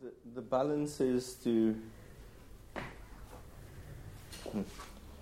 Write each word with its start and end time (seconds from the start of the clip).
the, 0.00 0.12
the 0.34 0.40
balance 0.40 1.00
is 1.00 1.34
to 1.44 1.76
hmm, 4.50 4.62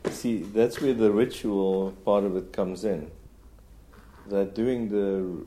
see 0.08 0.42
that's 0.42 0.80
where 0.80 0.94
the 0.94 1.10
ritual 1.10 1.92
part 2.04 2.22
of 2.22 2.36
it 2.36 2.52
comes 2.52 2.84
in. 2.84 3.10
That 4.28 4.54
doing 4.54 4.88
the 4.88 5.44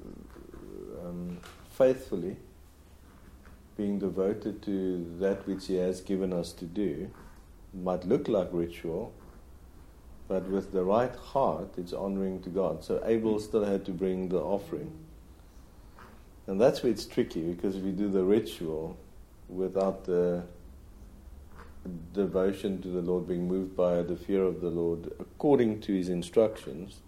um, 1.06 1.38
faithfully, 1.70 2.36
being 3.78 4.00
devoted 4.00 4.62
to 4.64 5.16
that 5.20 5.48
which 5.48 5.68
He 5.68 5.76
has 5.76 6.02
given 6.02 6.34
us 6.34 6.52
to 6.54 6.66
do, 6.66 7.10
might 7.74 8.04
look 8.04 8.28
like 8.28 8.50
ritual, 8.52 9.14
but 10.28 10.44
with 10.50 10.74
the 10.74 10.84
right 10.84 11.16
heart, 11.16 11.70
it's 11.78 11.94
honoring 11.94 12.42
to 12.42 12.50
God. 12.50 12.84
So 12.84 13.02
Abel 13.06 13.40
still 13.40 13.64
had 13.64 13.86
to 13.86 13.92
bring 13.92 14.28
the 14.28 14.40
offering. 14.40 14.92
And 16.48 16.60
that's 16.60 16.84
where 16.84 16.92
it's 16.92 17.06
tricky 17.06 17.44
because 17.44 17.78
if 17.78 17.84
you 17.86 17.92
do 17.94 18.10
the 18.10 18.24
ritual 18.24 18.98
without 19.52 20.06
the 20.06 20.44
devotion 22.14 22.82
to 22.82 22.88
the 22.88 23.02
Lord, 23.02 23.28
being 23.28 23.48
moved 23.48 23.76
by 23.76 24.02
the 24.02 24.16
fear 24.16 24.44
of 24.44 24.62
the 24.62 24.70
Lord 24.70 25.12
according 25.20 25.82
to 25.82 25.94
His 25.94 26.10
instructions, 26.10 27.00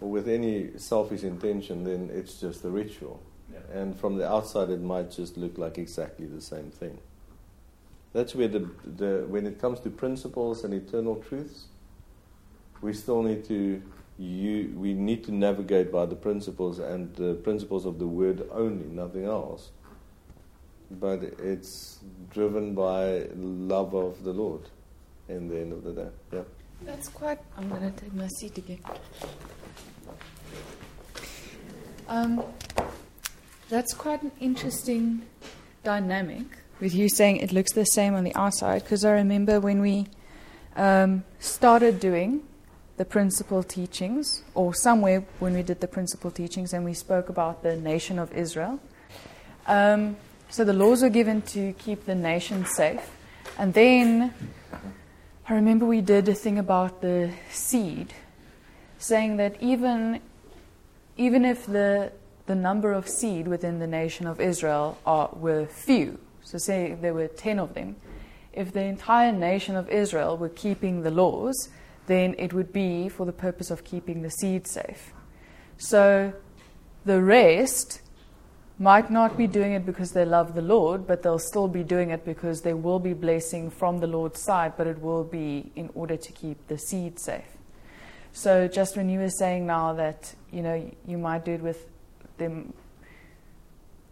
or 0.00 0.10
with 0.10 0.28
any 0.28 0.76
selfish 0.76 1.22
intention, 1.22 1.84
then 1.84 2.10
it's 2.12 2.40
just 2.40 2.64
a 2.64 2.68
ritual. 2.68 3.20
Yeah. 3.52 3.80
And 3.80 3.98
from 3.98 4.16
the 4.16 4.28
outside, 4.28 4.70
it 4.70 4.80
might 4.80 5.10
just 5.10 5.36
look 5.36 5.58
like 5.58 5.78
exactly 5.78 6.26
the 6.26 6.40
same 6.40 6.70
thing. 6.70 6.98
That's 8.12 8.34
where 8.34 8.48
the, 8.48 8.68
the 8.84 9.24
when 9.28 9.46
it 9.46 9.60
comes 9.60 9.80
to 9.80 9.90
principles 9.90 10.64
and 10.64 10.72
eternal 10.74 11.16
truths, 11.16 11.66
we 12.80 12.92
still 12.92 13.22
need 13.22 13.44
to 13.46 13.82
you, 14.18 14.72
we 14.76 14.94
need 14.94 15.22
to 15.24 15.32
navigate 15.32 15.92
by 15.92 16.06
the 16.06 16.16
principles 16.16 16.80
and 16.80 17.14
the 17.14 17.34
principles 17.34 17.86
of 17.86 17.98
the 17.98 18.06
word 18.06 18.48
only, 18.50 18.86
nothing 18.86 19.24
else. 19.24 19.70
But 20.90 21.22
it's 21.22 21.98
driven 22.30 22.74
by 22.74 23.26
love 23.36 23.94
of 23.94 24.24
the 24.24 24.32
Lord 24.32 24.62
in 25.28 25.48
the 25.48 25.58
end 25.58 25.72
of 25.72 25.84
the 25.84 25.92
day. 25.92 26.08
Yeah. 26.32 26.40
That's 26.82 27.08
quite. 27.08 27.38
I'm 27.56 27.68
going 27.68 27.92
to 27.92 28.00
take 28.00 28.14
my 28.14 28.28
seat 28.28 28.56
again. 28.58 28.80
Um, 32.08 32.42
that's 33.68 33.92
quite 33.92 34.22
an 34.22 34.32
interesting 34.40 35.22
dynamic 35.84 36.46
with 36.80 36.94
you 36.94 37.08
saying 37.08 37.36
it 37.38 37.52
looks 37.52 37.72
the 37.72 37.84
same 37.84 38.14
on 38.14 38.24
the 38.24 38.34
outside. 38.34 38.82
Because 38.82 39.04
I 39.04 39.10
remember 39.12 39.60
when 39.60 39.80
we 39.80 40.06
um, 40.76 41.24
started 41.38 42.00
doing 42.00 42.42
the 42.96 43.04
principal 43.04 43.62
teachings, 43.62 44.42
or 44.54 44.74
somewhere 44.74 45.24
when 45.38 45.54
we 45.54 45.62
did 45.62 45.80
the 45.80 45.86
principal 45.86 46.30
teachings 46.30 46.72
and 46.72 46.84
we 46.84 46.92
spoke 46.92 47.28
about 47.28 47.62
the 47.62 47.76
nation 47.76 48.18
of 48.18 48.32
Israel. 48.32 48.80
Um, 49.66 50.16
so 50.50 50.64
the 50.64 50.72
laws 50.72 51.02
were 51.02 51.10
given 51.10 51.42
to 51.42 51.72
keep 51.74 52.06
the 52.06 52.14
nation 52.14 52.64
safe. 52.64 53.10
And 53.58 53.74
then 53.74 54.32
I 55.48 55.54
remember 55.54 55.84
we 55.84 56.00
did 56.00 56.28
a 56.28 56.34
thing 56.34 56.58
about 56.58 57.00
the 57.00 57.32
seed, 57.50 58.14
saying 58.98 59.36
that 59.36 59.62
even, 59.62 60.20
even 61.16 61.44
if 61.44 61.66
the, 61.66 62.12
the 62.46 62.54
number 62.54 62.92
of 62.92 63.08
seed 63.08 63.46
within 63.46 63.78
the 63.78 63.86
nation 63.86 64.26
of 64.26 64.40
Israel 64.40 64.98
are, 65.04 65.30
were 65.34 65.66
few, 65.66 66.18
so 66.42 66.58
say 66.58 66.96
there 67.00 67.14
were 67.14 67.28
10 67.28 67.58
of 67.58 67.74
them, 67.74 67.96
if 68.52 68.72
the 68.72 68.82
entire 68.82 69.32
nation 69.32 69.76
of 69.76 69.88
Israel 69.90 70.36
were 70.36 70.48
keeping 70.48 71.02
the 71.02 71.10
laws, 71.10 71.68
then 72.06 72.34
it 72.38 72.52
would 72.52 72.72
be 72.72 73.08
for 73.08 73.26
the 73.26 73.32
purpose 73.32 73.70
of 73.70 73.84
keeping 73.84 74.22
the 74.22 74.30
seed 74.30 74.66
safe. 74.66 75.12
So 75.76 76.32
the 77.04 77.22
rest 77.22 78.00
might 78.78 79.10
not 79.10 79.36
be 79.36 79.46
doing 79.46 79.72
it 79.72 79.84
because 79.84 80.12
they 80.12 80.24
love 80.24 80.54
the 80.54 80.62
Lord, 80.62 81.06
but 81.06 81.22
they'll 81.22 81.38
still 81.38 81.68
be 81.68 81.82
doing 81.82 82.10
it 82.10 82.24
because 82.24 82.62
they 82.62 82.74
will 82.74 83.00
be 83.00 83.12
blessing 83.12 83.70
from 83.70 83.98
the 83.98 84.06
Lord's 84.06 84.40
side, 84.40 84.74
but 84.76 84.86
it 84.86 85.00
will 85.00 85.24
be 85.24 85.72
in 85.74 85.90
order 85.94 86.16
to 86.16 86.32
keep 86.32 86.68
the 86.68 86.78
seed 86.78 87.18
safe. 87.18 87.56
So 88.32 88.68
just 88.68 88.96
when 88.96 89.08
you 89.08 89.18
were 89.18 89.30
saying 89.30 89.66
now 89.66 89.94
that, 89.94 90.34
you 90.52 90.62
know, 90.62 90.90
you 91.06 91.18
might 91.18 91.44
do 91.44 91.52
it 91.52 91.60
with 91.60 91.86
them 92.36 92.72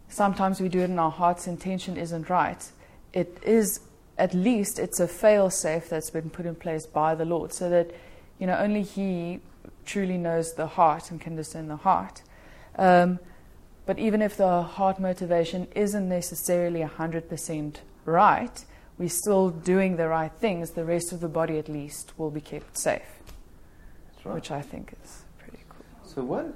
sometimes 0.09 0.61
we 0.61 0.69
do 0.69 0.79
it 0.79 0.89
and 0.89 0.99
our 0.99 1.11
heart's 1.11 1.47
intention 1.47 1.97
isn't 1.97 2.29
right. 2.29 2.63
It 3.13 3.37
is 3.43 3.79
at 4.17 4.33
least 4.33 4.79
it's 4.79 4.99
a 4.99 5.07
fail 5.07 5.49
safe 5.49 5.89
that's 5.89 6.09
been 6.09 6.29
put 6.29 6.45
in 6.45 6.55
place 6.55 6.85
by 6.85 7.15
the 7.15 7.25
Lord 7.25 7.53
so 7.53 7.69
that 7.69 7.91
you 8.39 8.47
know 8.47 8.57
only 8.57 8.83
He 8.83 9.39
truly 9.85 10.17
knows 10.17 10.53
the 10.53 10.67
heart 10.67 11.11
and 11.11 11.21
can 11.21 11.35
discern 11.35 11.67
the 11.67 11.77
heart. 11.77 12.21
Um, 12.77 13.19
but 13.87 13.97
even 13.97 14.21
if 14.21 14.35
the 14.35 14.61
heart 14.63 14.99
motivation 14.99 15.65
isn't 15.73 16.09
necessarily 16.09 16.81
100% 16.81 17.75
right, 18.03 18.65
we're 18.97 19.07
still 19.07 19.49
doing 19.49 19.95
the 19.95 20.09
right 20.09 20.31
things. 20.33 20.71
The 20.71 20.83
rest 20.83 21.13
of 21.13 21.21
the 21.21 21.29
body, 21.29 21.57
at 21.57 21.69
least, 21.69 22.11
will 22.19 22.29
be 22.29 22.41
kept 22.41 22.77
safe, 22.77 23.01
right. 24.25 24.35
which 24.35 24.51
I 24.51 24.61
think 24.61 24.93
is 25.01 25.23
pretty 25.39 25.63
cool. 25.69 25.85
So 26.03 26.21
what? 26.21 26.53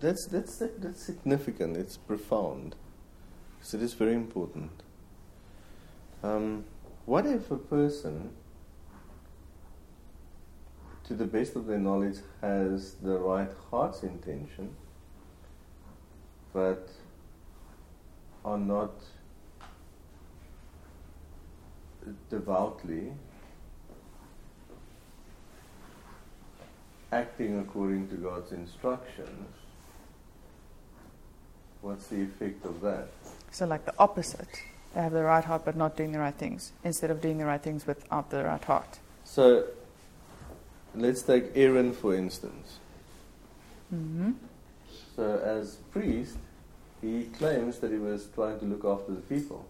That's 0.00 0.26
that's 0.26 0.62
that's 0.78 1.02
significant. 1.02 1.76
It's 1.76 1.96
profound. 1.96 2.76
So 3.60 3.76
it 3.76 3.82
is 3.82 3.94
very 3.94 4.14
important. 4.14 4.70
Um, 6.22 6.64
what 7.06 7.26
if 7.26 7.50
a 7.50 7.56
person, 7.56 8.30
to 11.04 11.14
the 11.14 11.26
best 11.26 11.56
of 11.56 11.66
their 11.66 11.78
knowledge, 11.78 12.18
has 12.40 12.94
the 13.02 13.18
right 13.18 13.50
heart's 13.70 14.02
intention, 14.02 14.76
but 16.52 16.88
are 18.44 18.58
not 18.58 18.92
devoutly 22.30 23.12
acting 27.12 27.58
according 27.60 28.08
to 28.08 28.14
God's 28.16 28.52
instructions? 28.52 29.48
What's 31.80 32.08
the 32.08 32.22
effect 32.22 32.64
of 32.64 32.80
that? 32.80 33.08
So, 33.50 33.66
like 33.66 33.84
the 33.84 33.94
opposite. 33.98 34.62
They 34.94 35.02
have 35.02 35.12
the 35.12 35.22
right 35.22 35.44
heart 35.44 35.64
but 35.64 35.76
not 35.76 35.96
doing 35.96 36.12
the 36.12 36.18
right 36.18 36.34
things, 36.34 36.72
instead 36.82 37.10
of 37.10 37.20
doing 37.20 37.38
the 37.38 37.44
right 37.44 37.62
things 37.62 37.86
without 37.86 38.30
the 38.30 38.44
right 38.44 38.62
heart. 38.64 38.98
So, 39.24 39.66
let's 40.94 41.22
take 41.22 41.52
Aaron 41.54 41.92
for 41.92 42.14
instance. 42.14 42.78
Mm-hmm. 43.94 44.32
So, 45.18 45.42
as 45.44 45.78
priest, 45.90 46.38
he 47.02 47.24
claims 47.36 47.80
that 47.80 47.90
he 47.90 47.98
was 47.98 48.28
trying 48.36 48.60
to 48.60 48.66
look 48.66 48.84
after 48.84 49.10
the 49.10 49.20
people 49.22 49.66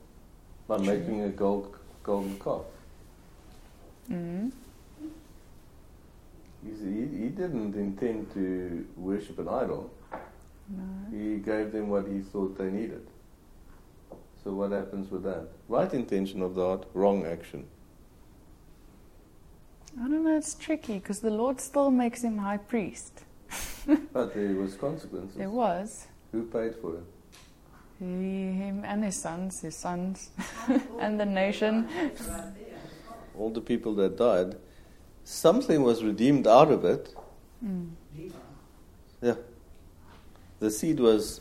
by 0.67 0.77
True. 0.77 0.85
making 0.85 1.23
a 1.23 1.31
gold, 1.31 1.75
golden 2.03 2.39
calf. 2.39 2.67
Mm-hmm. 4.11 4.51
He, 6.63 7.23
he 7.23 7.29
didn't 7.31 7.75
intend 7.77 8.31
to 8.35 8.87
worship 8.99 9.39
an 9.39 9.49
idol. 9.49 9.91
No. 10.69 11.19
He 11.19 11.37
gave 11.37 11.73
them 11.73 11.89
what 11.89 12.07
he 12.07 12.19
thought 12.19 12.59
they 12.59 12.71
needed. 12.71 13.07
So 14.45 14.53
what 14.53 14.73
happens 14.73 15.11
with 15.11 15.23
that? 15.23 15.49
Right 15.67 15.95
intention 15.95 16.43
of 16.43 16.57
the 16.57 16.63
heart, 16.63 16.85
wrong 16.93 17.25
action. 17.25 17.65
I 19.99 20.09
don't 20.09 20.25
know, 20.25 20.37
it's 20.37 20.55
tricky 20.55 20.99
because 20.99 21.21
the 21.21 21.31
Lord 21.31 21.59
still 21.59 21.91
makes 21.91 22.21
him 22.21 22.37
high 22.37 22.59
priest. 22.59 23.23
But 24.13 24.35
there 24.35 24.55
was 24.55 24.75
consequences. 24.75 25.37
There 25.37 25.51
was. 25.51 26.07
Who 26.33 26.45
paid 26.45 26.75
for 26.77 26.97
it? 26.97 27.05
He, 27.99 28.05
him 28.05 28.85
and 28.85 29.03
his 29.03 29.17
sons, 29.17 29.61
his 29.61 29.75
sons, 29.75 30.31
and 31.01 31.19
the 31.19 31.27
nation. 31.27 31.89
All 33.37 33.51
the 33.51 33.61
people 33.61 33.95
that 33.97 34.17
died. 34.17 34.57
Something 35.25 35.83
was 35.83 36.03
redeemed 36.05 36.47
out 36.47 36.71
of 36.71 36.85
it. 36.85 37.15
Mm. 37.65 37.91
Yeah. 39.21 39.35
The 40.61 40.71
seed 40.71 41.01
was 41.01 41.41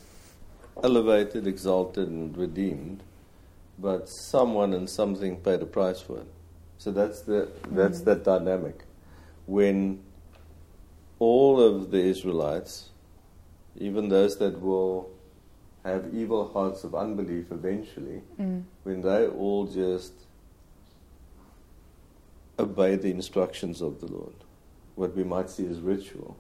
elevated, 0.84 1.48
exalted, 1.48 2.08
and 2.08 2.36
redeemed, 2.38 3.04
but 3.80 4.10
someone 4.10 4.74
and 4.74 4.90
something 4.90 5.38
paid 5.38 5.62
a 5.62 5.66
price 5.66 6.00
for 6.02 6.18
it. 6.20 6.28
So 6.78 6.92
that's 6.92 7.22
the 7.22 7.50
that's 7.72 8.02
Mm. 8.02 8.06
that 8.06 8.24
dynamic. 8.24 8.84
When 9.46 10.00
all 11.20 11.60
of 11.60 11.92
the 11.92 12.00
Israelites, 12.00 12.90
even 13.78 14.10
those 14.10 14.38
that 14.38 14.62
will 14.62 15.10
have 15.84 16.14
evil 16.14 16.50
hearts 16.50 16.84
of 16.84 16.94
unbelief 16.96 17.52
eventually, 17.52 18.22
Mm. 18.40 18.64
when 18.84 19.02
they 19.02 19.28
all 19.28 19.66
just 19.66 20.14
obey 22.60 22.96
the 22.96 23.12
instructions 23.12 23.82
of 23.82 24.00
the 24.02 24.08
Lord, 24.08 24.34
what 24.96 25.16
we 25.16 25.24
might 25.24 25.50
see 25.50 25.66
as 25.68 25.80
ritual. 25.80 26.36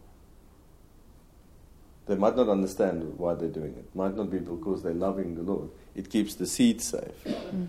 They 2.07 2.15
might 2.15 2.35
not 2.35 2.49
understand 2.49 3.17
why 3.17 3.35
they're 3.35 3.49
doing 3.49 3.75
it. 3.77 3.93
Might 3.93 4.15
not 4.15 4.31
be 4.31 4.39
because 4.39 4.81
they're 4.81 4.93
loving 4.93 5.35
the 5.35 5.43
Lord. 5.43 5.69
It 5.95 6.09
keeps 6.09 6.35
the 6.35 6.45
seed 6.45 6.81
safe. 6.81 7.23
Mm. 7.25 7.67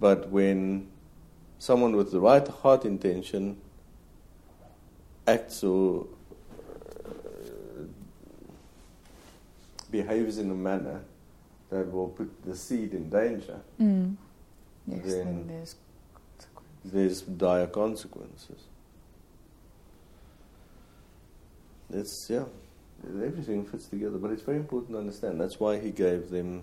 But 0.00 0.30
when 0.30 0.88
someone 1.58 1.94
with 1.96 2.10
the 2.10 2.20
right 2.20 2.46
heart 2.46 2.84
intention 2.84 3.58
acts 5.26 5.62
or 5.62 6.06
behaves 9.86 10.38
in 10.38 10.50
a 10.50 10.54
manner 10.54 11.02
that 11.70 11.90
will 11.92 12.08
put 12.08 12.30
the 12.44 12.54
seed 12.56 12.94
in 12.94 13.08
danger, 13.10 13.60
Mm. 13.80 14.16
Yes, 14.86 15.02
Then- 15.04 15.24
then 15.24 15.46
there's 15.48 15.76
there's 16.84 17.22
dire 17.22 17.66
consequences. 17.66 18.62
It's 21.90 22.28
yeah, 22.30 22.44
everything 23.04 23.64
fits 23.66 23.86
together, 23.88 24.18
but 24.18 24.30
it's 24.30 24.42
very 24.42 24.58
important 24.58 24.92
to 24.92 24.98
understand. 24.98 25.40
That's 25.40 25.58
why 25.58 25.78
he 25.80 25.90
gave 25.90 26.30
them 26.30 26.62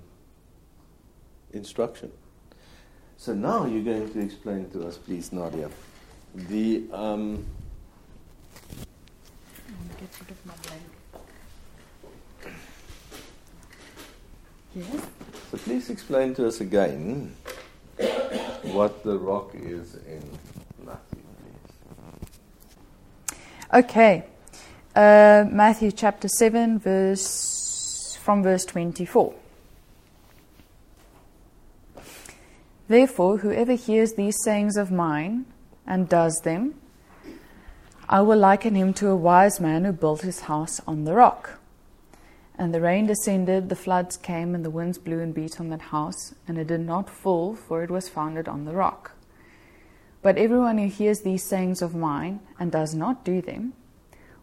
instruction. 1.51 2.11
So 3.17 3.33
now 3.33 3.65
you're 3.65 3.83
going 3.83 4.09
to 4.11 4.19
explain 4.21 4.69
to 4.71 4.87
us, 4.87 4.97
please, 4.97 5.31
Nadia, 5.31 5.69
the 6.33 6.83
um, 6.91 7.45
Get 9.99 10.09
rid 10.19 10.31
of 10.31 10.45
my 10.45 10.53
blank. 10.63 10.83
Yes. 14.75 15.05
So 15.51 15.57
please 15.59 15.89
explain 15.91 16.33
to 16.35 16.47
us 16.47 16.59
again 16.59 17.35
what 18.63 19.03
the 19.03 19.17
rock 19.19 19.51
is 19.53 19.95
in 20.07 20.23
Matthew, 20.83 21.21
please. 23.27 23.37
Okay. 23.71 24.23
Uh, 24.95 25.45
Matthew 25.49 25.91
chapter 25.91 26.27
7, 26.27 26.79
verse 26.79 28.17
from 28.21 28.41
verse 28.41 28.65
24. 28.65 29.35
Therefore, 32.87 33.37
whoever 33.37 33.73
hears 33.73 34.13
these 34.13 34.35
sayings 34.43 34.75
of 34.75 34.91
mine 34.91 35.45
and 35.85 36.09
does 36.09 36.41
them, 36.43 36.75
I 38.09 38.21
will 38.21 38.37
liken 38.37 38.75
him 38.75 38.93
to 38.95 39.09
a 39.09 39.15
wise 39.15 39.59
man 39.59 39.85
who 39.85 39.91
built 39.91 40.21
his 40.21 40.41
house 40.41 40.81
on 40.87 41.05
the 41.05 41.13
rock. 41.13 41.59
And 42.55 42.73
the 42.73 42.81
rain 42.81 43.07
descended, 43.07 43.69
the 43.69 43.75
floods 43.75 44.15
came, 44.15 44.53
and 44.53 44.63
the 44.63 44.69
winds 44.69 44.97
blew 44.97 45.19
and 45.19 45.33
beat 45.33 45.59
on 45.59 45.69
that 45.69 45.81
house, 45.81 46.35
and 46.47 46.57
it 46.57 46.67
did 46.67 46.81
not 46.81 47.09
fall, 47.09 47.55
for 47.55 47.83
it 47.83 47.89
was 47.89 48.07
founded 48.07 48.47
on 48.47 48.65
the 48.65 48.73
rock. 48.73 49.13
But 50.21 50.37
everyone 50.37 50.77
who 50.77 50.87
hears 50.87 51.21
these 51.21 51.43
sayings 51.43 51.81
of 51.81 51.95
mine 51.95 52.39
and 52.59 52.71
does 52.71 52.93
not 52.93 53.25
do 53.25 53.41
them 53.41 53.73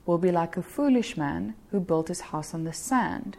will 0.07 0.19
be 0.19 0.33
like 0.33 0.57
a 0.57 0.63
foolish 0.63 1.17
man 1.17 1.55
who 1.71 1.81
built 1.81 2.09
his 2.09 2.21
house 2.21 2.53
on 2.53 2.65
the 2.65 2.73
sand. 2.73 3.37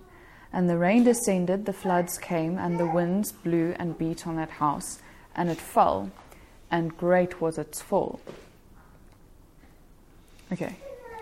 And 0.54 0.70
the 0.70 0.78
rain 0.78 1.04
descended, 1.04 1.66
the 1.66 1.74
floods 1.74 2.18
came, 2.18 2.58
and 2.58 2.80
the 2.80 2.88
winds 2.88 3.32
blew 3.32 3.76
and 3.78 3.98
beat 3.98 4.26
on 4.26 4.38
that 4.38 4.50
house, 4.50 5.00
and 5.36 5.50
it 5.50 5.60
fell, 5.60 6.12
and 6.70 6.98
great 6.98 7.42
was 7.42 7.58
its 7.58 7.82
fall. 7.82 8.22
Okay. 10.52 10.76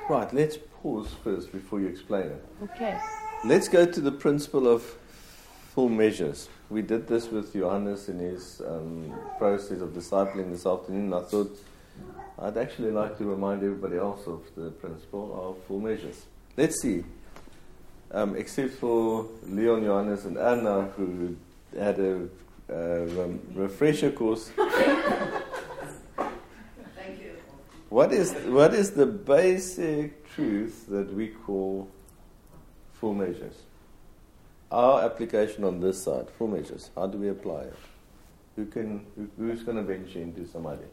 Right, 0.08 0.32
let's 0.34 0.58
pause 0.82 1.16
first 1.24 1.52
before 1.52 1.80
you 1.80 1.88
explain 1.88 2.28
it. 2.28 2.46
Okay. 2.64 3.00
Let's 3.46 3.70
go 3.70 3.86
to 3.86 4.02
the 4.02 4.12
principle 4.12 4.68
of 4.68 4.84
full 5.74 5.88
measures. 5.88 6.50
We 6.70 6.82
did 6.82 7.08
this 7.08 7.32
with 7.32 7.54
Johannes 7.54 8.10
in 8.10 8.20
his 8.20 8.62
um, 8.68 9.14
process 9.38 9.80
of 9.80 9.92
discipling 9.92 10.52
this 10.52 10.66
afternoon. 10.66 11.14
I 11.14 11.22
thought 11.22 11.58
I'd 12.38 12.58
actually 12.58 12.92
like 12.92 13.18
to 13.18 13.24
remind 13.24 13.64
everybody 13.64 13.96
else 13.96 14.28
of 14.28 14.42
the 14.58 14.72
principle 14.72 15.32
of 15.42 15.64
full 15.68 15.80
measures. 15.80 16.26
Let's 16.58 16.82
see. 16.82 17.06
Um, 18.12 18.36
except 18.36 18.74
for 18.74 19.26
Leon, 19.44 19.86
Johannes, 19.86 20.26
and 20.26 20.38
Anna, 20.38 20.90
who 20.98 21.38
had 21.78 21.98
a 21.98 22.28
uh, 22.70 23.06
rem- 23.06 23.40
refresher 23.54 24.12
course. 24.12 24.50
Thank 24.58 24.74
you. 27.22 27.38
What 27.88 28.12
is 28.12 28.34
what 28.48 28.74
is 28.74 28.92
the 28.92 29.06
basic 29.06 30.28
truth 30.36 30.88
that 30.90 31.14
we 31.14 31.30
call 31.30 31.90
full 33.00 33.14
measures? 33.14 33.56
Our 34.72 35.04
application 35.04 35.64
on 35.64 35.80
this 35.80 36.04
side, 36.04 36.28
full 36.38 36.48
measures. 36.48 36.92
How 36.96 37.08
do 37.08 37.18
we 37.18 37.30
apply 37.30 37.62
it? 37.62 37.76
Who 38.56 38.66
can 38.66 39.06
who, 39.16 39.30
who's 39.38 39.64
going 39.64 39.78
to 39.78 39.84
venture 39.84 40.20
into 40.20 40.42
idea? 40.68 40.86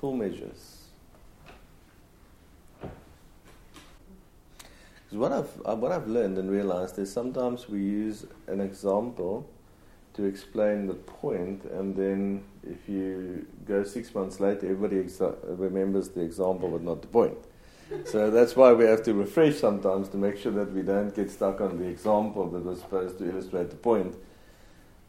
Full 0.00 0.14
measures. 0.14 0.78
Because 2.80 2.92
what 5.10 5.32
I've 5.32 5.50
uh, 5.66 5.76
what 5.76 5.92
I've 5.92 6.08
learned 6.08 6.38
and 6.38 6.50
realized 6.50 6.98
is 6.98 7.12
sometimes 7.12 7.68
we 7.68 7.80
use 7.80 8.24
an 8.46 8.60
example 8.60 9.46
to 10.14 10.24
explain 10.24 10.86
the 10.86 10.94
point, 10.94 11.64
and 11.64 11.96
then 11.96 12.44
if 12.62 12.88
you 12.88 13.46
go 13.66 13.82
six 13.82 14.14
months 14.14 14.40
later, 14.40 14.70
everybody 14.70 14.96
exa- 14.96 15.36
remembers 15.42 16.10
the 16.10 16.20
example 16.20 16.70
but 16.70 16.82
not 16.82 17.02
the 17.02 17.08
point. 17.08 17.36
So 18.04 18.30
that's 18.30 18.56
why 18.56 18.72
we 18.72 18.84
have 18.84 19.02
to 19.04 19.14
refresh 19.14 19.56
sometimes 19.56 20.08
to 20.10 20.16
make 20.16 20.38
sure 20.38 20.52
that 20.52 20.72
we 20.72 20.82
don't 20.82 21.14
get 21.14 21.30
stuck 21.30 21.60
on 21.60 21.78
the 21.78 21.84
example 21.84 22.48
that 22.50 22.64
was 22.64 22.80
supposed 22.80 23.18
to 23.18 23.28
illustrate 23.28 23.70
the 23.70 23.76
point, 23.76 24.14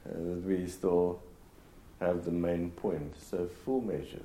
uh, 0.05 0.13
that 0.13 0.43
we 0.45 0.67
still 0.67 1.21
have 1.99 2.25
the 2.25 2.31
main 2.31 2.71
point. 2.71 3.13
So 3.19 3.47
full 3.63 3.81
measures. 3.81 4.21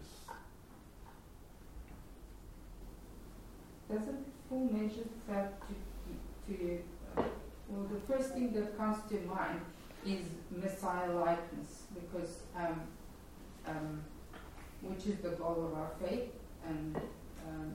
Doesn't 3.91 4.27
full 4.49 4.69
measures 4.73 5.07
have 5.31 5.51
to, 5.67 6.55
to 6.55 6.79
uh, 7.17 7.23
well, 7.69 7.87
the 7.93 8.01
first 8.13 8.35
thing 8.35 8.53
that 8.55 8.77
comes 8.77 8.99
to 9.11 9.21
mind 9.21 9.61
is 10.07 10.27
Messiah 10.51 11.13
likeness, 11.13 11.85
because 11.95 12.41
um, 12.57 12.81
um, 13.67 14.03
which 14.83 15.07
is 15.07 15.17
the 15.21 15.31
goal 15.31 15.71
of 15.71 15.79
our 15.79 15.91
faith, 16.03 16.31
and 16.67 16.97
um, 17.47 17.75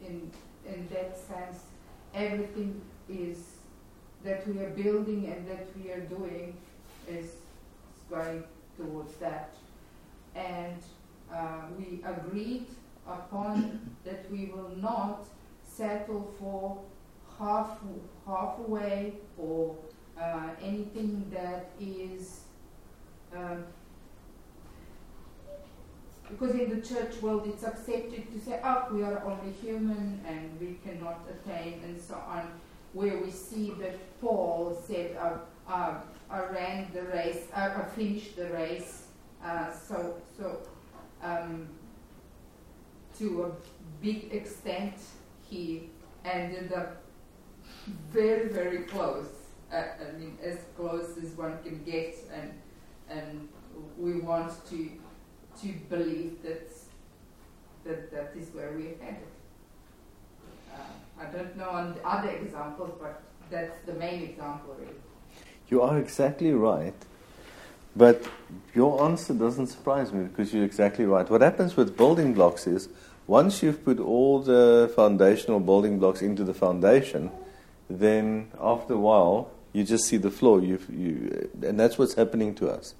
in 0.00 0.30
in 0.66 0.88
that 0.92 1.16
sense, 1.16 1.58
everything 2.14 2.80
is 3.08 3.38
that 4.24 4.46
we 4.48 4.58
are 4.58 4.70
building 4.70 5.32
and 5.32 5.48
that 5.48 5.66
we 5.76 5.92
are 5.92 6.00
doing 6.00 6.56
is 7.08 7.30
going 8.10 8.42
towards 8.76 9.14
that, 9.16 9.54
and 10.34 10.82
uh, 11.32 11.62
we 11.78 12.02
agreed 12.04 12.66
upon 13.06 13.80
that 14.04 14.30
we 14.30 14.46
will 14.46 14.72
not 14.76 15.24
settle 15.64 16.32
for 16.38 16.78
half 17.38 17.78
halfway 18.26 19.12
or 19.38 19.76
uh, 20.20 20.48
anything 20.62 21.24
that 21.32 21.66
is 21.80 22.40
um, 23.34 23.64
because 26.28 26.54
in 26.54 26.68
the 26.68 26.86
church 26.86 27.20
world 27.22 27.46
it's 27.46 27.62
accepted 27.62 28.32
to 28.32 28.40
say, 28.40 28.60
oh, 28.64 28.86
we 28.90 29.02
are 29.02 29.22
only 29.24 29.52
human 29.52 30.20
and 30.26 30.50
we 30.60 30.78
cannot 30.84 31.20
attain 31.30 31.80
and 31.84 32.00
so 32.00 32.14
on. 32.14 32.48
Where 32.92 33.18
we 33.18 33.30
see 33.30 33.72
that 33.80 34.20
Paul 34.20 34.80
said, 34.86 35.16
uh, 35.16 35.94
I 36.30 36.40
ran 36.50 36.88
the 36.92 37.02
race, 37.02 37.46
I 37.54 37.82
finished 37.94 38.36
the 38.36 38.48
race. 38.50 39.04
Uh, 39.44 39.72
so, 39.72 40.16
so 40.36 40.60
um, 41.22 41.68
to 43.18 43.44
a 43.44 44.02
big 44.02 44.32
extent, 44.32 44.94
he 45.48 45.90
ended 46.24 46.72
up 46.72 47.02
very, 48.10 48.48
very 48.48 48.78
close. 48.84 49.28
Uh, 49.72 49.82
I 50.08 50.18
mean, 50.18 50.38
as 50.42 50.58
close 50.76 51.16
as 51.22 51.30
one 51.30 51.58
can 51.62 51.82
get, 51.84 52.16
and 52.32 52.52
and 53.08 53.48
we 53.98 54.20
want 54.20 54.52
to 54.70 54.90
to 55.62 55.68
believe 55.88 56.42
that 56.42 56.68
that 57.84 58.10
that 58.10 58.32
is 58.36 58.48
where 58.54 58.72
we 58.72 58.88
are 58.88 58.96
headed. 59.00 59.32
Uh, 60.74 61.22
I 61.22 61.24
don't 61.26 61.56
know 61.56 61.70
on 61.70 61.94
the 61.94 62.06
other 62.06 62.30
examples, 62.30 62.92
but 63.00 63.22
that's 63.50 63.78
the 63.86 63.94
main 63.94 64.22
example, 64.22 64.74
really. 64.78 64.92
You 65.68 65.82
are 65.82 65.98
exactly 65.98 66.52
right. 66.52 66.94
But 67.96 68.22
your 68.74 69.02
answer 69.02 69.32
doesn't 69.32 69.68
surprise 69.68 70.12
me 70.12 70.24
because 70.24 70.52
you're 70.52 70.64
exactly 70.64 71.06
right. 71.06 71.28
What 71.30 71.40
happens 71.40 71.76
with 71.76 71.96
building 71.96 72.34
blocks 72.34 72.66
is 72.66 72.88
once 73.26 73.62
you've 73.62 73.82
put 73.84 73.98
all 73.98 74.40
the 74.40 74.92
foundational 74.94 75.60
building 75.60 75.98
blocks 75.98 76.20
into 76.20 76.44
the 76.44 76.52
foundation, 76.52 77.30
then 77.88 78.48
after 78.60 78.94
a 78.94 78.98
while 78.98 79.50
you 79.72 79.82
just 79.84 80.04
see 80.04 80.18
the 80.18 80.30
floor. 80.30 80.60
You, 80.60 80.78
you, 80.90 81.50
and 81.62 81.80
that's 81.80 81.96
what's 81.98 82.14
happening 82.14 82.54
to 82.56 82.68
us. 82.68 82.94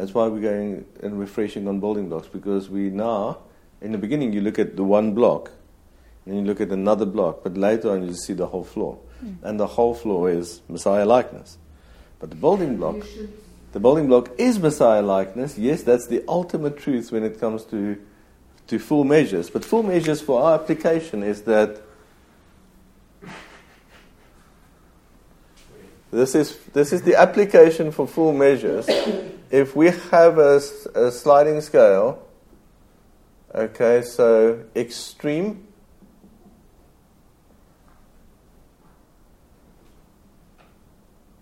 That's 0.00 0.14
why 0.14 0.28
we're 0.28 0.40
going 0.40 0.86
and 1.02 1.20
refreshing 1.20 1.68
on 1.68 1.78
building 1.78 2.08
blocks 2.08 2.26
because 2.26 2.70
we 2.70 2.88
now, 2.88 3.38
in 3.82 3.92
the 3.92 3.98
beginning, 3.98 4.32
you 4.32 4.40
look 4.40 4.58
at 4.58 4.74
the 4.74 4.82
one 4.82 5.12
block, 5.12 5.50
and 6.24 6.36
you 6.36 6.42
look 6.42 6.58
at 6.58 6.70
another 6.70 7.04
block, 7.04 7.42
but 7.42 7.58
later 7.58 7.90
on 7.90 8.06
you 8.06 8.14
see 8.14 8.32
the 8.32 8.46
whole 8.46 8.64
floor, 8.64 8.98
hmm. 9.20 9.34
and 9.42 9.60
the 9.60 9.66
whole 9.66 9.94
floor 9.94 10.30
is 10.30 10.62
Messiah 10.68 11.04
likeness. 11.04 11.58
But 12.18 12.30
the 12.30 12.36
building 12.36 12.78
block 12.78 13.04
the 13.72 13.80
building 13.80 14.06
block 14.08 14.30
is 14.38 14.58
Messiah 14.58 15.02
likeness. 15.02 15.58
Yes, 15.58 15.82
that's 15.82 16.06
the 16.06 16.24
ultimate 16.26 16.78
truth 16.78 17.12
when 17.12 17.22
it 17.22 17.38
comes 17.38 17.64
to, 17.66 18.00
to 18.68 18.78
full 18.78 19.04
measures. 19.04 19.50
But 19.50 19.64
full 19.64 19.82
measures 19.82 20.22
for 20.22 20.42
our 20.42 20.54
application 20.54 21.22
is 21.22 21.42
that 21.42 21.80
this 26.10 26.34
is, 26.34 26.56
this 26.72 26.92
is 26.92 27.02
the 27.02 27.16
application 27.16 27.92
for 27.92 28.08
full 28.08 28.32
measures. 28.32 28.88
if 29.50 29.74
we 29.74 29.90
have 30.10 30.38
a 30.38 30.60
sliding 31.10 31.60
scale, 31.60 32.26
okay, 33.54 34.02
so 34.02 34.64
extreme 34.76 35.66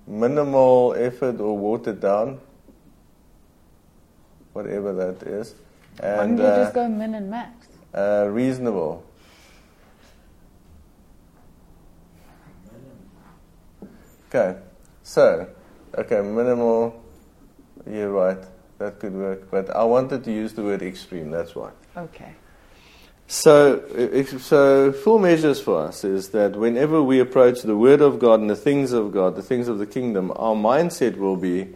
minimal 0.06 0.94
effort 0.96 1.40
or 1.40 1.56
watered 1.56 2.00
down, 2.00 2.40
whatever 4.52 4.92
that 4.94 5.22
is, 5.26 5.54
And, 6.00 6.16
Why 6.16 6.26
don't 6.26 6.36
you 6.38 6.64
just 6.64 6.76
uh, 6.76 6.82
go 6.82 6.88
min 6.88 7.14
and 7.14 7.30
max? 7.30 7.66
uh, 7.92 8.28
reasonable. 8.30 9.04
Okay, 14.28 14.58
so 15.02 15.48
okay, 15.96 16.20
minimal. 16.20 16.97
You're 17.86 18.10
right. 18.10 18.38
That 18.78 19.00
could 19.00 19.14
work, 19.14 19.50
but 19.50 19.74
I 19.74 19.82
wanted 19.84 20.22
to 20.24 20.32
use 20.32 20.52
the 20.52 20.62
word 20.62 20.82
extreme. 20.82 21.30
That's 21.30 21.54
why. 21.54 21.70
Okay. 21.96 22.34
So, 23.26 23.84
if, 23.94 24.42
so 24.42 24.90
full 24.90 25.18
measures 25.18 25.60
for 25.60 25.82
us 25.82 26.02
is 26.02 26.30
that 26.30 26.56
whenever 26.56 27.02
we 27.02 27.20
approach 27.20 27.60
the 27.60 27.76
Word 27.76 28.00
of 28.00 28.18
God 28.18 28.40
and 28.40 28.48
the 28.48 28.56
things 28.56 28.92
of 28.92 29.12
God, 29.12 29.36
the 29.36 29.42
things 29.42 29.68
of 29.68 29.78
the 29.78 29.86
kingdom, 29.86 30.32
our 30.36 30.54
mindset 30.54 31.18
will 31.18 31.36
be 31.36 31.68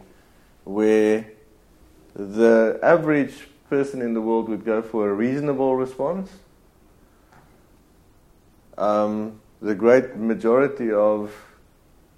where 0.63 1.27
the 2.15 2.79
average 2.81 3.47
person 3.69 4.01
in 4.01 4.15
the 4.15 4.21
world 4.21 4.49
would 4.49 4.65
go 4.65 4.81
for 4.81 5.09
a 5.09 5.13
reasonable 5.13 5.75
response. 5.75 6.31
Um, 8.77 9.39
the 9.61 9.75
great 9.75 10.15
majority 10.15 10.91
of 10.91 11.35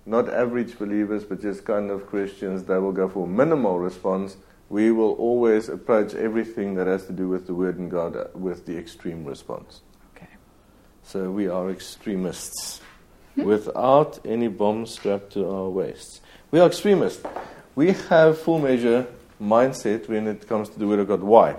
not 0.05 0.31
average 0.31 0.77
believers, 0.77 1.23
but 1.23 1.41
just 1.41 1.65
kind 1.65 1.89
of 1.89 2.07
Christians, 2.07 2.63
they 2.63 2.77
will 2.77 2.91
go 2.91 3.09
for 3.09 3.27
minimal 3.27 3.79
response. 3.79 4.37
We 4.69 4.91
will 4.91 5.13
always 5.13 5.69
approach 5.69 6.13
everything 6.13 6.75
that 6.75 6.87
has 6.87 7.05
to 7.07 7.13
do 7.13 7.27
with 7.27 7.47
the 7.47 7.53
Word 7.53 7.77
and 7.77 7.89
God 7.89 8.15
uh, 8.15 8.25
with 8.33 8.65
the 8.65 8.77
extreme 8.77 9.25
response. 9.25 9.81
Okay. 10.15 10.29
So 11.03 11.31
we 11.31 11.47
are 11.47 11.69
extremists 11.69 12.81
without 13.35 14.19
any 14.25 14.47
bomb 14.47 14.85
strapped 14.85 15.33
to 15.33 15.49
our 15.49 15.69
waists. 15.69 16.21
We 16.51 16.59
are 16.59 16.67
extremists. 16.67 17.23
We 17.75 17.91
have 18.09 18.39
full 18.39 18.59
measure 18.59 19.07
mindset 19.41 20.07
when 20.07 20.27
it 20.27 20.47
comes 20.47 20.69
to 20.69 20.79
the 20.79 20.87
Word 20.87 20.99
of 20.99 21.07
God. 21.07 21.21
Why? 21.21 21.55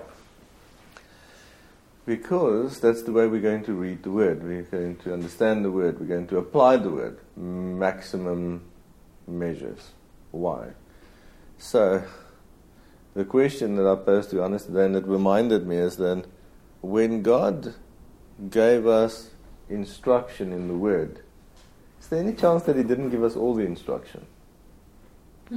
Because 2.07 2.79
that's 2.79 3.03
the 3.03 3.11
way 3.11 3.27
we're 3.27 3.41
going 3.41 3.65
to 3.65 3.75
read 3.75 4.05
the 4.05 4.13
Word. 4.13 4.45
We're 4.45 4.63
going 4.63 4.97
to 4.99 5.13
understand 5.13 5.65
the 5.65 5.73
Word. 5.73 5.99
We're 5.99 6.07
going 6.07 6.29
to 6.29 6.39
apply 6.39 6.77
the 6.77 6.91
Word. 6.91 7.19
Maximum 7.37 8.63
measures. 9.27 9.91
Why? 10.31 10.69
So, 11.59 12.05
the 13.15 13.25
question 13.25 13.75
that 13.77 13.87
I 13.91 13.97
posed 13.97 14.31
to 14.31 14.37
Hannes 14.39 14.67
today 14.67 14.85
and 14.85 14.95
that 14.95 15.05
reminded 15.05 15.67
me 15.67 15.79
is 15.79 15.97
then 15.97 16.25
when 16.81 17.23
God 17.23 17.75
gave 18.51 18.87
us 18.87 19.31
instruction 19.69 20.53
in 20.53 20.69
the 20.69 20.77
Word, 20.77 21.23
is 22.01 22.07
there 22.07 22.21
any 22.21 22.35
chance 22.35 22.63
that 22.65 22.77
He 22.77 22.85
didn't 22.85 23.11
give 23.11 23.25
us 23.25 23.35
all 23.35 23.53
the 23.55 23.65
instruction? 23.65 24.27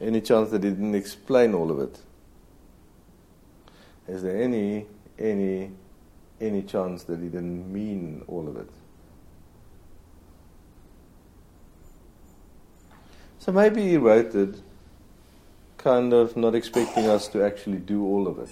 Any 0.00 0.20
chance 0.20 0.50
that 0.50 0.64
He 0.64 0.70
didn't 0.70 0.96
explain 0.96 1.54
all 1.54 1.70
of 1.70 1.78
it? 1.78 2.00
Is 4.08 4.22
there 4.22 4.42
any 4.42 4.86
any 5.18 5.70
any 6.40 6.62
chance 6.62 7.04
that 7.04 7.20
He 7.20 7.28
didn't 7.28 7.72
mean 7.72 8.22
all 8.28 8.48
of 8.48 8.56
it? 8.56 8.68
So 13.38 13.52
maybe 13.52 13.88
He 13.88 13.96
wrote 13.96 14.34
it 14.34 14.56
kind 15.78 16.14
of 16.14 16.34
not 16.36 16.54
expecting 16.54 17.06
us 17.06 17.28
to 17.28 17.44
actually 17.44 17.76
do 17.76 18.04
all 18.04 18.26
of 18.26 18.38
it. 18.38 18.48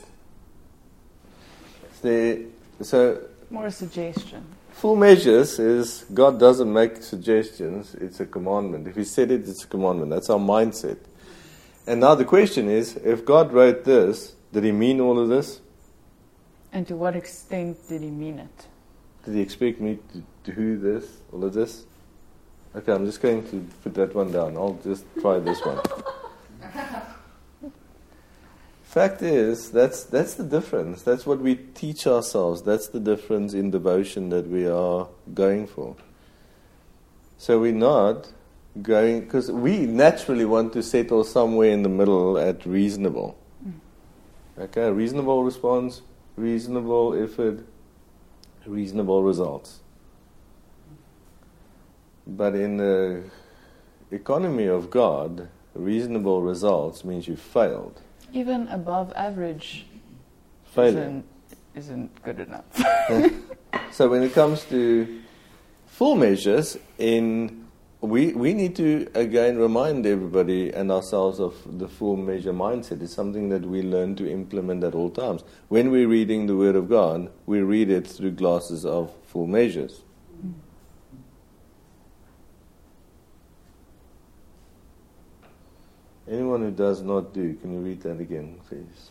there, 2.03 2.39
so 2.83 3.23
More 3.49 3.67
a 3.67 3.71
suggestion. 3.71 4.45
Full 4.73 4.97
measures 4.97 5.59
is 5.59 6.05
God 6.13 6.39
doesn't 6.39 6.71
make 6.71 7.03
suggestions, 7.03 7.95
it's 7.95 8.21
a 8.21 8.27
commandment. 8.27 8.87
If 8.87 8.97
He 8.97 9.05
said 9.05 9.31
it, 9.31 9.49
it's 9.49 9.65
a 9.65 9.67
commandment. 9.67 10.11
That's 10.11 10.29
our 10.29 10.39
mindset. 10.39 10.99
And 11.87 12.01
now 12.01 12.15
the 12.15 12.25
question 12.25 12.69
is 12.69 12.97
if 12.97 13.25
God 13.25 13.53
wrote 13.53 13.85
this, 13.85 14.35
did 14.53 14.65
He 14.65 14.73
mean 14.73 15.01
all 15.01 15.19
of 15.19 15.29
this? 15.29 15.61
And 16.73 16.87
to 16.89 16.97
what 16.97 17.17
extent 17.17 17.77
did 17.89 18.03
he 18.03 18.11
mean 18.11 18.39
it? 18.39 18.67
Did 19.25 19.35
He 19.35 19.41
expect 19.41 19.81
me 19.81 19.99
to 20.13 20.53
do 20.53 20.79
this, 20.79 21.07
all 21.33 21.45
of 21.45 21.53
this? 21.53 21.85
Okay, 22.75 22.93
I'm 22.93 23.05
just 23.05 23.21
going 23.21 23.47
to 23.51 23.67
put 23.83 23.95
that 23.95 24.15
one 24.15 24.33
down. 24.33 24.57
I'll 24.57 24.79
just 24.83 25.05
try 25.21 25.39
this 25.39 25.61
one. 25.65 25.79
Fact 28.85 29.23
is, 29.23 29.71
that's, 29.71 30.05
that's 30.05 30.35
the 30.35 30.45
difference. 30.45 31.03
That's 31.03 31.27
what 31.27 31.41
we 31.41 31.55
teach 31.55 32.07
ourselves. 32.07 32.63
That's 32.63 32.89
the 32.89 33.01
difference 33.01 33.55
in 33.55 33.71
devotion 33.71 34.29
that 34.31 34.47
we 34.47 34.67
are 34.67 35.09
going 35.33 35.67
for. 35.67 35.97
So 37.39 37.59
we're 37.61 37.73
not 37.73 38.31
going, 38.81 39.21
because 39.21 39.51
we 39.51 39.79
naturally 39.87 40.45
want 40.45 40.73
to 40.75 40.83
settle 40.83 41.25
somewhere 41.25 41.71
in 41.71 41.83
the 41.83 41.89
middle 41.89 42.39
at 42.39 42.65
reasonable. 42.65 43.39
Okay, 44.59 44.91
reasonable 44.91 45.45
response, 45.45 46.03
reasonable 46.37 47.15
effort, 47.23 47.65
reasonable 48.67 49.23
results. 49.23 49.81
But 52.27 52.55
in 52.55 52.77
the 52.77 53.25
economy 54.11 54.67
of 54.67 54.91
God, 54.91 55.49
reasonable 55.75 56.43
results 56.43 57.05
means 57.05 57.27
you 57.27 57.37
failed. 57.37 58.01
Even 58.33 58.69
above 58.69 59.13
average 59.17 59.87
Failure. 60.65 60.99
isn't, 60.99 61.25
isn't 61.75 62.23
good 62.23 62.41
enough. 62.41 63.33
So 63.93 64.09
when 64.09 64.23
it 64.23 64.33
comes 64.33 64.65
to 64.71 65.21
full 65.87 66.15
measures, 66.17 66.79
in 66.97 67.62
we 68.03 68.33
we 68.33 68.53
need 68.53 68.75
to 68.77 69.09
again 69.15 69.57
remind 69.59 70.05
everybody 70.07 70.73
and 70.73 70.91
ourselves 70.91 71.39
of 71.39 71.55
the 71.79 71.87
full 71.87 72.17
measure 72.17 72.53
mindset. 72.53 73.01
It's 73.01 73.15
something 73.15 73.49
that 73.51 73.63
we 73.63 73.81
learn 73.81 74.17
to 74.17 74.29
implement 74.29 74.83
at 74.83 74.95
all 74.95 75.09
times. 75.09 75.45
When 75.69 75.93
we're 75.93 76.09
reading 76.09 76.49
the 76.49 76.57
Word 76.57 76.75
of 76.75 76.89
God, 76.89 77.31
we 77.47 77.61
read 77.61 77.91
it 77.91 78.07
through 78.09 78.33
glasses 78.33 78.85
of 78.85 79.15
full 79.27 79.47
measures. 79.47 80.03
Anyone 86.29 86.63
who 86.63 86.71
does 86.73 87.03
not 87.03 87.33
do, 87.33 87.55
can 87.55 87.73
you 87.73 87.81
read 87.81 88.03
that 88.03 88.19
again, 88.19 88.59
please? 88.69 89.11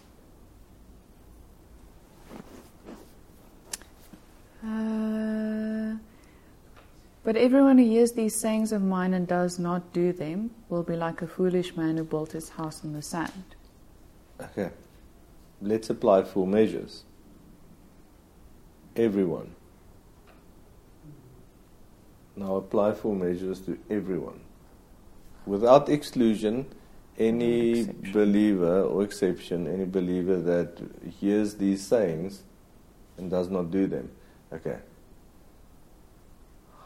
Uh, 4.65 5.95
but 7.23 7.35
everyone 7.35 7.77
who 7.77 7.85
hears 7.85 8.13
these 8.13 8.35
sayings 8.35 8.71
of 8.71 8.81
mine 8.81 9.13
and 9.13 9.27
does 9.27 9.59
not 9.59 9.93
do 9.93 10.11
them 10.11 10.51
will 10.69 10.83
be 10.83 10.95
like 10.95 11.21
a 11.21 11.27
foolish 11.27 11.75
man 11.75 11.97
who 11.97 12.03
built 12.03 12.31
his 12.31 12.49
house 12.49 12.83
on 12.83 12.93
the 12.93 13.01
sand. 13.01 13.55
Okay. 14.41 14.71
Let's 15.61 15.89
apply 15.91 16.23
full 16.23 16.47
measures. 16.47 17.03
Everyone. 18.95 19.55
Now 22.35 22.55
apply 22.55 22.93
full 22.93 23.13
measures 23.15 23.59
to 23.61 23.77
everyone. 23.89 24.39
Without 25.45 25.89
exclusion, 25.89 26.65
any 27.19 27.81
Exception. 27.81 28.11
believer 28.13 28.81
or 28.81 29.03
exception, 29.03 29.67
any 29.67 29.85
believer 29.85 30.37
that 30.37 30.81
hears 31.19 31.55
these 31.55 31.85
sayings 31.85 32.43
and 33.17 33.29
does 33.29 33.49
not 33.49 33.69
do 33.69 33.85
them. 33.85 34.09
Okay. 34.51 34.77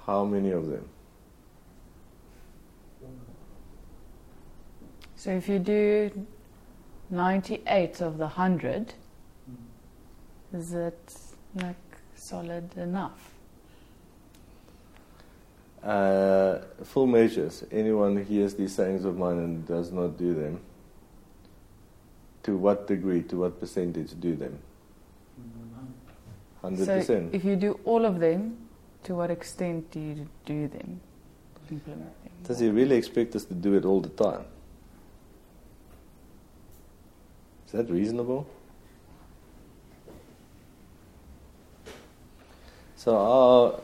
How 0.05 0.23
many 0.23 0.51
of 0.51 0.67
them? 0.67 0.87
So 5.15 5.31
if 5.31 5.49
you 5.49 5.57
do 5.57 6.27
98 7.09 8.01
of 8.01 8.17
the 8.17 8.25
100, 8.25 8.93
is 10.53 10.73
it 10.73 11.17
like 11.55 11.75
solid 12.15 12.77
enough? 12.77 13.31
Uh, 15.81 16.59
full 16.83 17.07
measures. 17.07 17.63
Anyone 17.71 18.17
who 18.17 18.23
hears 18.23 18.53
these 18.55 18.73
sayings 18.73 19.05
of 19.05 19.17
mine 19.17 19.37
and 19.37 19.67
does 19.67 19.91
not 19.91 20.17
do 20.17 20.33
them, 20.35 20.59
to 22.43 22.55
what 22.55 22.87
degree, 22.87 23.23
to 23.23 23.37
what 23.37 23.59
percentage 23.59 24.19
do 24.19 24.35
them? 24.35 24.59
100%. 26.63 27.05
So 27.05 27.29
if 27.31 27.43
you 27.43 27.55
do 27.55 27.79
all 27.85 28.05
of 28.05 28.19
them, 28.19 28.64
to 29.05 29.13
what 29.13 29.29
extent 29.29 29.91
do 29.91 29.99
you 29.99 30.27
do 30.45 30.67
them? 30.67 30.99
Implement 31.71 32.23
them? 32.23 32.31
Does 32.43 32.59
he 32.59 32.69
really 32.69 32.95
expect 32.95 33.35
us 33.35 33.45
to 33.45 33.53
do 33.53 33.75
it 33.75 33.85
all 33.85 34.01
the 34.01 34.09
time? 34.09 34.45
Is 37.67 37.71
that 37.73 37.89
reasonable? 37.89 38.47
So 42.95 43.15
our 43.15 43.79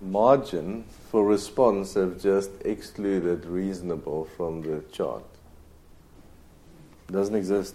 margin 0.00 0.84
for 1.10 1.24
response 1.26 1.94
have 1.94 2.22
just 2.22 2.50
excluded 2.64 3.46
reasonable 3.46 4.26
from 4.36 4.62
the 4.62 4.84
chart. 4.92 5.24
Doesn't 7.10 7.34
exist. 7.34 7.74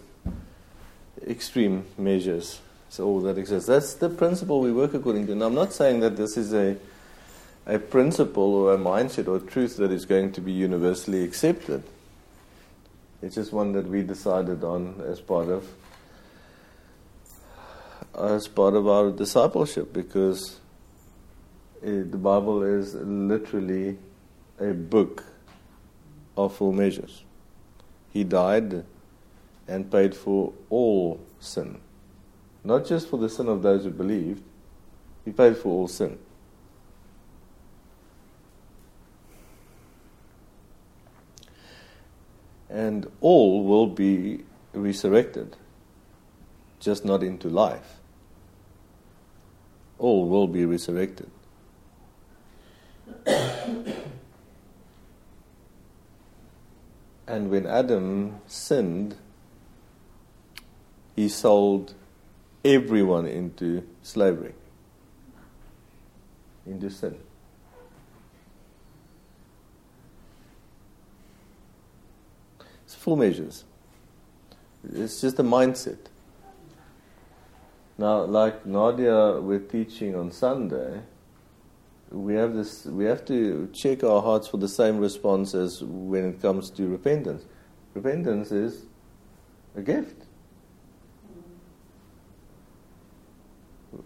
Extreme 1.27 1.85
measures 1.97 2.61
It's 2.89 2.99
all 2.99 3.21
that 3.21 3.37
exists. 3.37 3.69
That's 3.69 3.93
the 3.93 4.09
principle 4.09 4.59
we 4.59 4.73
work 4.73 4.93
according 4.93 5.27
to. 5.27 5.31
And 5.31 5.43
I'm 5.43 5.55
not 5.55 5.71
saying 5.71 6.01
that 6.01 6.17
this 6.17 6.35
is 6.35 6.53
a 6.53 6.75
a 7.69 7.77
principle 7.77 8.55
or 8.55 8.73
a 8.73 8.77
mindset 8.77 9.27
or 9.27 9.35
a 9.35 9.39
truth 9.39 9.77
that 9.77 9.91
is 9.91 10.05
going 10.05 10.31
to 10.31 10.41
be 10.41 10.51
universally 10.51 11.23
accepted. 11.23 11.83
It's 13.21 13.35
just 13.35 13.53
one 13.53 13.73
that 13.73 13.87
we 13.87 14.01
decided 14.01 14.63
on 14.63 15.01
as 15.07 15.19
part 15.19 15.49
of 15.49 15.67
as 18.17 18.47
part 18.47 18.73
of 18.73 18.87
our 18.87 19.11
discipleship 19.11 19.93
because 19.93 20.59
it, 21.83 22.11
the 22.11 22.17
Bible 22.17 22.63
is 22.63 22.95
literally 22.95 23.97
a 24.59 24.73
book 24.73 25.23
of 26.35 26.55
full 26.55 26.73
measures. 26.73 27.23
He 28.11 28.23
died 28.23 28.83
and 29.67 29.91
paid 29.91 30.15
for 30.15 30.53
all 30.71 31.19
sin. 31.39 31.79
Not 32.63 32.85
just 32.85 33.09
for 33.09 33.17
the 33.17 33.29
sin 33.29 33.47
of 33.47 33.61
those 33.61 33.85
who 33.85 33.91
believed, 33.91 34.43
he 35.25 35.31
paid 35.31 35.57
for 35.57 35.69
all 35.69 35.87
sin. 35.87 36.17
And 42.69 43.09
all 43.21 43.63
will 43.63 43.87
be 43.87 44.43
resurrected, 44.73 45.55
just 46.79 47.05
not 47.05 47.23
into 47.23 47.49
life. 47.49 47.95
All 49.97 50.27
will 50.27 50.47
be 50.47 50.65
resurrected. 50.65 51.31
and 53.25 53.95
when 57.49 57.65
Adam 57.65 58.39
sinned, 58.47 59.15
he 61.15 61.27
sold 61.27 61.95
everyone 62.63 63.25
into 63.25 63.83
slavery, 64.01 64.53
into 66.65 66.89
sin. 66.89 67.17
It's 72.85 72.95
full 72.95 73.15
measures. 73.15 73.65
It's 74.93 75.21
just 75.21 75.37
a 75.39 75.43
mindset. 75.43 75.99
Now, 77.97 78.23
like 78.23 78.65
Nadia, 78.65 79.39
we're 79.41 79.59
teaching 79.59 80.15
on 80.15 80.31
Sunday. 80.31 81.01
We 82.11 82.33
have 82.35 82.55
this. 82.55 82.85
We 82.85 83.05
have 83.05 83.25
to 83.25 83.69
check 83.73 84.03
our 84.03 84.21
hearts 84.21 84.47
for 84.47 84.57
the 84.57 84.69
same 84.69 84.97
response 84.97 85.53
as 85.53 85.83
when 85.83 86.25
it 86.25 86.41
comes 86.41 86.71
to 86.71 86.87
repentance. 86.87 87.43
Repentance 87.93 88.51
is 88.51 88.85
a 89.75 89.81
gift. 89.81 90.18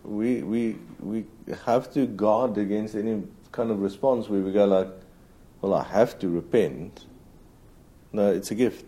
We 0.04 0.44
we 0.44 0.78
we 1.00 1.26
have 1.66 1.92
to 1.94 2.06
guard 2.06 2.58
against 2.58 2.96
any 2.96 3.24
kind 3.52 3.72
of 3.72 3.82
response 3.82 4.30
where 4.30 4.42
we 4.42 4.52
go 4.52 4.66
like, 4.66 4.90
"Well, 5.62 5.74
I 5.74 5.84
have 5.84 6.18
to 6.20 6.30
repent." 6.30 7.06
No, 8.14 8.32
it's 8.32 8.52
a 8.52 8.56
gift. 8.56 8.86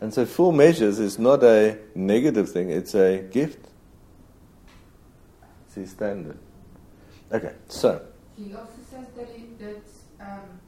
And 0.00 0.12
so 0.12 0.26
full 0.26 0.52
measures 0.52 0.98
is 0.98 1.18
not 1.18 1.42
a 1.42 1.78
negative 1.94 2.50
thing, 2.50 2.68
it's 2.68 2.94
a 2.94 3.22
gift. 3.22 3.66
It's 5.66 5.74
his 5.76 5.90
standard. 5.92 6.36
Okay, 7.32 7.54
so. 7.68 8.02
He 8.36 8.52
also 8.54 8.74
says 8.90 9.06
that, 9.16 9.58
that 9.58 9.82
um, 10.20 10.60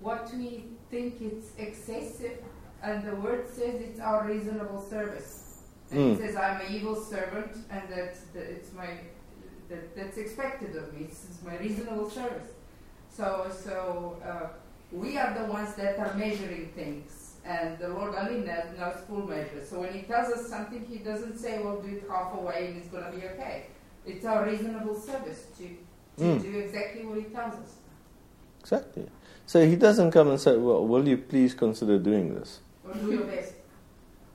what 0.00 0.30
we 0.34 0.64
think 0.90 1.22
is 1.22 1.52
excessive, 1.56 2.38
and 2.82 3.02
the 3.02 3.14
word 3.16 3.48
says 3.48 3.80
it's 3.80 4.00
our 4.00 4.26
reasonable 4.26 4.82
service. 4.82 5.47
And 5.90 5.98
Mm. 6.00 6.14
It 6.14 6.18
says 6.18 6.36
I'm 6.36 6.60
an 6.60 6.72
evil 6.74 6.94
servant, 6.96 7.52
and 7.70 7.82
that, 7.88 8.14
that 8.34 8.44
it's 8.54 8.72
my 8.74 8.88
that, 9.68 9.96
that's 9.96 10.16
expected 10.18 10.76
of 10.76 10.92
me. 10.94 11.06
Is 11.10 11.38
my 11.44 11.56
reasonable 11.58 12.08
service. 12.10 12.48
So 13.10 13.50
so 13.64 14.16
uh, 14.24 14.48
we 14.92 15.18
are 15.18 15.32
the 15.38 15.46
ones 15.52 15.74
that 15.76 15.98
are 15.98 16.14
measuring 16.14 16.68
things, 16.74 17.36
and 17.44 17.78
the 17.78 17.88
Lord 17.88 18.14
only 18.14 18.40
knows, 18.40 18.96
full 19.08 19.26
measure. 19.26 19.64
So 19.68 19.80
when 19.80 19.92
He 19.92 20.02
tells 20.02 20.28
us 20.32 20.48
something, 20.48 20.84
He 20.88 20.98
doesn't 20.98 21.38
say, 21.38 21.62
"Well, 21.62 21.80
do 21.80 21.88
it 21.96 22.04
halfway 22.08 22.68
and 22.68 22.76
it's 22.78 22.88
going 22.88 23.04
to 23.10 23.18
be 23.18 23.24
okay." 23.26 23.66
It's 24.06 24.24
our 24.24 24.44
reasonable 24.44 24.94
service 24.98 25.46
to 25.58 25.64
to 26.18 26.24
Mm. 26.24 26.42
do 26.42 26.58
exactly 26.58 27.04
what 27.06 27.18
He 27.18 27.24
tells 27.24 27.54
us. 27.54 27.70
Exactly. 28.60 29.06
So 29.46 29.64
he 29.64 29.76
doesn't 29.76 30.10
come 30.10 30.28
and 30.28 30.38
say, 30.40 30.56
Well, 30.56 30.86
will 30.86 31.06
you 31.08 31.16
please 31.16 31.54
consider 31.54 31.98
doing 31.98 32.34
this? 32.34 32.60
Or 32.84 32.92
do 32.94 33.10
your 33.12 33.24
best. 33.24 33.54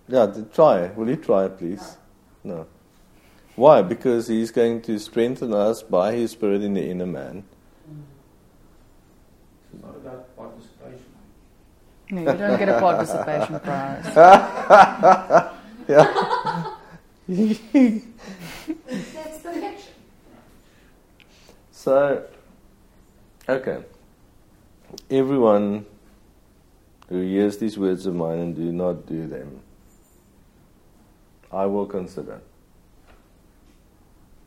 Yeah, 0.07 0.27
try. 0.53 0.87
Will 0.87 1.09
you 1.09 1.15
try, 1.15 1.47
please? 1.47 1.97
No. 2.43 2.67
Why? 3.55 3.81
Because 3.81 4.27
he's 4.27 4.51
going 4.51 4.81
to 4.83 4.99
strengthen 4.99 5.53
us 5.53 5.81
by 5.83 6.13
his 6.13 6.31
spirit 6.31 6.61
in 6.61 6.73
the 6.73 6.89
inner 6.89 7.05
man. 7.05 7.43
It's 9.73 9.83
not 9.83 9.95
about 9.95 10.35
participation. 10.35 11.05
No, 12.11 12.21
you 12.21 12.37
don't 12.37 12.59
get 12.59 12.69
a 12.69 12.79
participation 12.79 13.59
prize. 13.61 14.05
yeah. 15.87 16.73
That's 17.27 19.39
perfection. 19.39 19.93
So, 21.71 22.25
okay. 23.47 23.83
Everyone 25.09 25.85
who 27.09 27.21
hears 27.21 27.57
these 27.57 27.77
words 27.77 28.05
of 28.05 28.15
mine 28.15 28.39
and 28.39 28.55
do 28.55 28.71
not 28.71 29.05
do 29.05 29.27
them, 29.27 29.61
I 31.53 31.65
will 31.67 31.85
consider. 31.85 32.41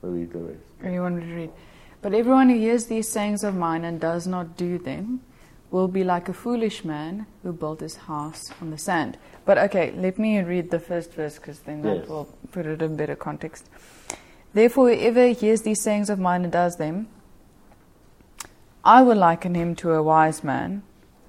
Read 0.02 0.32
the 0.32 0.38
rest. 0.38 0.60
Anyone 0.84 1.20
to 1.20 1.26
read. 1.26 1.50
But 2.02 2.14
everyone 2.14 2.48
who 2.50 2.58
hears 2.58 2.86
these 2.86 3.08
sayings 3.08 3.42
of 3.42 3.54
mine 3.54 3.84
and 3.84 4.00
does 4.00 4.26
not 4.26 4.56
do 4.56 4.78
them 4.78 5.20
will 5.70 5.88
be 5.88 6.04
like 6.04 6.28
a 6.28 6.32
foolish 6.32 6.84
man 6.84 7.26
who 7.42 7.52
built 7.52 7.80
his 7.80 7.96
house 7.96 8.52
on 8.60 8.70
the 8.70 8.78
sand. 8.78 9.18
But 9.44 9.58
okay, 9.58 9.92
let 9.96 10.18
me 10.18 10.38
read 10.40 10.70
the 10.70 10.78
first 10.78 11.12
verse 11.14 11.36
because 11.36 11.60
then 11.60 11.82
that 11.82 11.96
Yes. 11.96 12.08
will 12.08 12.28
put 12.52 12.66
it 12.66 12.82
in 12.82 12.96
better 12.96 13.16
context. 13.16 13.68
Therefore, 14.54 14.90
whoever 14.90 15.28
hears 15.28 15.62
these 15.62 15.80
sayings 15.82 16.08
of 16.08 16.18
mine 16.18 16.44
and 16.44 16.52
does 16.52 16.76
them, 16.76 17.08
I 18.84 19.02
will 19.02 19.16
liken 19.16 19.54
him 19.56 19.74
to 19.76 19.92
a 19.92 20.02
wise 20.02 20.44
man 20.44 20.82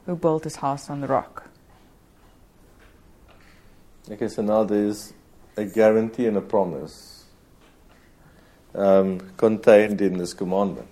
who 0.06 0.16
built 0.16 0.44
his 0.44 0.58
house 0.58 0.90
on 0.90 1.02
the 1.02 1.08
rock. 1.08 1.50
Okay, 4.10 4.28
so 4.28 4.42
now 4.44 4.64
there's 4.64 5.14
a 5.58 5.66
guarantee 5.66 6.28
and 6.28 6.38
a 6.38 6.42
promise 6.42 7.26
um, 8.76 9.20
contained 9.38 10.02
in 10.02 10.18
this 10.18 10.34
commandment. 10.34 10.88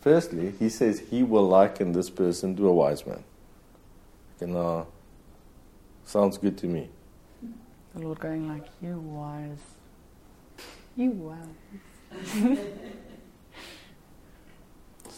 Firstly, 0.00 0.52
he 0.58 0.68
says 0.68 0.98
he 1.10 1.22
will 1.22 1.46
liken 1.48 1.92
this 1.92 2.10
person 2.10 2.56
to 2.56 2.68
a 2.68 2.72
wise 2.72 3.06
man. 3.06 3.24
Okay, 4.36 4.50
now, 4.50 4.88
sounds 6.04 6.36
good 6.36 6.58
to 6.58 6.66
me. 6.66 6.90
The 7.94 8.00
Lord 8.00 8.18
going 8.18 8.48
like, 8.48 8.66
you 8.82 8.98
wise. 8.98 9.58
You 10.96 11.10
wise. 11.10 12.58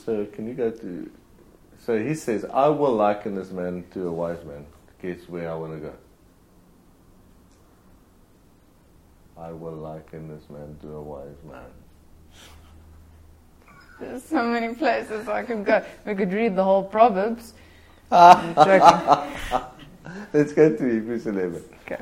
So, 0.06 0.24
can 0.24 0.46
you 0.46 0.54
go 0.54 0.70
to. 0.70 1.10
So, 1.84 1.98
he 1.98 2.14
says, 2.14 2.44
I 2.44 2.68
will 2.68 2.94
liken 2.94 3.34
this 3.34 3.50
man 3.50 3.84
to 3.92 4.06
a 4.06 4.12
wise 4.12 4.44
man. 4.44 4.64
Guess 5.02 5.28
where 5.28 5.50
I 5.50 5.56
want 5.56 5.72
to 5.72 5.80
go? 5.80 5.92
I 9.38 9.52
will 9.52 9.74
liken 9.74 10.28
this 10.28 10.48
man 10.48 10.78
to 10.80 10.94
a 10.94 11.02
wise 11.02 11.36
man. 11.46 11.66
There's 14.00 14.24
so 14.24 14.42
many 14.44 14.74
places 14.74 15.28
I 15.28 15.42
could 15.42 15.62
go. 15.64 15.84
We 16.04 16.14
could 16.14 16.32
read 16.32 16.54
the 16.56 16.64
whole 16.64 16.84
Proverbs. 16.84 17.52
Let's 18.10 18.54
go 20.52 20.76
to 20.76 20.92
Hebrews 20.92 21.26
11. 21.26 21.64
Okay. 21.84 21.98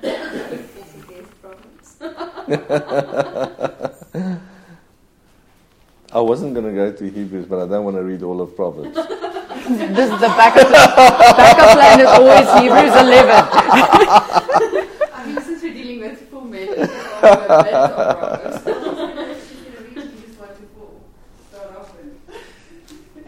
I 6.12 6.20
wasn't 6.20 6.54
going 6.54 6.66
to 6.66 6.72
go 6.72 6.92
to 6.92 7.10
Hebrews, 7.10 7.46
but 7.46 7.62
I 7.62 7.66
don't 7.68 7.84
want 7.84 7.96
to 7.96 8.02
read 8.02 8.22
all 8.22 8.40
of 8.40 8.56
Proverbs. 8.56 8.94
This 8.94 10.10
is 10.10 10.20
the 10.20 10.28
backup 10.28 10.68
plan. 10.68 10.88
backup 11.36 11.72
plan 11.72 12.00
is 12.00 12.06
always 12.06 12.48
Hebrews 12.62 12.96
11. 12.96 14.64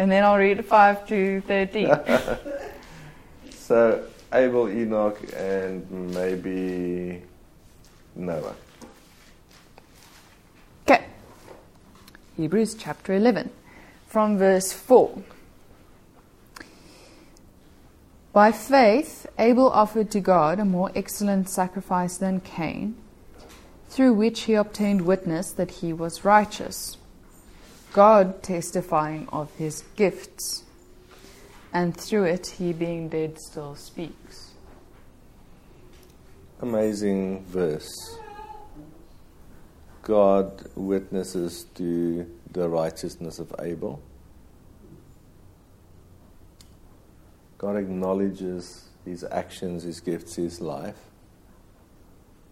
And 0.00 0.10
then 0.10 0.24
I'll 0.24 0.38
read 0.38 0.64
5 0.64 1.06
to 1.08 1.42
13. 1.42 1.90
So, 3.52 4.04
Abel, 4.32 4.68
Enoch, 4.68 5.16
and 5.36 5.88
maybe 6.12 7.22
Noah. 8.16 8.56
Okay. 10.82 11.04
Hebrews 12.36 12.74
chapter 12.74 13.14
11, 13.14 13.48
from 14.08 14.38
verse 14.38 14.72
4. 14.72 15.22
By 18.32 18.50
faith, 18.50 19.26
Abel 19.38 19.70
offered 19.70 20.10
to 20.10 20.20
God 20.20 20.58
a 20.58 20.64
more 20.64 20.90
excellent 20.96 21.48
sacrifice 21.48 22.16
than 22.16 22.40
Cain, 22.40 22.96
through 23.90 24.14
which 24.14 24.42
he 24.42 24.54
obtained 24.54 25.02
witness 25.02 25.50
that 25.52 25.70
he 25.70 25.92
was 25.92 26.24
righteous, 26.24 26.96
God 27.92 28.40
testifying 28.40 29.28
of 29.32 29.52
his 29.56 29.82
gifts, 29.96 30.62
and 31.72 31.96
through 31.96 32.24
it 32.24 32.46
he 32.58 32.72
being 32.72 33.08
dead 33.08 33.38
still 33.40 33.74
speaks. 33.74 34.52
Amazing 36.60 37.44
verse. 37.46 38.18
God 40.02 40.68
witnesses 40.76 41.64
to 41.74 42.30
the 42.52 42.68
righteousness 42.68 43.40
of 43.40 43.52
Abel. 43.58 44.00
God 47.58 47.76
acknowledges 47.76 48.88
his 49.04 49.24
actions, 49.24 49.82
his 49.82 50.00
gifts, 50.00 50.36
his 50.36 50.60
life, 50.60 51.09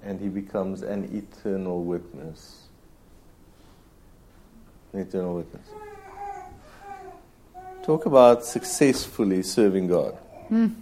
and 0.03 0.21
he 0.21 0.29
becomes 0.29 0.83
an 0.83 1.05
eternal 1.17 1.83
witness. 1.83 2.69
An 4.93 5.01
eternal 5.01 5.37
witness. 5.37 5.69
Talk 7.83 8.07
about 8.07 8.45
successfully 8.45 9.43
serving 9.43 9.89
God. 9.89 10.19
Mm. 10.51 10.75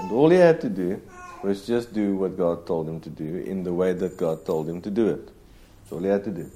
And 0.00 0.12
all 0.12 0.30
he 0.30 0.38
had 0.38 0.60
to 0.62 0.68
do 0.68 1.00
was 1.42 1.66
just 1.66 1.92
do 1.92 2.16
what 2.16 2.36
God 2.36 2.66
told 2.66 2.88
him 2.88 3.00
to 3.00 3.10
do 3.10 3.38
in 3.46 3.64
the 3.64 3.72
way 3.72 3.92
that 3.92 4.16
God 4.16 4.46
told 4.46 4.68
him 4.68 4.80
to 4.82 4.90
do 4.90 5.08
it. 5.08 5.26
That's 5.26 5.92
all 5.92 6.00
he 6.00 6.08
had 6.08 6.24
to 6.24 6.30
do. 6.30 6.50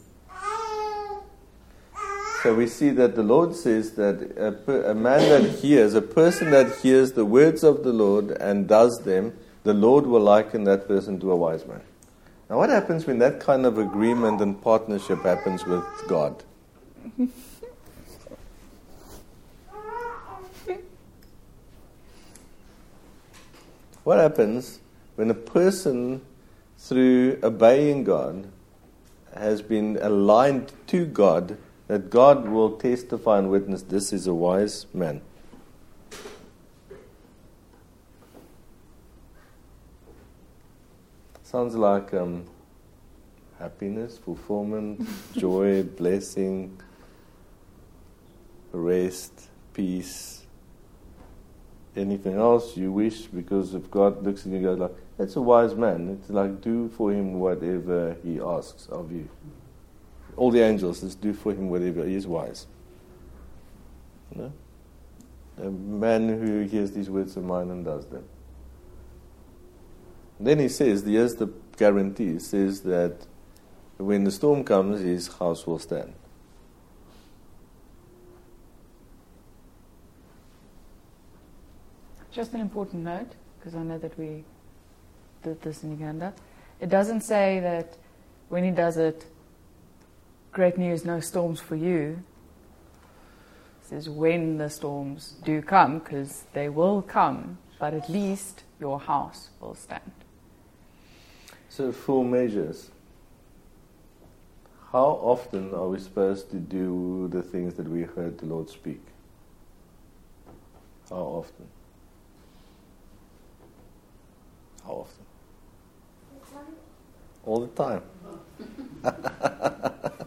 So 2.43 2.55
we 2.55 2.69
see 2.69 2.91
that 2.91 3.17
the 3.17 3.25
Lord 3.25 3.57
says 3.57 3.93
that 3.93 4.23
a, 4.37 4.91
a, 4.91 4.95
man 4.95 5.29
that 5.29 5.59
hears, 5.59 5.95
a 5.95 6.03
person 6.03 6.51
that 6.53 6.79
hears 6.79 7.13
the 7.13 7.25
words 7.25 7.65
of 7.65 7.83
the 7.83 7.93
Lord 7.93 8.31
and 8.31 8.69
does 8.69 9.01
them, 9.01 9.37
the 9.69 9.75
Lord 9.75 10.07
will 10.07 10.23
liken 10.23 10.65
that 10.65 10.89
person 10.89 11.21
to 11.21 11.31
a 11.31 11.37
wise 11.37 11.67
man. 11.67 11.83
Now, 12.49 12.57
what 12.57 12.71
happens 12.71 13.07
when 13.07 13.19
that 13.19 13.39
kind 13.39 13.67
of 13.67 13.77
agreement 13.77 14.41
and 14.41 14.59
partnership 14.63 15.21
happens 15.25 15.67
with 15.67 15.85
God? 16.09 16.43
what 24.05 24.19
happens 24.19 24.81
when 25.17 25.31
a 25.31 25.35
person, 25.35 26.23
through 26.79 27.39
obeying 27.43 28.05
God, 28.05 28.49
has 29.37 29.61
been 29.61 29.99
aligned 30.01 30.73
to 30.87 31.05
God? 31.05 31.59
that 31.89 32.11
God 32.11 32.49
will 32.49 32.73
testify 32.77 33.39
and 33.39 33.51
witness 33.51 33.81
this 33.83 34.13
is 34.13 34.27
a 34.27 34.35
wise 34.35 34.85
man. 34.93 35.23
Sounds 41.51 41.75
like 41.75 42.13
um, 42.13 42.45
happiness, 43.59 44.19
fulfillment, 44.19 45.09
joy, 45.35 45.83
blessing, 45.83 46.79
rest, 48.71 49.49
peace, 49.73 50.45
anything 51.97 52.35
else 52.35 52.77
you 52.77 52.93
wish 52.93 53.23
because 53.23 53.75
if 53.75 53.91
God 53.91 54.23
looks 54.23 54.43
at 54.43 54.49
you 54.49 54.57
and 54.57 54.65
goes 54.65 54.79
like, 54.79 54.95
that's 55.17 55.37
a 55.37 55.41
wise 55.41 55.75
man. 55.75 56.19
It's 56.21 56.29
like 56.29 56.61
do 56.61 56.91
for 56.91 57.13
him 57.13 57.41
whatever 57.41 58.19
he 58.23 58.39
asks 58.39 58.87
of 58.89 59.11
you 59.11 59.31
all 60.37 60.51
the 60.51 60.61
angels, 60.61 61.03
let's 61.03 61.15
do 61.15 61.33
for 61.33 61.53
him 61.53 61.71
whatever. 61.71 62.05
He 62.05 62.15
is 62.15 62.27
wise. 62.27 62.67
You 64.35 64.43
know? 64.43 64.53
A 65.63 65.71
man 65.71 66.29
who 66.29 66.61
hears 66.61 66.93
these 66.93 67.09
words 67.09 67.39
of 67.39 67.45
mine 67.45 67.71
and 67.71 67.87
does 67.87 68.07
them. 68.07 68.25
Then 70.41 70.61
he 70.61 70.69
says, 70.69 71.05
here's 71.05 71.35
the 71.35 71.49
guarantee, 71.77 72.35
he 72.35 72.39
says 72.39 72.83
that 72.83 73.27
when 73.97 74.25
the 74.25 74.31
storm 74.31 74.63
comes, 74.63 75.01
his 75.01 75.27
house 75.27 75.67
will 75.67 75.79
stand. 75.79 76.13
Just 82.31 82.53
an 82.55 82.61
important 82.61 83.03
note, 83.03 83.33
because 83.59 83.75
I 83.75 83.83
know 83.83 83.99
that 83.99 84.17
we 84.17 84.45
did 85.43 85.61
this 85.63 85.83
in 85.83 85.91
Uganda. 85.91 86.33
It 86.81 86.89
doesn't 86.89 87.23
say 87.23 87.59
that 87.61 87.97
when 88.49 88.63
he 88.63 88.71
does 88.71 88.97
it, 88.97 89.27
great 90.53 90.79
news, 90.79 91.05
no 91.05 91.19
storms 91.19 91.59
for 91.59 91.75
you. 91.75 92.23
It 93.83 93.89
says 93.89 94.09
when 94.09 94.59
the 94.59 94.71
storms 94.71 95.35
do 95.45 95.61
come, 95.63 95.99
because 95.99 96.45
they 96.53 96.69
will 96.69 97.03
come, 97.03 97.59
but 97.81 97.93
at 97.93 98.09
least 98.09 98.63
your 98.79 99.01
house 99.01 99.49
will 99.61 99.75
stand. 99.75 100.13
So, 101.69 101.93
full 101.93 102.25
measures. 102.25 102.91
How 104.93 105.21
often 105.21 105.75
are 105.75 105.89
we 105.89 105.99
supposed 105.99 106.51
to 106.51 106.57
do 106.57 107.29
the 107.31 107.43
things 107.43 107.75
that 107.75 107.87
we 107.87 108.03
heard 108.03 108.39
the 108.39 108.47
Lord 108.47 108.71
speak? 108.71 109.03
How 111.11 111.17
often? 111.17 111.67
How 114.85 114.93
often? 114.93 115.25
All 117.45 117.61
the 117.61 117.69
time. 117.69 118.03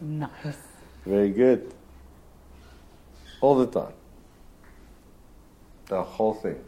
nice. 0.00 0.56
Very 1.04 1.30
good. 1.30 1.72
All 3.40 3.56
the 3.56 3.66
time. 3.66 3.94
The 5.86 6.02
whole 6.02 6.34
thing. 6.34 6.58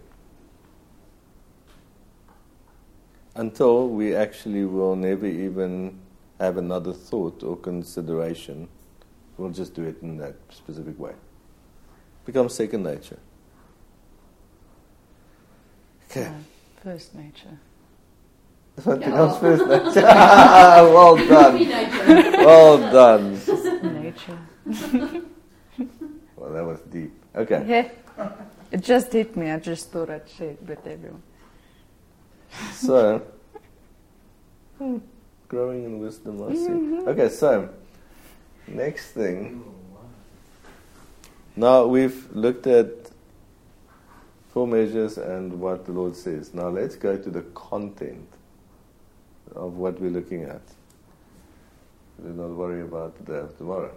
Until 3.37 3.89
we 3.89 4.15
actually 4.15 4.65
will 4.65 4.95
never 4.97 5.27
even 5.27 5.99
have 6.41 6.57
another 6.57 6.93
thought 6.93 7.43
or 7.43 7.57
consideration. 7.57 8.69
We'll 9.39 9.51
just 9.51 9.75
do 9.75 9.83
it 9.85 9.97
in 10.03 10.17
that 10.19 10.35
specific 10.51 10.99
way. 10.99 11.13
Becomes 12.25 12.55
second 12.55 12.85
nature. 12.85 13.19
Okay. 16.11 16.23
Yeah, 16.23 16.35
first 16.83 17.15
nature. 17.15 17.59
What 18.85 19.01
Yeah. 19.01 19.11
becomes 19.11 19.37
first 19.39 19.67
nature? 19.69 20.07
well 20.07 21.17
done. 21.17 21.69
Well 22.45 22.79
done. 22.79 24.03
Nature. 24.03 24.39
Well, 26.37 26.53
that 26.53 26.65
was 26.65 26.81
deep. 26.93 27.13
Okay. 27.35 27.65
Yeah. 27.67 27.89
It 28.71 28.83
just 28.83 29.13
hit 29.13 29.35
me. 29.35 29.51
I 29.51 29.59
just 29.59 29.91
thought 29.91 30.11
I'd 30.11 30.29
share 30.29 30.51
it 30.51 30.63
with 30.63 30.87
everyone. 30.87 31.23
So, 32.75 33.23
growing 35.49 35.85
in 35.85 35.99
wisdom, 35.99 36.43
I 36.43 36.55
see. 36.55 36.69
Mm-hmm. 36.69 37.09
Okay, 37.09 37.29
so, 37.29 37.69
next 38.67 39.13
thing. 39.13 39.65
Now 41.57 41.87
we've 41.87 42.29
looked 42.35 42.67
at 42.67 42.89
full 44.53 44.67
measures 44.67 45.19
and 45.19 45.61
what 45.61 45.87
the 45.87 45.93
Lord 45.93 46.17
says. 46.17 46.53
Now 46.53 46.69
let's 46.69 46.97
go 46.97 47.17
to 47.17 47.31
the 47.31 47.43
content 47.55 48.29
of 49.55 49.77
what 49.77 50.01
we're 50.01 50.11
looking 50.11 50.43
at. 50.43 50.63
Do 52.23 52.29
not 52.29 52.51
worry 52.51 52.83
about 52.83 53.17
the 53.19 53.33
day 53.33 53.39
of 53.39 53.57
tomorrow. 53.59 53.93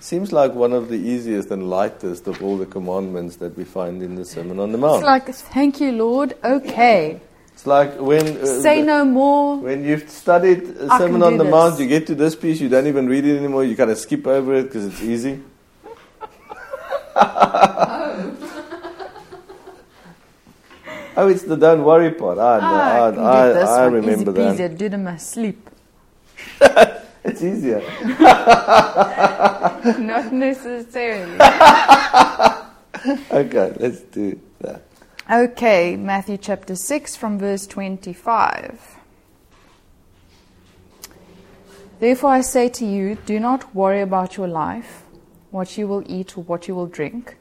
Seems 0.00 0.32
like 0.32 0.54
one 0.54 0.72
of 0.72 0.88
the 0.88 0.96
easiest 0.96 1.50
and 1.50 1.68
lightest 1.68 2.26
of 2.26 2.42
all 2.42 2.56
the 2.56 2.64
commandments 2.66 3.36
that 3.36 3.54
we 3.56 3.64
find 3.64 4.02
in 4.02 4.14
the 4.14 4.24
Sermon 4.24 4.58
on 4.58 4.72
the 4.72 4.78
Mount. 4.78 4.96
It's 4.96 5.04
like, 5.04 5.28
thank 5.52 5.78
you, 5.80 5.92
Lord. 5.92 6.34
Okay. 6.42 7.20
It's 7.52 7.66
like 7.66 8.00
when 8.00 8.38
uh, 8.38 8.46
Say 8.62 8.80
no 8.80 9.04
more. 9.04 9.58
when 9.58 9.84
you've 9.84 10.08
studied 10.08 10.62
I 10.88 10.98
Sermon 10.98 11.22
on 11.22 11.36
the 11.36 11.44
this. 11.44 11.50
Mount, 11.50 11.78
you 11.78 11.86
get 11.86 12.06
to 12.06 12.14
this 12.14 12.34
piece, 12.34 12.58
you 12.60 12.70
don't 12.70 12.86
even 12.86 13.06
read 13.08 13.26
it 13.26 13.36
anymore. 13.36 13.64
You 13.64 13.76
kind 13.76 13.90
of 13.90 13.98
skip 13.98 14.26
over 14.26 14.54
it 14.54 14.64
because 14.64 14.86
it's 14.86 15.02
easy. 15.02 15.42
Oh, 21.16 21.28
it's 21.28 21.42
the 21.42 21.56
don't 21.56 21.84
worry 21.84 22.12
part. 22.12 22.38
Ah, 22.38 22.58
Ah, 22.62 23.04
I 23.04 23.08
I, 23.08 23.10
can 23.12 23.18
I, 23.24 23.48
do 23.48 23.54
this 23.54 23.68
I 23.68 23.82
one. 23.84 23.92
remember 23.94 24.30
Easy 24.30 24.40
peasy. 24.40 24.56
that. 24.58 24.70
I 24.70 24.74
did 24.74 24.94
in 24.94 25.04
my 25.04 25.16
sleep. 25.16 25.68
It's 27.42 27.56
easier. 27.56 27.80
Not 29.98 30.30
necessarily. 30.32 31.38
Okay, 33.30 33.72
let's 33.80 34.00
do 34.00 34.38
that. 34.60 34.82
Okay, 35.30 35.96
Matthew 35.96 36.36
chapter 36.36 36.74
6 36.74 37.16
from 37.16 37.38
verse 37.38 37.66
25. 37.66 38.96
Therefore 41.98 42.30
I 42.30 42.42
say 42.42 42.68
to 42.68 42.84
you, 42.84 43.14
do 43.26 43.40
not 43.40 43.74
worry 43.74 44.02
about 44.02 44.36
your 44.36 44.48
life, 44.48 45.02
what 45.50 45.78
you 45.78 45.86
will 45.86 46.02
eat 46.06 46.36
or 46.36 46.44
what 46.44 46.68
you 46.68 46.74
will 46.74 46.86
drink, 46.86 47.36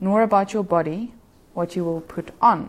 nor 0.00 0.22
about 0.22 0.52
your 0.52 0.64
body, 0.64 1.14
what 1.54 1.74
you 1.76 1.84
will 1.84 2.00
put 2.02 2.32
on. 2.42 2.68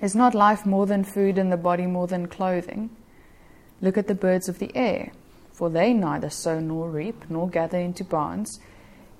Is 0.00 0.14
not 0.14 0.34
life 0.34 0.64
more 0.64 0.86
than 0.86 1.02
food 1.02 1.38
and 1.38 1.50
the 1.50 1.56
body 1.56 1.86
more 1.86 2.06
than 2.06 2.28
clothing? 2.28 2.90
Look 3.80 3.96
at 3.98 4.06
the 4.08 4.14
birds 4.14 4.48
of 4.48 4.58
the 4.58 4.70
air, 4.76 5.12
for 5.58 5.68
they 5.68 5.92
neither 5.92 6.30
sow 6.30 6.60
nor 6.60 6.88
reap 6.88 7.24
nor 7.28 7.48
gather 7.48 7.78
into 7.78 8.04
barns, 8.04 8.60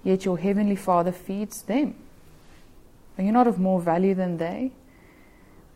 yet 0.04 0.24
your 0.24 0.38
heavenly 0.38 0.76
Father 0.76 1.10
feeds 1.10 1.62
them. 1.62 1.96
Are 3.18 3.24
you 3.24 3.32
not 3.32 3.48
of 3.48 3.58
more 3.58 3.80
value 3.80 4.14
than 4.14 4.36
they? 4.36 4.70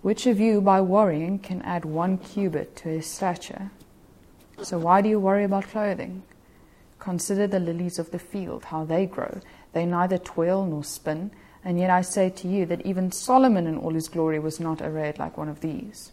Which 0.03 0.25
of 0.25 0.39
you, 0.39 0.61
by 0.61 0.81
worrying, 0.81 1.41
can 1.41 1.63
add 1.63 1.85
one 1.85 2.17
cubit 2.17 2.77
to 2.77 2.91
his 2.91 3.07
stature? 3.07 3.73
So 4.63 4.79
why 4.79 5.03
do 5.03 5.09
you 5.09 5.19
worry 5.19 5.43
about 5.43 5.65
clothing? 5.65 6.23
Consider 7.01 7.49
the 7.49 7.59
lilies 7.59 7.99
of 7.99 8.13
the 8.13 8.21
field, 8.21 8.67
how 8.67 8.85
they 8.85 9.05
grow. 9.05 9.41
They 9.73 9.85
neither 9.85 10.17
toil 10.17 10.65
nor 10.65 10.85
spin, 10.85 11.33
and 11.65 11.81
yet 11.81 11.91
I 11.91 12.03
say 12.03 12.31
to 12.31 12.47
you 12.47 12.67
that 12.67 12.87
even 12.87 13.11
Solomon 13.11 13.67
in 13.67 13.79
all 13.79 13.95
his 13.95 14.09
glory 14.09 14.39
was 14.39 14.61
not 14.61 14.81
arrayed 14.81 15.19
like 15.19 15.37
one 15.37 15.49
of 15.49 15.61
these. 15.61 16.13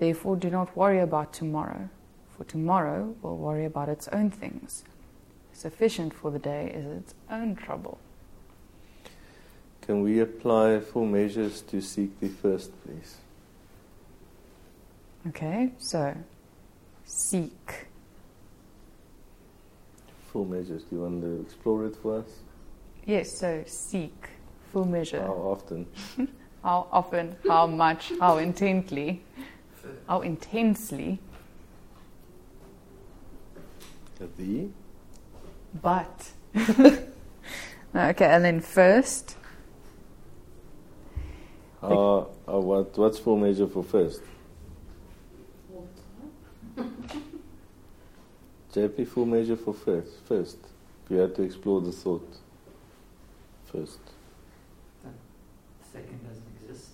Therefore, 0.00 0.34
do 0.34 0.48
not 0.48 0.74
worry 0.74 0.98
about 0.98 1.34
tomorrow, 1.34 1.90
for 2.34 2.44
tomorrow 2.44 3.14
will 3.20 3.36
worry 3.36 3.66
about 3.66 3.90
its 3.90 4.08
own 4.08 4.30
things. 4.30 4.82
Sufficient 5.52 6.14
for 6.14 6.30
the 6.30 6.38
day 6.38 6.72
is 6.74 6.86
its 6.86 7.14
own 7.30 7.54
trouble. 7.54 7.98
Can 9.82 10.02
we 10.02 10.18
apply 10.20 10.80
full 10.80 11.04
measures 11.04 11.60
to 11.62 11.82
seek 11.82 12.18
the 12.18 12.28
first, 12.28 12.70
please? 12.82 13.16
Okay, 15.28 15.72
so 15.76 16.16
seek. 17.04 17.88
Full 20.32 20.46
measures. 20.46 20.82
Do 20.84 20.96
you 20.96 21.02
want 21.02 21.20
to 21.20 21.40
explore 21.42 21.84
it 21.84 21.96
for 21.96 22.20
us? 22.20 22.38
Yes, 23.04 23.36
so 23.36 23.64
seek. 23.66 24.30
Full 24.72 24.86
measure. 24.86 25.20
How 25.20 25.34
often? 25.34 25.86
How 26.62 26.86
often, 26.92 27.36
how 27.48 27.66
much, 27.66 28.12
how 28.20 28.36
intently, 28.36 29.22
how 30.08 30.20
intensely, 30.22 31.18
Thee? 34.36 34.70
but. 35.80 36.30
okay, 37.94 38.26
and 38.26 38.44
then 38.44 38.60
first, 38.60 39.36
Uh, 41.82 42.18
uh, 42.18 42.24
what, 42.60 42.96
what's 42.98 43.18
full 43.18 43.38
measure 43.38 43.66
for 43.66 43.82
first? 43.82 44.20
JP, 48.74 49.08
full 49.08 49.24
measure 49.26 49.56
for 49.56 49.72
first. 49.72 50.12
First. 50.26 50.58
If 51.04 51.10
you 51.10 51.16
had 51.16 51.34
to 51.36 51.42
explore 51.42 51.80
the 51.80 51.92
thought. 51.92 52.36
First. 53.72 53.98
Second 55.92 56.20
doesn't 56.22 56.44
exist. 56.62 56.90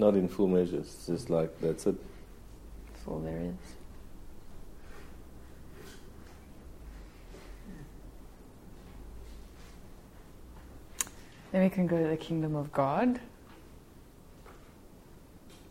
Not 0.00 0.14
in 0.14 0.28
full 0.28 0.48
measures. 0.48 0.86
It's 0.86 1.06
just 1.06 1.28
like, 1.28 1.60
that's 1.60 1.86
it. 1.86 1.94
that's 2.86 3.06
all 3.06 3.18
there 3.18 3.38
is. 3.38 3.76
Then 11.52 11.62
we 11.64 11.68
can 11.68 11.86
go 11.86 12.02
to 12.02 12.08
the 12.08 12.16
kingdom 12.16 12.56
of 12.56 12.72
God. 12.72 13.20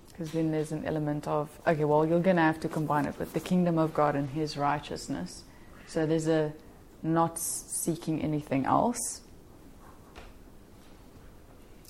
Because 0.09 0.31
then 0.31 0.51
there's 0.51 0.71
an 0.71 0.85
element 0.85 1.27
of, 1.27 1.49
okay, 1.65 1.85
well, 1.85 2.05
you're 2.05 2.19
going 2.19 2.35
to 2.35 2.43
have 2.43 2.59
to 2.59 2.69
combine 2.69 3.05
it 3.05 3.17
with 3.17 3.33
the 3.33 3.39
kingdom 3.39 3.79
of 3.79 3.95
God 3.95 4.15
and 4.15 4.29
His 4.29 4.57
righteousness. 4.57 5.43
So 5.87 6.05
there's 6.05 6.27
a 6.27 6.53
not 7.01 7.39
seeking 7.39 8.21
anything 8.21 8.67
else. 8.67 9.21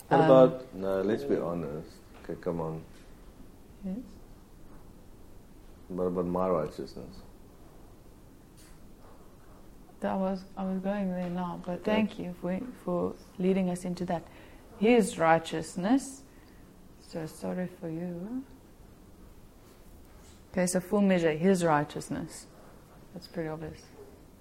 What 0.08 0.22
Um, 0.22 0.26
about, 0.26 0.74
no, 0.74 1.02
let's 1.02 1.26
be 1.26 1.36
honest. 1.36 1.99
Okay, 2.30 2.40
come 2.42 2.62
on. 2.62 2.82
Yes. 3.86 3.96
What 5.88 6.04
about 6.04 6.26
my 6.26 6.48
righteousness? 6.48 7.16
That 10.02 10.18
was 10.18 10.44
I 10.56 10.64
was 10.64 10.80
going 10.80 11.10
there 11.10 11.30
now, 11.30 11.62
but 11.66 11.80
Okay. 11.80 11.84
thank 11.92 12.20
you 12.20 12.36
for 12.42 12.60
for 12.86 13.14
leading 13.38 13.70
us 13.70 13.84
into 13.84 14.06
that. 14.06 14.24
His 14.78 15.18
righteousness. 15.18 16.24
So 17.02 17.26
sorry 17.26 17.68
for 17.82 17.90
you. 17.90 18.44
Okay, 20.52 20.68
so 20.68 20.80
full 20.80 21.02
measure, 21.02 21.32
his 21.32 21.64
righteousness. 21.66 22.46
That's 23.14 23.28
pretty 23.28 23.50
obvious. 23.50 23.82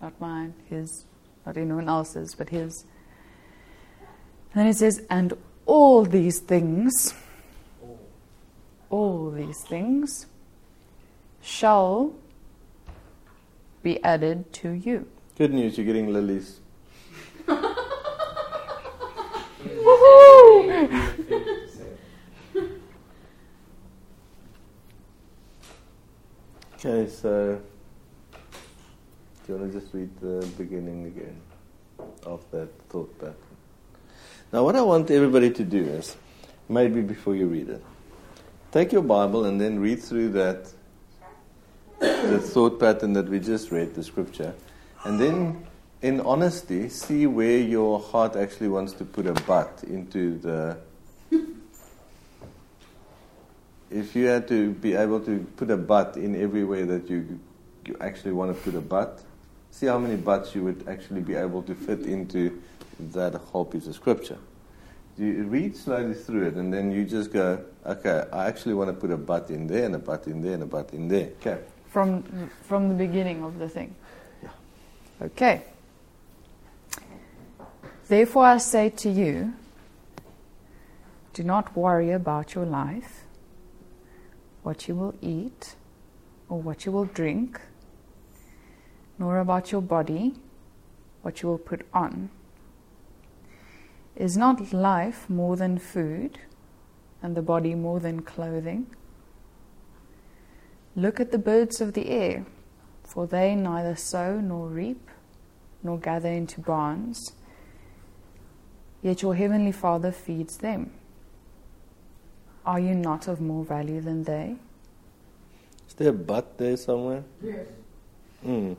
Not 0.01 0.21
mine, 0.21 0.55
his, 0.69 1.07
not 1.45 1.57
anyone 1.57 1.89
else's, 1.89 2.35
but 2.35 2.51
his. 2.51 2.85
And 4.53 4.61
then 4.61 4.67
it 4.69 4.77
says, 4.77 5.03
and 5.11 5.33
all 5.67 6.05
these 6.05 6.39
things, 6.41 7.15
all 8.91 9.31
these 9.31 9.63
things 9.69 10.27
shall 11.41 12.15
be 13.83 14.03
added 14.03 14.53
to 14.55 14.71
you. 14.71 15.07
Good 15.37 15.53
news, 15.53 15.77
you're 15.79 15.87
getting 15.87 16.13
lilies. 16.13 16.61
Okay, 26.81 27.11
so 27.11 27.61
do 29.45 29.53
you 29.53 29.59
want 29.59 29.73
to 29.73 29.81
just 29.81 29.93
read 29.93 30.09
the 30.21 30.47
beginning 30.57 31.07
again 31.07 31.41
of 32.23 32.49
that 32.53 32.69
thought 32.89 33.19
pattern? 33.19 33.35
Now, 34.53 34.63
what 34.63 34.77
I 34.77 34.83
want 34.83 35.11
everybody 35.11 35.51
to 35.51 35.65
do 35.65 35.83
is, 35.85 36.17
maybe 36.69 37.01
before 37.01 37.35
you 37.35 37.49
read 37.49 37.69
it, 37.69 37.83
take 38.73 38.93
your 38.93 39.03
Bible 39.03 39.45
and 39.45 39.61
then 39.61 39.81
read 39.81 40.03
through 40.03 40.31
that 40.31 40.73
the 42.01 42.39
thought 42.39 42.79
pattern 42.79 43.13
that 43.15 43.29
we 43.29 43.41
just 43.41 43.71
read, 43.71 43.95
the 43.95 44.03
scripture, 44.03 44.55
and 45.05 45.19
then, 45.21 45.67
in 46.03 46.21
honesty, 46.21 46.89
see 46.89 47.27
where 47.27 47.59
your 47.59 47.99
heart 47.99 48.37
actually 48.37 48.69
wants 48.69 48.93
to 48.95 49.05
put 49.05 49.27
a 49.27 49.33
butt 49.33 49.83
into 49.87 50.39
the. 50.39 50.77
If 53.91 54.15
you 54.15 54.27
had 54.27 54.47
to 54.49 54.73
be 54.73 54.95
able 54.95 55.21
to 55.21 55.47
put 55.57 55.71
a 55.71 55.77
butt 55.77 56.17
in 56.17 56.41
every 56.41 56.63
way 56.65 56.83
that 56.83 57.09
you, 57.09 57.41
you 57.87 57.97
actually 58.01 58.33
want 58.33 58.55
to 58.55 58.63
put 58.63 58.75
a 58.75 58.83
butt, 58.83 59.23
see 59.71 59.87
how 59.87 59.99
many 59.99 60.17
buts 60.17 60.55
you 60.55 60.63
would 60.65 60.87
actually 60.87 61.23
be 61.23 61.35
able 61.35 61.63
to 61.63 61.75
fit 61.75 62.01
into 62.01 62.61
that 63.01 63.35
whole 63.35 63.65
piece 63.65 63.87
of 63.87 63.95
scripture. 63.95 64.39
You 65.19 65.45
read 65.45 65.77
slowly 65.77 66.15
through 66.15 66.47
it, 66.47 66.55
and 66.55 66.73
then 66.73 66.93
you 66.93 67.05
just 67.05 67.33
go, 67.33 67.65
okay, 67.85 68.25
I 68.33 68.47
actually 68.47 68.75
want 68.75 68.89
to 68.89 68.95
put 68.95 69.11
a 69.11 69.17
but 69.17 69.51
in 69.51 69.67
there, 69.67 69.85
and 69.85 69.97
a 69.97 69.99
but 69.99 70.29
in 70.29 70.41
there, 70.41 70.55
and 70.55 70.63
a 70.63 70.67
but 70.67 70.93
in 70.93 71.09
there. 71.09 71.31
Okay. 71.41 71.59
From 71.89 72.23
from 72.63 72.89
the 72.89 72.95
beginning 72.95 73.43
of 73.43 73.59
the 73.59 73.69
thing. 73.69 73.97
Yeah. 74.43 74.51
Okay. 75.23 75.63
Therefore 78.07 78.45
I 78.45 78.59
say 78.59 78.91
to 78.91 79.11
you, 79.11 79.55
do 81.33 81.43
not 81.43 81.77
worry 81.77 82.13
about 82.13 82.55
your 82.55 82.65
life, 82.65 83.25
what 84.63 84.87
you 84.87 84.95
will 84.95 85.15
eat, 85.21 85.75
or 86.49 86.61
what 86.61 86.87
you 86.87 86.93
will 86.93 87.07
drink, 87.07 87.61
nor 89.19 89.41
about 89.41 89.73
your 89.73 89.83
body, 89.83 90.35
what 91.23 91.43
you 91.43 91.49
will 91.49 91.59
put 91.59 91.85
on. 91.93 92.31
Is 94.19 94.37
not 94.37 94.73
life 94.73 95.31
more 95.31 95.55
than 95.57 95.79
food, 95.79 96.41
and 97.23 97.37
the 97.37 97.43
body 97.43 97.77
more 97.77 98.01
than 98.01 98.23
clothing? 98.23 98.89
Look 100.97 101.21
at 101.21 101.31
the 101.31 101.39
birds 101.39 101.81
of 101.81 101.93
the 101.93 102.09
air, 102.09 102.45
for 103.05 103.29
they 103.29 103.55
neither 103.55 103.95
sow 103.95 104.41
nor 104.41 104.67
reap, 104.67 105.09
nor 105.85 106.01
gather 106.01 106.29
into 106.29 106.61
barns, 106.61 107.31
yet 109.03 109.23
your 109.23 109.37
heavenly 109.37 109.71
Father 109.71 110.11
feeds 110.11 110.57
them. 110.57 110.91
Are 112.67 112.81
you 112.81 112.97
not 112.97 113.29
of 113.29 113.41
more 113.41 113.65
value 113.65 114.01
than 114.01 114.25
they? 114.25 114.57
Is 115.87 115.95
there 115.95 116.11
a 116.11 116.13
but 116.13 116.59
there 116.59 116.77
somewhere? 116.77 117.23
Yes. 117.41 117.69
Mm. 118.45 118.77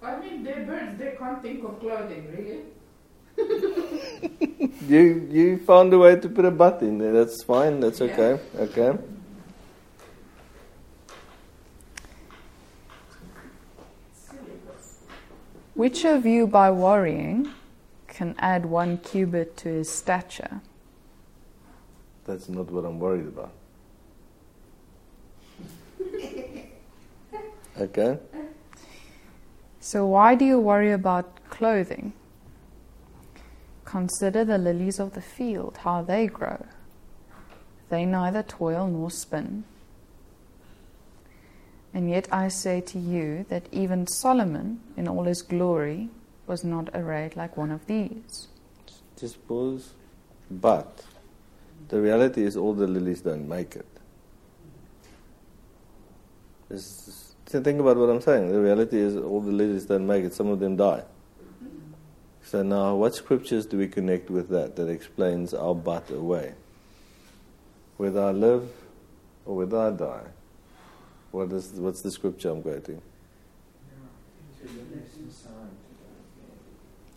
I 0.00 0.20
mean, 0.20 0.44
they're 0.44 0.64
birds, 0.64 0.96
they 0.96 1.16
can't 1.18 1.42
think 1.42 1.64
of 1.64 1.80
clothing, 1.80 2.32
really. 2.32 2.60
You 4.88 5.28
you 5.30 5.58
found 5.58 5.92
a 5.92 5.98
way 5.98 6.16
to 6.16 6.28
put 6.28 6.44
a 6.44 6.50
but 6.50 6.82
in 6.82 6.98
there. 6.98 7.12
That's 7.12 7.42
fine. 7.44 7.80
That's 7.80 8.00
Yeah. 8.00 8.06
okay. 8.06 8.40
Okay. 8.58 8.98
Which 15.74 16.04
of 16.04 16.26
you, 16.26 16.46
by 16.46 16.70
worrying, 16.70 17.50
can 18.08 18.34
add 18.38 18.66
one 18.66 18.98
cubit 18.98 19.56
to 19.58 19.68
his 19.68 19.88
stature? 19.88 20.60
That's 22.24 22.48
not 22.48 22.70
what 22.70 22.84
I'm 22.84 22.98
worried 22.98 23.26
about. 23.26 23.52
Okay? 27.80 28.18
So, 29.78 30.04
why 30.06 30.34
do 30.34 30.44
you 30.44 30.58
worry 30.58 30.90
about 30.90 31.26
clothing? 31.48 32.12
Consider 33.88 34.44
the 34.44 34.58
lilies 34.58 35.00
of 35.00 35.14
the 35.14 35.22
field, 35.22 35.78
how 35.78 36.02
they 36.02 36.26
grow. 36.26 36.66
They 37.88 38.04
neither 38.04 38.42
toil 38.42 38.86
nor 38.86 39.10
spin. 39.10 39.64
And 41.94 42.10
yet 42.10 42.28
I 42.30 42.48
say 42.48 42.82
to 42.82 42.98
you 42.98 43.46
that 43.48 43.62
even 43.72 44.06
Solomon, 44.06 44.80
in 44.94 45.08
all 45.08 45.24
his 45.24 45.40
glory, 45.40 46.10
was 46.46 46.64
not 46.64 46.90
arrayed 46.92 47.34
like 47.34 47.56
one 47.56 47.70
of 47.70 47.86
these. 47.86 48.48
Just 49.18 49.48
pause. 49.48 49.94
But 50.50 51.02
the 51.88 51.98
reality 51.98 52.44
is, 52.44 52.58
all 52.58 52.74
the 52.74 52.86
lilies 52.86 53.22
don't 53.22 53.48
make 53.48 53.74
it. 53.74 53.86
Just 56.70 57.36
think 57.46 57.80
about 57.80 57.96
what 57.96 58.10
I'm 58.10 58.20
saying. 58.20 58.52
The 58.52 58.60
reality 58.60 58.98
is, 58.98 59.16
all 59.16 59.40
the 59.40 59.50
lilies 59.50 59.86
don't 59.86 60.06
make 60.06 60.24
it. 60.24 60.34
Some 60.34 60.48
of 60.48 60.60
them 60.60 60.76
die. 60.76 61.04
So 62.48 62.62
now, 62.62 62.94
what 62.94 63.14
scriptures 63.14 63.66
do 63.66 63.76
we 63.76 63.88
connect 63.88 64.30
with 64.30 64.48
that 64.48 64.74
that 64.76 64.88
explains 64.88 65.52
our 65.52 65.74
but 65.74 66.08
away? 66.08 66.54
Whether 67.98 68.22
I 68.22 68.30
live 68.30 68.70
or 69.44 69.56
whether 69.56 69.78
I 69.78 69.90
die, 69.90 70.24
what 71.30 71.52
is 71.52 71.72
what's 71.72 72.00
the 72.00 72.10
scripture 72.10 72.48
I'm 72.48 72.62
quoting? 72.62 73.02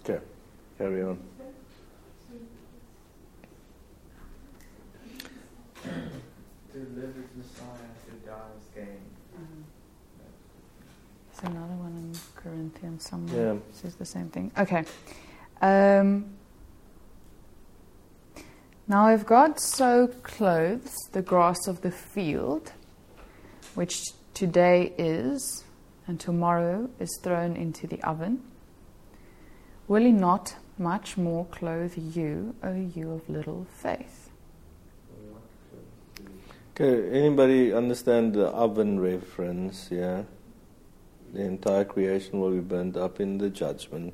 Okay, 0.02 0.20
carry 0.78 1.02
on. 1.02 1.18
To 5.86 5.90
live 6.76 7.16
as 7.16 7.32
Messiah, 7.38 7.94
to 8.04 8.28
die 8.28 8.52
as 8.58 8.66
gain. 8.76 9.00
There's 11.32 11.54
another 11.54 11.76
one 11.76 11.96
in 11.96 12.12
Corinthians 12.44 13.08
somewhere. 13.10 13.54
Yeah. 13.54 13.60
Says 13.74 13.96
the 13.96 14.06
same 14.06 14.30
thing. 14.30 14.52
Okay. 14.58 14.84
Um, 15.62 16.26
now, 18.88 19.10
if 19.10 19.26
God 19.26 19.60
so 19.60 20.08
clothes 20.08 20.94
the 21.12 21.22
grass 21.22 21.68
of 21.68 21.82
the 21.82 21.92
field, 21.92 22.74
which 23.76 24.02
today 24.34 24.94
is 24.98 25.64
and 26.08 26.20
tomorrow 26.20 26.90
is 27.00 27.18
thrown 27.24 27.56
into 27.56 27.88
the 27.88 28.02
oven, 28.04 28.42
will 29.88 30.04
He 30.04 30.12
not 30.12 30.56
much 30.78 31.16
more 31.16 31.46
clothe 31.46 31.94
you, 31.96 32.56
O 32.64 32.74
you 32.74 33.12
of 33.12 33.30
little 33.30 33.66
faith? 33.78 34.30
Okay, 36.76 37.18
anybody 37.18 37.74
understand 37.74 38.34
the 38.34 38.48
oven 38.48 39.00
reference? 39.00 39.90
Yeah, 39.92 40.24
the 41.34 41.42
entire 41.42 41.86
creation 41.86 42.40
will 42.40 42.52
be 42.52 42.60
burnt 42.60 42.98
up 42.98 43.20
in 43.20 43.38
the 43.38 43.50
judgment, 43.50 44.14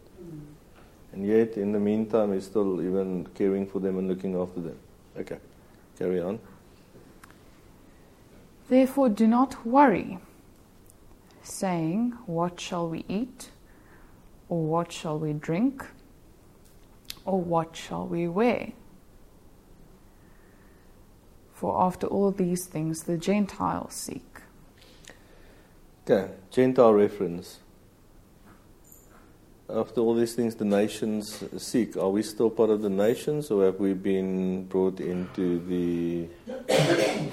and 1.12 1.26
yet 1.26 1.58
in 1.58 1.72
the 1.72 1.80
meantime, 1.80 2.34
He's 2.34 2.46
still 2.46 2.82
even 2.82 3.28
caring 3.36 3.66
for 3.68 3.80
them 3.80 3.98
and 3.98 4.08
looking 4.08 4.36
after 4.36 4.60
them. 4.60 4.78
Okay, 5.18 5.40
carry 5.98 6.22
on. 6.22 6.40
Therefore, 8.70 9.10
do 9.10 9.28
not 9.28 9.66
worry, 9.66 10.20
saying, 11.42 12.12
What 12.26 12.60
shall 12.60 12.88
we 12.88 13.06
eat? 13.08 13.50
Or 14.50 14.64
what 14.64 14.92
shall 14.92 15.20
we 15.20 15.34
drink? 15.34 15.86
Or 17.26 17.42
what 17.42 17.76
shall 17.76 18.06
we 18.08 18.28
wear? 18.28 18.72
For 21.54 21.82
after 21.82 22.08
all 22.08 22.32
these 22.32 22.66
things 22.66 23.04
the 23.04 23.18
Gentiles 23.18 23.94
seek. 23.94 24.27
Okay, 26.10 26.32
Gentile 26.52 26.94
reference. 26.94 27.60
After 29.70 30.00
all 30.00 30.14
these 30.16 30.36
things, 30.36 30.56
the 30.56 30.64
nations 30.64 31.44
seek. 31.58 31.98
Are 31.98 32.10
we 32.10 32.24
still 32.24 32.50
part 32.50 32.70
of 32.70 32.82
the 32.82 32.90
nations, 32.90 33.52
or 33.52 33.66
have 33.66 33.82
we 33.82 33.92
been 33.92 34.64
brought 34.68 35.02
into 35.02 35.60
the? 35.68 36.30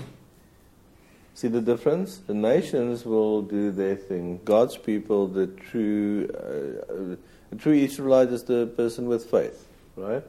See 1.35 1.47
the 1.47 1.61
difference? 1.61 2.17
The 2.17 2.35
nations 2.35 3.05
will 3.05 3.43
do 3.43 3.71
their 3.71 3.95
thing. 3.95 4.41
God's 4.45 4.77
people, 4.77 5.29
the 5.29 5.47
true, 5.47 6.29
uh, 6.35 7.15
the 7.51 7.57
true 7.57 7.75
Israelite 7.75 8.31
is 8.31 8.43
the 8.43 8.67
person 8.67 9.07
with 9.07 9.27
faith, 9.27 9.69
right? 9.95 10.25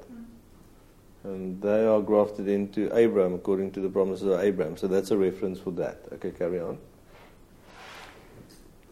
And 1.24 1.60
they 1.64 1.84
are 1.84 2.00
grafted 2.00 2.48
into 2.48 2.96
Abraham 2.96 3.34
according 3.34 3.72
to 3.72 3.80
the 3.80 3.90
promises 3.90 4.28
of 4.28 4.40
Abraham. 4.40 4.78
So 4.78 4.86
that's 4.86 5.10
a 5.10 5.18
reference 5.18 5.60
for 5.60 5.72
that. 5.72 6.02
Okay, 6.14 6.30
carry 6.30 6.60
on. 6.60 6.78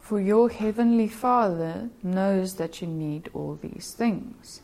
For 0.04 0.20
your 0.20 0.50
heavenly 0.50 1.08
Father 1.08 1.90
knows 2.04 2.56
that 2.56 2.82
you 2.82 2.88
need 2.88 3.30
all 3.34 3.58
these 3.62 3.94
things. 3.98 4.60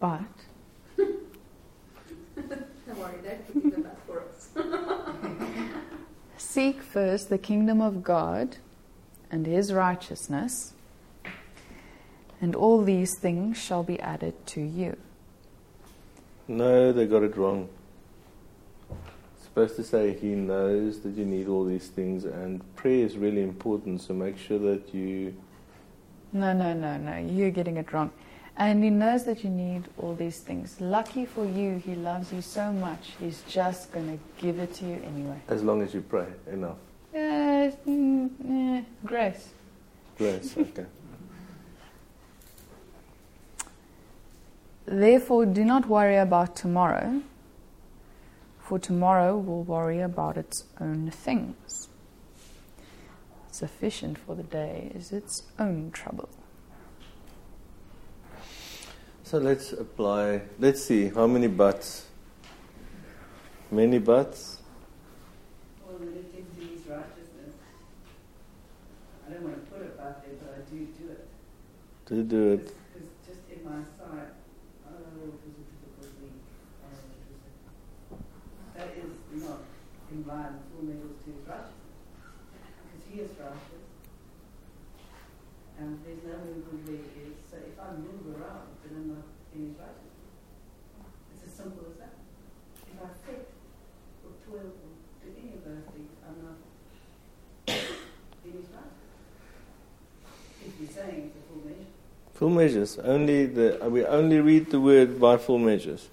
But 0.00 0.22
Don't 0.96 1.08
worry, 2.98 3.20
that 3.22 3.46
could 3.46 3.62
be 3.62 3.70
the 3.70 3.82
best 3.82 4.00
for 4.04 4.24
us. 4.24 4.48
seek 6.36 6.82
first 6.82 7.28
the 7.28 7.38
kingdom 7.38 7.80
of 7.80 8.02
God 8.02 8.56
and 9.30 9.46
his 9.46 9.72
righteousness, 9.72 10.72
and 12.40 12.56
all 12.56 12.82
these 12.82 13.16
things 13.16 13.56
shall 13.56 13.84
be 13.84 14.00
added 14.00 14.34
to 14.46 14.60
you. 14.60 14.96
No, 16.48 16.92
they 16.92 17.06
got 17.06 17.22
it 17.22 17.36
wrong. 17.36 17.68
Supposed 19.56 19.76
to 19.76 19.84
say 19.84 20.12
he 20.12 20.34
knows 20.34 21.00
that 21.00 21.16
you 21.16 21.24
need 21.24 21.48
all 21.48 21.64
these 21.64 21.88
things, 21.88 22.26
and 22.26 22.60
prayer 22.76 23.06
is 23.06 23.16
really 23.16 23.42
important. 23.42 24.02
So 24.02 24.12
make 24.12 24.36
sure 24.36 24.58
that 24.58 24.92
you. 24.92 25.34
No, 26.30 26.52
no, 26.52 26.74
no, 26.74 26.98
no, 26.98 27.16
you're 27.16 27.50
getting 27.50 27.78
it 27.78 27.90
wrong. 27.90 28.10
And 28.58 28.84
he 28.84 28.90
knows 28.90 29.24
that 29.24 29.42
you 29.44 29.48
need 29.48 29.84
all 29.96 30.14
these 30.14 30.40
things. 30.40 30.78
Lucky 30.78 31.24
for 31.24 31.46
you, 31.46 31.78
he 31.78 31.94
loves 31.94 32.34
you 32.34 32.42
so 32.42 32.70
much, 32.70 33.12
he's 33.18 33.42
just 33.48 33.92
going 33.92 34.18
to 34.18 34.42
give 34.42 34.58
it 34.58 34.74
to 34.74 34.84
you 34.84 35.00
anyway. 35.02 35.40
As 35.48 35.62
long 35.62 35.80
as 35.80 35.94
you 35.94 36.02
pray 36.02 36.26
enough. 36.52 36.76
Uh, 37.14 37.70
mm, 37.88 38.28
eh, 38.50 38.82
grace. 39.06 39.54
Grace, 40.18 40.54
okay. 40.58 40.84
Therefore, 44.84 45.46
do 45.46 45.64
not 45.64 45.88
worry 45.88 46.18
about 46.18 46.56
tomorrow, 46.56 47.22
for 48.66 48.78
tomorrow 48.78 49.38
will 49.38 49.62
worry 49.62 50.00
about 50.00 50.36
its 50.36 50.64
own 50.80 51.10
things. 51.10 51.88
Sufficient 53.50 54.18
for 54.18 54.34
the 54.34 54.42
day 54.42 54.90
is 54.94 55.12
its 55.12 55.44
own 55.58 55.90
trouble. 55.92 56.28
So 59.22 59.38
let's 59.38 59.72
apply. 59.72 60.42
Let's 60.58 60.84
see 60.84 61.08
how 61.08 61.26
many 61.26 61.46
buts. 61.48 62.06
Many 63.70 63.98
buts. 63.98 64.58
Well, 65.84 65.98
relating 65.98 66.46
to 66.54 66.60
his 66.60 66.86
righteousness, 66.86 67.54
I 69.26 69.32
don't 69.32 69.42
want 69.42 69.64
to 69.64 69.70
put 69.72 69.82
it 69.82 69.96
back 69.98 70.24
there, 70.24 70.34
but 70.40 70.54
I 70.54 70.70
do 70.70 70.86
do 70.86 71.10
it. 71.10 71.28
To 72.06 72.22
do 72.22 72.52
it. 72.52 72.72
Because 72.94 73.08
just 73.26 73.40
in 73.50 73.64
my 73.64 73.82
sight, 73.98 74.30
oh, 74.86 74.94
it 74.94 75.26
was 75.26 75.34
a 75.34 75.50
difficult 75.58 76.22
week. 76.22 76.38
Oh, 76.84 76.94
it 76.94 77.02
was 77.32 77.42
a- 78.14 78.78
that 78.78 78.94
is 79.34 79.42
not 79.42 79.58
in 80.16 80.24
line 80.24 80.56
with 80.56 80.64
full 80.72 80.84
measures 80.88 81.16
to 81.24 81.28
his 81.28 81.44
righteousness. 81.44 81.92
Because 82.88 83.04
he 83.04 83.20
is 83.20 83.30
righteous. 83.36 83.84
And 85.76 86.00
there's 86.04 86.24
no 86.24 86.40
movement 86.40 87.04
is. 87.20 87.36
So 87.52 87.60
if 87.60 87.76
I 87.76 87.92
move 88.00 88.32
around, 88.32 88.72
then 88.80 88.96
I'm 88.96 89.08
not 89.12 89.28
in 89.52 89.68
his 89.68 89.76
righteousness. 89.76 90.32
It's 91.36 91.44
as 91.44 91.52
simple 91.52 91.84
as 91.92 92.00
that. 92.00 92.16
If 92.88 92.96
I 92.96 93.12
fret 93.24 93.44
or 94.24 94.32
toil 94.48 94.72
or 94.72 94.92
do 95.20 95.28
any 95.36 95.52
of 95.52 95.64
those 95.68 95.84
things, 95.92 96.12
I'm 96.24 96.40
not 96.40 96.56
in 97.68 98.52
his 98.56 98.68
righteousness. 98.72 99.20
If 100.64 100.72
you're 100.80 100.96
saying 100.96 101.28
it's 101.28 101.36
a 101.36 101.44
full 101.52 101.60
measure. 101.68 101.92
Full 102.34 102.50
measures. 102.50 102.98
Only 102.98 103.46
the 103.46 103.78
we 103.90 104.04
only 104.04 104.40
read 104.40 104.70
the 104.70 104.80
word 104.80 105.20
by 105.20 105.36
full 105.36 105.58
measures. 105.58 106.08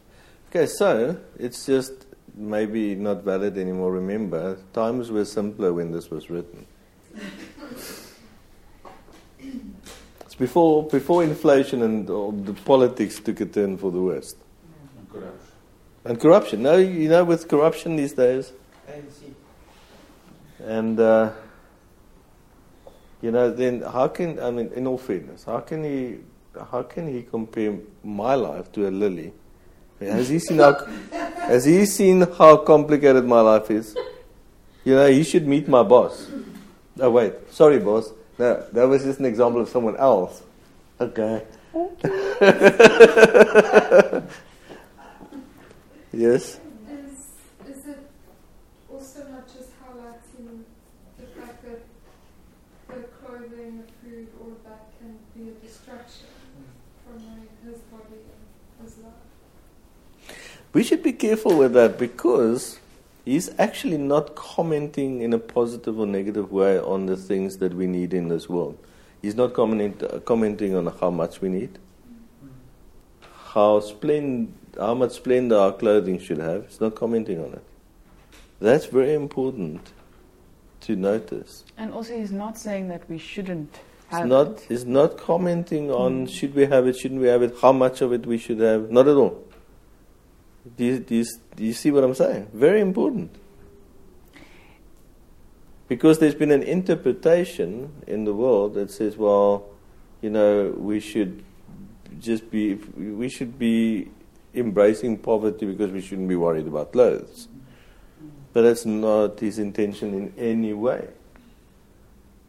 Okay, 0.50 0.68
so 0.68 1.18
it's 1.40 1.66
just 1.66 2.06
maybe 2.36 2.96
not 2.96 3.24
valid 3.24 3.58
anymore. 3.58 3.92
Remember, 3.92 4.58
times 4.74 5.12
were 5.12 5.26
simpler 5.26 5.74
when 5.74 5.92
this 5.92 6.10
was 6.10 6.30
written. 6.30 6.66
It's 10.26 10.40
before 10.40 10.88
before 10.88 11.24
inflation 11.24 11.84
and 11.84 12.10
all 12.10 12.32
the 12.32 12.54
politics 12.54 13.20
took 13.20 13.40
a 13.42 13.46
turn 13.46 13.78
for 13.78 13.92
the 13.92 14.02
worst. 14.02 14.36
And 14.98 15.10
corruption. 15.12 15.48
And 16.06 16.20
corruption. 16.20 16.64
No, 16.64 16.78
you 16.78 17.08
know, 17.08 17.24
with 17.24 17.48
corruption 17.48 17.98
these 17.98 18.14
days, 18.14 18.52
and 20.60 21.00
uh, 21.00 21.34
You 23.24 23.32
know, 23.32 23.50
then 23.52 23.82
how 23.84 24.10
can 24.10 24.38
I 24.38 24.52
mean, 24.52 24.70
in 24.76 24.86
all 24.86 24.98
fairness, 24.98 25.46
how 25.46 25.62
can 25.62 25.82
he, 25.86 26.18
how 26.70 26.84
can 26.84 27.08
he 27.08 27.24
compare 27.24 27.80
my 28.04 28.36
life 28.36 28.70
to 28.74 28.90
a 28.90 28.92
lily? 28.92 29.32
Has 30.12 30.30
he 30.30 30.40
seen 30.40 30.58
how, 30.60 30.86
has 31.48 31.66
he 31.66 31.86
seen 31.86 32.22
how 32.22 32.58
complicated 32.58 33.26
my 33.26 33.42
life 33.42 33.70
is? 33.72 33.96
You 34.84 34.96
know, 34.96 35.08
he 35.08 35.24
should 35.24 35.48
meet 35.48 35.68
my 35.68 35.84
boss. 35.84 36.30
Oh 37.00 37.10
wait, 37.10 37.34
sorry, 37.52 37.80
boss. 37.80 38.12
No, 38.38 38.66
that 38.72 38.88
was 38.88 39.04
just 39.04 39.20
an 39.20 39.26
example 39.26 39.62
of 39.62 39.70
someone 39.70 39.96
else. 39.98 40.42
Okay. 41.00 41.44
yes. 46.14 46.60
Is, 46.90 47.20
is 47.68 47.88
it 47.88 48.10
also 48.92 49.28
not 49.30 49.48
just 49.48 49.70
highlighting 49.82 50.64
the 51.20 51.26
fact 51.40 51.64
that 51.64 51.82
the 52.90 53.04
clothing, 53.24 53.84
the 53.86 53.88
food, 54.02 54.28
all 54.42 54.52
of 54.52 54.64
that 54.66 54.92
can 55.00 55.18
be 55.36 55.50
a 55.50 55.54
distraction 55.66 56.28
from 57.06 57.18
knowing 57.26 57.50
his 57.64 57.80
body 57.84 58.22
and 58.80 58.88
his 58.88 58.98
life? 59.00 59.14
We 60.74 60.82
should 60.84 61.04
be 61.04 61.14
careful 61.14 61.56
with 61.56 61.74
that 61.74 62.00
because 62.00 62.80
he's 63.26 63.52
actually 63.60 63.98
not 63.98 64.34
commenting 64.34 65.22
in 65.22 65.32
a 65.32 65.38
positive 65.38 66.00
or 66.00 66.08
negative 66.08 66.52
way 66.52 66.80
on 66.80 67.06
the 67.06 67.16
things 67.16 67.58
that 67.58 67.76
we 67.76 67.86
need 67.86 68.12
in 68.12 68.28
this 68.28 68.50
world. 68.50 68.78
He's 69.22 69.36
not 69.36 69.54
commenting, 69.54 70.04
uh, 70.04 70.20
commenting 70.20 70.76
on 70.76 70.88
how 71.00 71.12
much 71.12 71.42
we 71.42 71.50
need, 71.50 71.78
how 73.46 73.82
splend, 73.82 74.54
how 74.78 74.96
much 74.96 75.12
splendor 75.12 75.58
our 75.58 75.72
clothing 75.72 76.18
should 76.18 76.40
have. 76.40 76.68
He's 76.68 76.82
not 76.82 76.96
commenting 76.96 77.40
on 77.40 77.54
it. 77.54 77.64
That's 78.60 78.88
very 78.88 79.14
important 79.14 79.92
to 80.82 80.96
notice. 80.96 81.64
And 81.78 81.94
also, 81.94 82.18
he's 82.18 82.32
not 82.32 82.58
saying 82.58 82.88
that 82.88 83.08
we 83.08 83.20
shouldn't 83.20 83.80
have 84.10 84.24
He's 84.24 84.30
not, 84.30 84.48
it. 84.48 84.66
he's 84.68 84.86
not 84.86 85.18
commenting 85.18 85.92
on 85.92 86.22
hmm. 86.22 86.26
should 86.26 86.56
we 86.56 86.66
have 86.66 86.88
it, 86.88 86.98
shouldn't 86.98 87.22
we 87.22 87.28
have 87.28 87.44
it, 87.44 87.56
how 87.62 87.72
much 87.72 88.02
of 88.02 88.12
it 88.12 88.26
we 88.26 88.40
should 88.40 88.60
have. 88.60 88.90
Not 88.90 89.08
at 89.08 89.16
all. 89.16 89.44
Do 90.78 90.86
you, 90.86 91.00
do 91.00 91.16
you, 91.16 91.26
do 91.56 91.64
you 91.64 91.74
see 91.74 91.92
what 91.92 92.04
I'm 92.04 92.14
saying? 92.14 92.50
Very 92.54 92.80
important. 92.80 93.36
Because 95.88 96.20
there's 96.20 96.36
been 96.36 96.52
an 96.52 96.64
interpretation 96.64 97.92
in 98.08 98.24
the 98.24 98.34
world 98.34 98.74
that 98.76 98.90
says, 98.90 99.18
well, 99.18 99.66
you 100.22 100.30
know, 100.30 100.74
we 100.78 101.00
should 101.00 101.44
just 102.20 102.50
be, 102.50 102.76
we 102.76 103.30
should 103.30 103.60
be 103.60 104.10
embracing 104.56 105.18
poverty 105.18 105.66
because 105.66 105.92
we 105.92 106.02
shouldn't 106.02 106.30
be 106.30 106.36
worried 106.36 106.68
about 106.68 106.94
clothes. 106.94 107.50
But 108.54 108.62
that's 108.62 108.86
not 108.86 109.40
his 109.40 109.60
intention 109.60 110.14
in 110.14 110.34
any 110.38 110.74
way. 110.74 111.10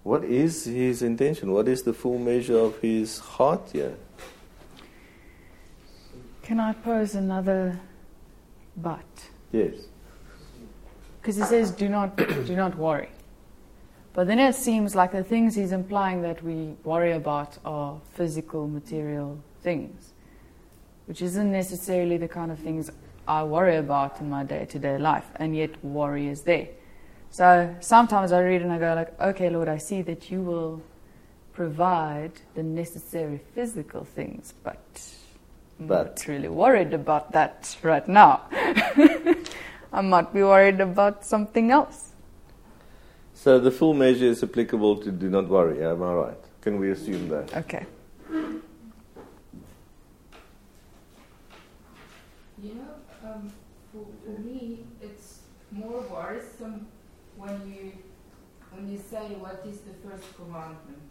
What 0.05 0.23
is 0.23 0.67
his 0.67 1.03
intention? 1.03 1.51
What 1.51 1.67
is 1.67 1.83
the 1.83 1.95
full 1.95 2.19
measure 2.19 2.59
of 2.59 2.79
his 2.79 3.19
heart 3.19 3.71
here? 3.73 3.97
Can 6.43 6.61
I 6.61 6.75
pose 6.75 7.15
another 7.15 7.81
but? 8.77 9.29
Yes. 9.53 9.75
Because 11.21 11.37
he 11.37 11.43
says, 11.43 11.71
"Do 11.71 11.89
not, 11.89 12.17
do 12.17 12.55
not 12.55 12.77
worry." 12.77 13.09
But 14.13 14.27
then 14.27 14.39
it 14.39 14.55
seems 14.55 14.95
like 14.95 15.13
the 15.13 15.25
things 15.25 15.55
he's 15.55 15.73
implying 15.73 16.23
that 16.23 16.43
we 16.43 16.75
worry 16.85 17.13
about 17.13 17.59
are 17.65 18.01
physical, 18.13 18.69
material 18.69 19.39
things, 19.63 20.13
which 21.07 21.21
isn't 21.23 21.51
necessarily 21.51 22.17
the 22.17 22.29
kind 22.29 22.53
of 22.53 22.59
things 22.59 22.91
I 23.27 23.43
worry 23.43 23.77
about 23.77 24.21
in 24.21 24.29
my 24.29 24.45
day-to-day 24.45 24.99
life, 24.99 25.27
and 25.37 25.57
yet 25.57 25.83
worry 25.83 26.29
is 26.29 26.43
there. 26.43 26.69
So 27.31 27.75
sometimes 27.81 28.31
I 28.31 28.43
read 28.43 28.63
and 28.63 28.71
I 28.71 28.79
go 28.79 28.95
like, 28.95 29.21
"Okay, 29.21 29.51
Lord, 29.51 29.69
I 29.69 29.79
see 29.79 30.03
that 30.03 30.31
you 30.31 30.43
will 30.43 30.83
provide 31.53 32.33
the 32.55 32.63
necessary 32.63 33.41
physical 33.55 34.05
things, 34.05 34.55
but." 34.63 35.24
I'm 35.81 35.87
But- 35.87 36.07
not 36.07 36.27
really 36.29 36.49
worried 36.49 36.95
about 36.95 37.33
that 37.33 37.77
right 37.83 38.07
now. 38.09 38.43
I 39.93 40.01
might 40.01 40.33
be 40.33 40.43
worried 40.43 40.81
about 40.81 41.25
something 41.25 41.71
else. 41.71 42.11
So 43.35 43.59
the 43.61 43.71
full 43.71 43.95
measure 43.95 44.27
is 44.27 44.43
applicable 44.43 44.97
to 44.99 45.11
do 45.11 45.29
not 45.29 45.49
worry, 45.49 45.85
am 45.85 46.03
I 46.03 46.13
right? 46.13 46.45
Can 46.63 46.79
we 46.81 46.91
assume 46.91 47.29
that? 47.29 47.55
Okay. 47.57 47.85
You 52.63 52.75
know, 52.75 52.95
um, 53.31 53.53
for, 53.93 54.07
for 54.25 54.41
me, 54.41 54.85
it's 55.03 55.41
more 55.71 56.01
worrisome 56.11 56.87
when 57.37 57.61
you 57.67 57.93
when 58.73 58.91
you 58.91 58.99
say 58.99 59.35
what 59.39 59.65
is 59.69 59.81
the 59.81 59.95
first 60.09 60.35
commandment 60.37 61.03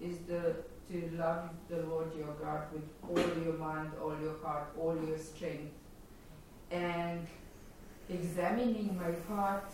is 0.00 0.18
the 0.26 0.54
to 0.90 1.10
love 1.16 1.50
the 1.68 1.78
Lord 1.82 2.14
your 2.16 2.34
God 2.42 2.64
with 2.72 2.84
all 3.08 3.42
your 3.42 3.54
mind, 3.54 3.90
all 4.02 4.16
your 4.20 4.36
heart, 4.42 4.72
all 4.78 4.96
your 5.06 5.18
strength, 5.18 5.72
and 6.70 7.26
examining 8.08 8.96
my 8.96 9.12
heart, 9.34 9.72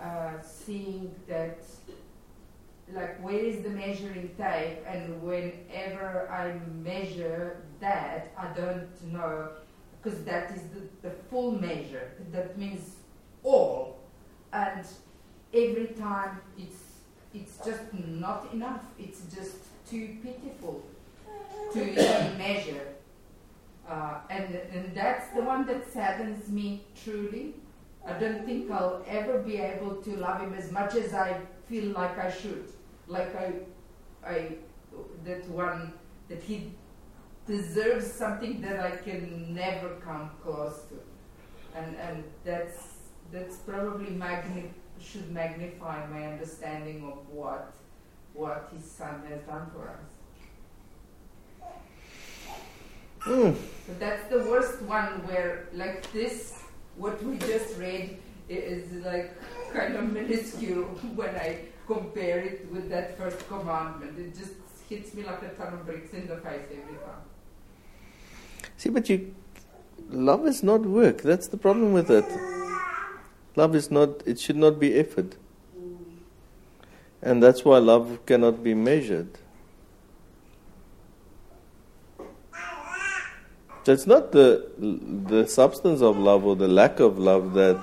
uh, 0.00 0.40
seeing 0.42 1.14
that 1.28 1.58
like 2.92 3.22
where 3.22 3.38
is 3.38 3.62
the 3.62 3.70
measuring 3.70 4.30
tape, 4.36 4.78
and 4.86 5.22
whenever 5.22 6.28
I 6.30 6.58
measure 6.82 7.62
that, 7.80 8.32
I 8.36 8.46
don't 8.58 9.12
know 9.12 9.50
because 10.02 10.22
that 10.24 10.50
is 10.52 10.62
the, 10.74 11.08
the 11.08 11.14
full 11.28 11.52
measure. 11.52 12.12
That 12.32 12.58
means 12.58 12.96
all, 13.42 13.98
and 14.52 14.84
every 15.52 15.88
time 15.98 16.40
it's 16.58 16.82
it's 17.32 17.58
just 17.64 17.82
not 17.92 18.52
enough. 18.52 18.82
It's 18.98 19.20
just 19.34 19.56
too 19.90 20.16
pitiful 20.22 20.82
to 21.72 21.80
even 21.82 22.38
measure, 22.38 22.86
uh, 23.88 24.18
and 24.30 24.54
and 24.54 24.94
that's 24.94 25.28
the 25.34 25.42
one 25.42 25.66
that 25.66 25.90
saddens 25.92 26.48
me 26.48 26.84
truly. 27.04 27.54
I 28.06 28.12
don't 28.14 28.44
think 28.46 28.70
I'll 28.70 29.04
ever 29.06 29.40
be 29.40 29.56
able 29.58 29.96
to 29.96 30.16
love 30.16 30.40
him 30.40 30.54
as 30.54 30.70
much 30.72 30.94
as 30.94 31.12
I 31.12 31.36
feel 31.68 31.92
like 31.92 32.18
I 32.18 32.30
should, 32.30 32.64
like 33.08 33.34
I, 33.36 33.52
I, 34.26 34.56
that 35.24 35.46
one 35.48 35.92
that 36.28 36.42
he 36.42 36.72
deserves 37.46 38.10
something 38.10 38.60
that 38.62 38.80
I 38.80 38.92
can 38.96 39.54
never 39.54 39.96
come 39.96 40.30
close 40.42 40.80
to, 40.90 41.78
and 41.78 41.96
and 41.96 42.24
that's 42.44 42.94
that's 43.32 43.56
probably 43.56 44.10
magni- 44.10 44.72
should 45.00 45.30
magnify 45.30 46.06
my 46.06 46.26
understanding 46.26 47.04
of 47.04 47.18
what 47.28 47.74
what 48.34 48.70
his 48.74 48.84
son 48.90 49.22
has 49.28 49.42
done 49.42 49.70
for 49.74 49.88
us. 49.88 50.10
Mm. 53.26 53.54
So 53.86 53.92
that's 53.98 54.28
the 54.30 54.38
worst 54.38 54.80
one 54.82 55.26
where 55.26 55.68
like 55.74 56.10
this, 56.12 56.62
what 56.96 57.22
we 57.22 57.36
just 57.38 57.78
read 57.78 58.18
is 58.48 58.90
like 59.04 59.36
kind 59.72 59.96
of 59.96 60.12
minuscule 60.12 60.84
when 61.14 61.34
I 61.36 61.58
compare 61.86 62.40
it 62.40 62.70
with 62.72 62.88
that 62.90 63.18
first 63.18 63.46
commandment. 63.48 64.18
It 64.18 64.36
just 64.36 64.54
hits 64.88 65.14
me 65.14 65.22
like 65.24 65.42
a 65.42 65.50
ton 65.50 65.74
of 65.74 65.86
bricks 65.86 66.12
in 66.12 66.26
the 66.26 66.36
face 66.36 66.66
every 66.70 66.98
time. 66.98 67.22
See, 68.76 68.88
but 68.88 69.08
you, 69.08 69.34
love 70.10 70.46
is 70.46 70.62
not 70.62 70.82
work. 70.82 71.22
That's 71.22 71.48
the 71.48 71.56
problem 71.56 71.92
with 71.92 72.10
it. 72.10 72.24
Love 73.56 73.74
is 73.74 73.90
not. 73.90 74.22
It 74.26 74.38
should 74.40 74.56
not 74.56 74.78
be 74.78 74.94
effort, 74.94 75.36
and 77.22 77.42
that's 77.42 77.64
why 77.64 77.78
love 77.78 78.20
cannot 78.26 78.62
be 78.62 78.74
measured. 78.74 79.38
So 83.84 83.92
it's 83.92 84.06
not 84.06 84.32
the 84.32 84.70
the 84.78 85.46
substance 85.46 86.02
of 86.02 86.16
love 86.18 86.44
or 86.44 86.54
the 86.54 86.68
lack 86.68 87.00
of 87.00 87.18
love 87.18 87.54
that 87.54 87.80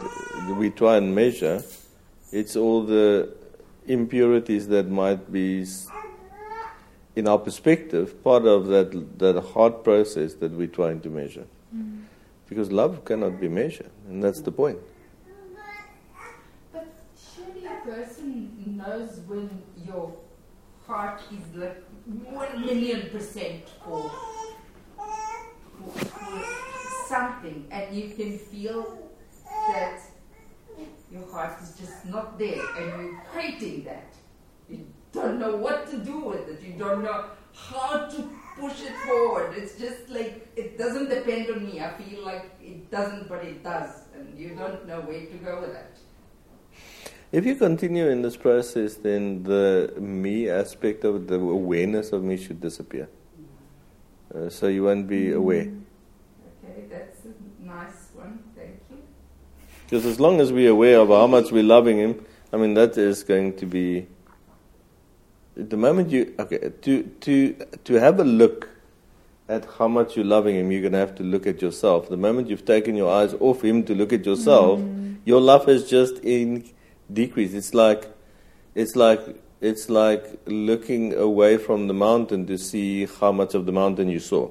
we 0.58 0.70
try 0.70 0.98
and 0.98 1.14
measure. 1.14 1.64
It's 2.32 2.56
all 2.56 2.84
the 2.84 3.34
impurities 3.88 4.68
that 4.68 4.90
might 4.90 5.32
be, 5.32 5.66
in 7.16 7.28
our 7.28 7.40
perspective, 7.40 8.24
part 8.24 8.46
of 8.46 8.68
that 8.68 9.18
that 9.18 9.42
heart 9.54 9.84
process 9.84 10.36
that 10.36 10.52
we're 10.52 10.68
trying 10.68 11.02
to 11.02 11.10
measure. 11.10 11.46
Mm-hmm. 11.76 12.04
Because 12.48 12.72
love 12.72 13.04
cannot 13.04 13.42
be 13.42 13.48
measured, 13.48 13.92
and 14.08 14.24
that's 14.24 14.42
the 14.42 14.52
point. 14.52 14.78
But 16.72 16.88
surely 17.18 17.66
a 17.66 17.86
person 17.86 18.57
knows 18.78 19.20
when 19.28 19.50
your 19.86 20.16
heart 20.86 21.22
is 21.32 21.56
like 21.56 21.84
one 22.06 22.62
million 22.62 23.10
percent 23.10 23.68
for, 23.84 24.10
for, 24.96 26.00
for 26.00 26.44
something, 27.08 27.68
and 27.72 27.96
you 27.96 28.10
can 28.16 28.38
feel 28.38 29.12
that 29.70 30.00
your 31.12 31.30
heart 31.32 31.62
is 31.62 31.74
just 31.80 32.06
not 32.06 32.38
there, 32.38 32.62
and 32.78 32.86
you're 32.86 33.20
hating 33.36 33.84
that. 33.86 34.14
You 34.70 34.86
don't 35.12 35.40
know 35.40 35.56
what 35.56 35.90
to 35.92 35.98
do 35.98 36.20
with 36.20 36.48
it. 36.50 36.62
You 36.62 36.74
don't 36.74 37.04
know 37.04 37.26
how 37.54 38.06
to 38.06 38.30
push 38.60 38.82
it 38.84 38.96
forward. 39.08 39.54
It's 39.58 39.78
just 39.80 40.10
like 40.10 40.48
it 40.56 40.78
doesn't 40.78 41.10
depend 41.10 41.50
on 41.50 41.66
me. 41.66 41.82
I 41.82 41.92
feel 41.94 42.24
like 42.24 42.52
it 42.62 42.92
doesn't, 42.92 43.28
but 43.28 43.44
it 43.44 43.64
does, 43.64 43.90
and 44.14 44.38
you 44.38 44.50
don't 44.56 44.88
know 44.88 45.02
where 45.02 45.26
to 45.26 45.38
go 45.38 45.62
with 45.62 45.74
that. 45.74 45.98
If 47.30 47.46
you 47.46 47.56
continue 47.56 48.08
in 48.08 48.22
this 48.22 48.38
process, 48.38 48.96
then 48.96 49.44
the 49.44 49.94
me 50.00 50.50
aspect 50.50 51.04
of 51.04 51.28
the 51.28 51.36
awareness 51.36 52.14
of 52.14 52.24
me 52.24 52.38
should 52.38 52.62
disappear. 52.62 53.10
Uh, 54.34 54.50
so 54.50 54.68
you 54.68 54.84
won't 54.84 55.10
be 55.10 55.34
aware. 55.34 55.70
Okay, 56.64 56.86
that's 56.90 57.26
a 57.26 57.66
nice 57.66 58.12
one. 58.14 58.40
Thank 58.56 58.80
you. 58.90 59.00
Because 59.84 60.06
as 60.06 60.22
long 60.22 60.40
as 60.40 60.54
we're 60.54 60.72
aware 60.72 61.00
of 61.00 61.10
how 61.10 61.28
much 61.28 61.52
we're 61.52 61.64
loving 61.64 61.98
Him, 61.98 62.26
I 62.54 62.58
mean, 62.58 62.76
that 62.76 62.98
is 62.98 63.24
going 63.24 63.58
to 63.58 63.66
be. 63.66 64.08
The 65.56 65.78
moment 65.78 66.10
you. 66.10 66.34
Okay, 66.40 66.72
to, 66.82 67.04
to, 67.04 67.54
to 67.84 67.94
have 67.96 68.22
a 68.22 68.24
look 68.24 68.70
at 69.50 69.66
how 69.78 69.90
much 69.90 70.16
you're 70.16 70.26
loving 70.26 70.56
Him, 70.56 70.72
you're 70.72 70.82
going 70.82 70.94
to 70.94 71.00
have 71.00 71.16
to 71.16 71.24
look 71.24 71.46
at 71.46 71.62
yourself. 71.62 72.08
The 72.08 72.16
moment 72.16 72.50
you've 72.50 72.66
taken 72.66 72.96
your 72.96 73.12
eyes 73.12 73.34
off 73.42 73.66
Him 73.66 73.84
to 73.84 73.94
look 73.94 74.14
at 74.14 74.26
yourself, 74.26 74.80
your 75.26 75.42
love 75.42 75.66
has 75.66 75.90
just 75.90 76.20
in 76.20 76.70
decreased. 77.12 77.54
It's 77.54 77.74
like. 77.74 78.06
It's 78.76 78.96
like. 78.96 79.42
It's 79.60 79.90
like 79.90 80.40
looking 80.46 81.16
away 81.16 81.58
from 81.58 81.88
the 81.88 81.94
mountain 81.94 82.46
to 82.46 82.60
see 82.60 83.08
how 83.08 83.32
much 83.32 83.56
of 83.56 83.66
the 83.66 83.72
mountain 83.72 84.08
you 84.08 84.20
saw. 84.20 84.50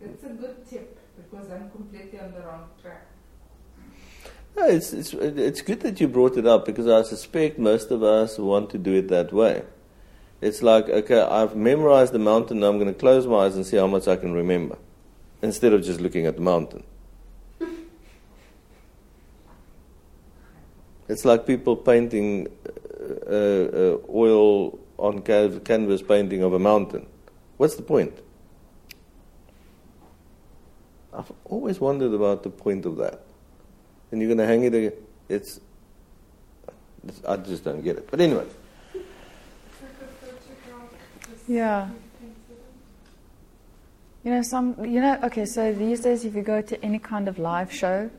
It's 0.00 0.24
a 0.24 0.28
good 0.30 0.68
tip 0.68 0.98
because 1.16 1.48
I'm 1.50 1.70
completely 1.70 2.18
on 2.18 2.32
the 2.32 2.40
wrong 2.40 2.68
track. 2.82 3.06
No, 4.56 4.64
it's, 4.66 4.92
it's, 4.92 5.14
it's 5.14 5.60
good 5.60 5.80
that 5.82 6.00
you 6.00 6.08
brought 6.08 6.36
it 6.36 6.46
up 6.46 6.66
because 6.66 6.88
I 6.88 7.02
suspect 7.02 7.58
most 7.58 7.92
of 7.92 8.02
us 8.02 8.36
want 8.36 8.70
to 8.70 8.78
do 8.78 8.94
it 8.94 9.06
that 9.08 9.32
way. 9.32 9.62
It's 10.40 10.62
like, 10.62 10.88
okay, 10.88 11.20
I've 11.20 11.54
memorized 11.54 12.12
the 12.12 12.18
mountain, 12.18 12.60
now 12.60 12.68
I'm 12.68 12.78
going 12.78 12.92
to 12.92 12.98
close 12.98 13.26
my 13.26 13.46
eyes 13.46 13.54
and 13.54 13.66
see 13.66 13.76
how 13.76 13.86
much 13.86 14.08
I 14.08 14.16
can 14.16 14.32
remember 14.32 14.76
instead 15.42 15.72
of 15.72 15.84
just 15.84 16.00
looking 16.00 16.26
at 16.26 16.34
the 16.34 16.42
mountain. 16.42 16.82
It's 21.08 21.24
like 21.24 21.46
people 21.46 21.76
painting 21.76 22.48
uh, 23.26 23.32
uh, 23.32 23.98
oil 24.12 24.78
on 24.98 25.22
ca- 25.22 25.58
canvas 25.60 26.02
painting 26.02 26.42
of 26.42 26.52
a 26.52 26.58
mountain. 26.58 27.06
What's 27.56 27.76
the 27.76 27.82
point? 27.82 28.12
I've 31.12 31.32
always 31.44 31.80
wondered 31.80 32.12
about 32.12 32.42
the 32.42 32.50
point 32.50 32.84
of 32.86 32.96
that 32.98 33.22
and 34.10 34.20
you're 34.20 34.28
going 34.28 34.38
to 34.38 34.46
hang 34.46 34.64
it 34.64 34.74
again. 34.74 34.92
It's, 35.28 35.60
I 37.26 37.36
just 37.36 37.64
don't 37.64 37.82
get 37.82 37.96
it. 37.96 38.08
But 38.10 38.20
anyway, 38.20 38.46
Yeah. 41.48 41.88
You 44.22 44.32
know, 44.32 44.42
some, 44.42 44.84
you 44.84 45.00
know, 45.00 45.18
okay, 45.24 45.46
so 45.46 45.72
these 45.72 46.00
days 46.00 46.26
if 46.26 46.34
you 46.34 46.42
go 46.42 46.60
to 46.60 46.84
any 46.84 46.98
kind 46.98 47.28
of 47.28 47.38
live 47.38 47.72
show, 47.72 48.10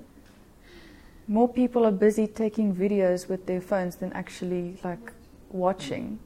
more 1.29 1.47
people 1.47 1.85
are 1.85 1.91
busy 1.91 2.25
taking 2.25 2.75
videos 2.75 3.29
with 3.29 3.45
their 3.45 3.61
phones 3.61 3.97
than 3.97 4.11
actually 4.13 4.77
like 4.83 5.13
watching 5.51 6.19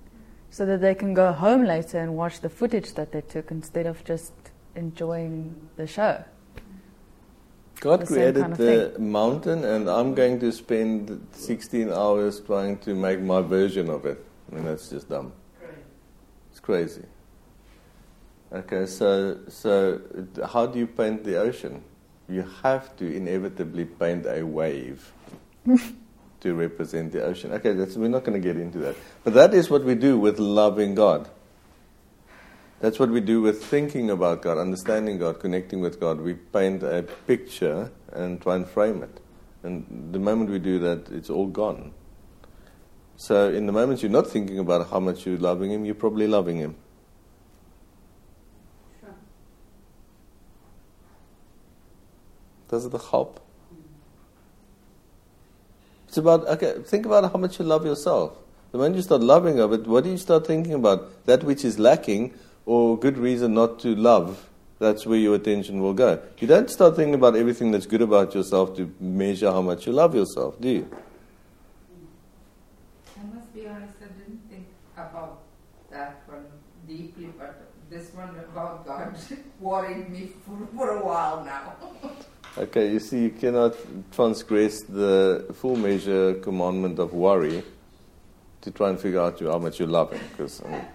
so 0.49 0.65
that 0.65 0.79
they 0.79 0.95
can 0.95 1.13
go 1.13 1.33
home 1.33 1.65
later 1.65 1.99
and 1.99 2.15
watch 2.15 2.39
the 2.39 2.49
footage 2.49 2.93
that 2.93 3.11
they 3.11 3.21
took 3.21 3.51
instead 3.51 3.85
of 3.85 4.03
just 4.05 4.31
enjoying 4.75 5.53
the 5.75 5.85
show. 5.85 6.23
God 7.81 8.01
The 8.01 8.05
created 8.05 8.41
kind 8.43 8.53
of 8.53 8.57
the 8.57 8.95
mountain, 8.97 9.65
and 9.65 9.89
I'm 9.89 10.13
going 10.15 10.39
to 10.39 10.51
spend 10.53 11.27
16 11.33 11.91
hours 11.91 12.39
trying 12.39 12.77
to 12.79 12.95
make 12.95 13.19
my 13.19 13.41
version 13.41 13.89
of 13.89 14.05
it. 14.05 14.23
I 14.49 14.55
mean, 14.55 14.63
that's 14.63 14.89
just 14.89 15.09
dumb. 15.09 15.33
It's 16.49 16.61
crazy. 16.61 17.03
Okay, 18.53 18.85
so 18.85 19.39
so 19.49 19.99
how 20.45 20.65
do 20.65 20.79
you 20.79 20.87
paint 20.87 21.25
the 21.25 21.35
ocean? 21.37 21.83
You 22.33 22.47
have 22.63 22.95
to 22.97 23.05
inevitably 23.05 23.85
paint 23.85 24.25
a 24.25 24.43
wave 24.43 25.11
to 26.41 26.53
represent 26.53 27.11
the 27.11 27.23
ocean. 27.23 27.51
Okay, 27.53 27.73
that's, 27.73 27.95
we're 27.95 28.07
not 28.07 28.23
going 28.23 28.41
to 28.41 28.45
get 28.45 28.57
into 28.57 28.79
that, 28.79 28.95
but 29.23 29.33
that 29.33 29.53
is 29.53 29.69
what 29.69 29.83
we 29.83 29.95
do 29.95 30.17
with 30.17 30.39
loving 30.39 30.95
God. 30.95 31.29
That's 32.83 32.99
what 32.99 33.09
we 33.09 33.21
do 33.21 33.41
with 33.41 33.63
thinking 33.63 34.09
about 34.09 34.41
God, 34.41 34.57
understanding 34.57 35.17
God, 35.17 35.39
connecting 35.39 35.79
with 35.79 36.01
God. 36.01 36.19
We 36.19 36.33
paint 36.33 36.83
a 36.83 37.03
picture 37.03 37.91
and 38.11 38.41
try 38.41 38.57
and 38.57 38.67
frame 38.67 39.03
it. 39.03 39.21
And 39.63 40.09
the 40.11 40.19
moment 40.19 40.49
we 40.49 40.59
do 40.59 40.79
that, 40.79 41.09
it's 41.09 41.29
all 41.29 41.47
gone. 41.47 41.93
So, 43.15 43.49
in 43.49 43.67
the 43.67 43.71
moments 43.71 44.03
you're 44.03 44.11
not 44.11 44.27
thinking 44.27 44.59
about 44.59 44.89
how 44.89 44.99
much 44.99 45.25
you're 45.25 45.37
loving 45.37 45.71
Him, 45.71 45.85
you're 45.85 45.95
probably 45.95 46.27
loving 46.27 46.57
Him. 46.57 46.75
Sure. 48.99 49.15
Does 52.73 52.85
it 52.85 53.01
help? 53.11 53.39
It's 56.07 56.17
about, 56.17 56.47
okay, 56.47 56.81
think 56.83 57.05
about 57.05 57.31
how 57.31 57.37
much 57.37 57.59
you 57.59 57.65
love 57.65 57.85
yourself. 57.85 58.35
The 58.71 58.79
moment 58.79 58.95
you 58.95 59.03
start 59.03 59.21
loving 59.21 59.59
of 59.59 59.73
it, 59.73 59.85
what 59.85 60.05
do 60.05 60.09
you 60.09 60.17
start 60.17 60.47
thinking 60.47 60.73
about? 60.73 61.23
That 61.27 61.43
which 61.43 61.63
is 61.63 61.77
lacking 61.77 62.33
or 62.65 62.97
good 62.97 63.19
reason 63.19 63.53
not 63.53 63.79
to 63.81 63.93
love, 63.93 64.49
that's 64.79 65.05
where 65.05 65.19
your 65.19 65.35
attention 65.35 65.83
will 65.83 65.93
go. 65.93 66.19
You 66.39 66.47
don't 66.47 66.67
start 66.67 66.95
thinking 66.95 67.13
about 67.13 67.35
everything 67.35 67.69
that's 67.69 67.85
good 67.85 68.01
about 68.01 68.33
yourself 68.33 68.75
to 68.77 68.91
measure 68.99 69.51
how 69.51 69.61
much 69.61 69.85
you 69.85 69.93
love 69.93 70.15
yourself, 70.15 70.59
do 70.59 70.69
you? 70.69 70.89
I 73.19 73.35
must 73.35 73.53
be 73.53 73.67
honest, 73.67 73.93
I 74.01 74.07
didn't 74.17 74.41
think 74.49 74.65
about 74.97 75.43
that 75.91 76.23
one 76.25 76.47
deeply, 76.87 77.27
but 77.37 77.69
this 77.91 78.11
one 78.15 78.29
about 78.29 78.83
God 78.83 79.15
worried 79.59 80.09
me 80.09 80.31
for, 80.43 80.57
for 80.75 80.89
a 80.97 81.05
while 81.05 81.45
now. 81.45 81.75
Okay, 82.55 82.91
you 82.91 82.99
see, 82.99 83.23
you 83.23 83.29
cannot 83.31 83.75
transgress 84.11 84.81
the 84.83 85.45
full 85.53 85.75
measure 85.75 86.35
commandment 86.35 86.99
of 86.99 87.13
worry 87.13 87.63
to 88.61 88.71
try 88.71 88.89
and 88.89 88.99
figure 88.99 89.19
out 89.21 89.39
how 89.39 89.57
much 89.57 89.79
you 89.79 89.87
love 89.87 90.11
Him. 90.11 90.21
Because 90.31 90.61
I 90.63 90.69
mean, 90.69 90.85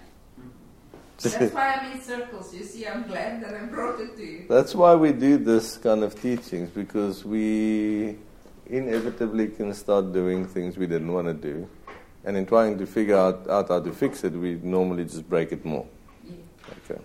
That's 1.21 1.53
why 1.53 1.73
I'm 1.73 1.91
in 1.91 2.01
circles. 2.01 2.53
You 2.53 2.63
see, 2.63 2.87
I'm 2.87 3.03
glad 3.03 3.43
that 3.43 3.53
I 3.53 3.65
brought 3.65 3.99
it 3.99 4.15
to 4.15 4.25
you. 4.25 4.45
That's 4.47 4.73
why 4.73 4.95
we 4.95 5.11
do 5.11 5.37
this 5.37 5.77
kind 5.77 6.03
of 6.03 6.19
teachings 6.19 6.69
because 6.69 7.25
we 7.25 8.17
inevitably 8.67 9.49
can 9.49 9.73
start 9.73 10.13
doing 10.13 10.47
things 10.47 10.77
we 10.77 10.87
didn't 10.87 11.11
want 11.11 11.27
to 11.27 11.33
do. 11.33 11.67
And 12.23 12.37
in 12.37 12.45
trying 12.45 12.77
to 12.77 12.85
figure 12.85 13.17
out, 13.17 13.49
out 13.49 13.67
how 13.67 13.81
to 13.81 13.91
fix 13.91 14.23
it, 14.23 14.33
we 14.33 14.55
normally 14.63 15.03
just 15.03 15.27
break 15.29 15.51
it 15.51 15.65
more. 15.65 15.85
Yeah. 16.23 16.33
Okay. 16.89 17.01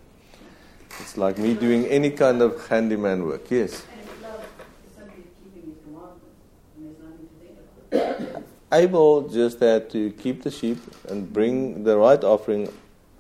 It's 1.01 1.17
like 1.17 1.39
me 1.39 1.55
doing 1.55 1.87
any 1.87 2.11
kind 2.11 2.41
of 2.41 2.69
handyman 2.69 3.25
work. 3.25 3.51
Yes. 3.51 3.85
And 3.93 4.23
love 4.23 4.45
is 4.87 4.95
simply 4.95 5.25
keeping 5.43 5.71
his 5.71 5.79
commandments, 5.83 6.39
and 6.77 6.87
there's 6.87 8.01
nothing 8.01 8.37
to 8.39 8.43
Abel 8.75 9.29
just 9.29 9.61
had 9.61 9.89
to 9.91 10.11
keep 10.11 10.43
the 10.43 10.51
sheep 10.51 10.79
and 11.09 11.33
bring 11.33 11.85
the 11.85 11.97
right 11.97 12.23
offering 12.25 12.73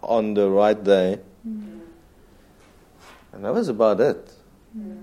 on 0.03 0.35
the 0.35 0.51
right 0.51 0.83
day. 0.83 1.21
Mm-hmm. 1.47 1.79
And 3.33 3.45
that 3.45 3.55
was 3.55 3.69
about 3.69 4.01
it. 4.01 4.33
Mm-hmm. 4.77 5.03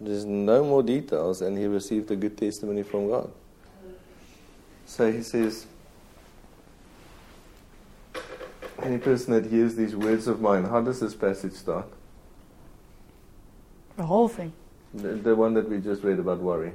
There's 0.00 0.24
no 0.24 0.64
more 0.64 0.82
details, 0.82 1.42
and 1.42 1.58
he 1.58 1.66
received 1.66 2.10
a 2.10 2.16
good 2.16 2.38
testimony 2.38 2.82
from 2.82 3.08
God. 3.08 3.30
So 4.86 5.10
he 5.12 5.22
says, 5.22 5.66
Any 8.82 8.98
person 8.98 9.34
that 9.34 9.50
hears 9.50 9.74
these 9.74 9.94
words 9.94 10.26
of 10.26 10.40
mine, 10.40 10.64
how 10.64 10.80
does 10.80 11.00
this 11.00 11.14
passage 11.14 11.52
start? 11.52 11.86
The 13.96 14.04
whole 14.04 14.28
thing. 14.28 14.52
The, 14.94 15.08
the 15.08 15.36
one 15.36 15.54
that 15.54 15.68
we 15.68 15.78
just 15.78 16.02
read 16.02 16.18
about 16.18 16.38
worry. 16.38 16.72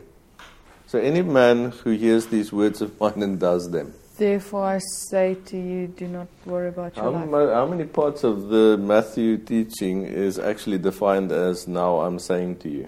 So, 0.87 0.99
any 0.99 1.21
man 1.21 1.71
who 1.71 1.91
hears 1.91 2.27
these 2.27 2.53
words 2.53 2.81
of 2.81 2.99
mine 2.99 3.21
and 3.23 3.39
does 3.39 3.69
them. 3.71 3.93
Therefore, 4.17 4.65
I 4.65 4.79
say 5.09 5.35
to 5.47 5.57
you, 5.57 5.87
do 5.87 6.07
not 6.07 6.27
worry 6.45 6.69
about 6.69 6.95
your 6.95 7.05
How, 7.05 7.11
life. 7.11 7.27
mu- 7.27 7.51
how 7.51 7.65
many 7.67 7.83
parts 7.83 8.23
of 8.23 8.47
the 8.47 8.77
Matthew 8.77 9.37
teaching 9.37 10.03
is 10.03 10.39
actually 10.39 10.77
defined 10.77 11.31
as 11.33 11.67
now 11.67 11.99
I'm 11.99 12.19
saying 12.19 12.57
to 12.59 12.69
you? 12.69 12.87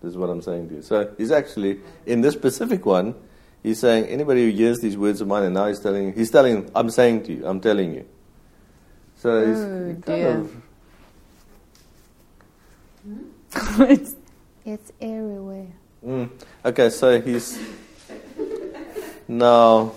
This 0.00 0.12
is 0.12 0.16
what 0.16 0.30
I'm 0.30 0.40
saying 0.40 0.68
to 0.70 0.76
you. 0.76 0.82
So 0.82 1.12
he's 1.18 1.30
actually, 1.32 1.80
in 2.06 2.22
this 2.22 2.32
specific 2.34 2.86
one, 2.86 3.14
he's 3.62 3.78
saying 3.80 4.06
anybody 4.06 4.44
who 4.50 4.56
hears 4.56 4.78
these 4.78 4.96
words 4.96 5.20
of 5.20 5.28
mine 5.28 5.42
and 5.42 5.52
now 5.54 5.66
he's 5.66 5.80
telling, 5.80 6.14
he's 6.14 6.30
telling, 6.30 6.70
I'm 6.74 6.88
saying 6.88 7.24
to 7.24 7.32
you, 7.34 7.46
I'm 7.46 7.60
telling 7.60 7.94
you. 7.94 8.06
So 9.16 9.46
he's 9.46 9.58
Oh, 9.58 9.96
kind 10.02 10.02
dear. 10.06 10.38
of, 10.38 10.62
it's, 13.90 14.14
it's 14.64 14.92
everywhere. 15.00 15.66
mm. 16.06 16.30
Okay, 16.64 16.90
so 16.90 17.20
he's, 17.20 17.58
No. 19.28 19.94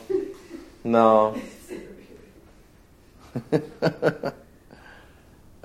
No. 0.84 1.36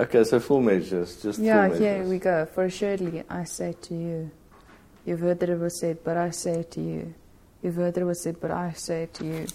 okay, 0.01 0.25
so 0.25 0.41
full 0.41 0.61
measures, 0.61 1.23
just 1.23 1.39
Yeah, 1.39 1.69
full 1.69 1.79
here 1.79 2.03
we 2.03 2.19
go. 2.19 2.47
For 2.47 2.65
assuredly, 2.65 3.23
I 3.31 3.45
say 3.45 3.75
to 3.83 3.95
you, 3.95 4.31
you've 5.07 5.21
heard 5.21 5.39
that 5.41 5.49
it 5.49 5.59
was 5.59 5.79
said, 5.79 6.03
but 6.05 6.17
I 6.17 6.31
say 6.31 6.65
to 6.65 6.81
you. 6.81 7.15
You've 7.63 7.77
heard 7.77 7.95
that 7.95 8.01
it 8.01 8.05
was 8.05 8.21
said, 8.21 8.41
but 8.41 8.51
I 8.51 8.73
say 8.73 9.09
to 9.13 9.25
you. 9.25 9.47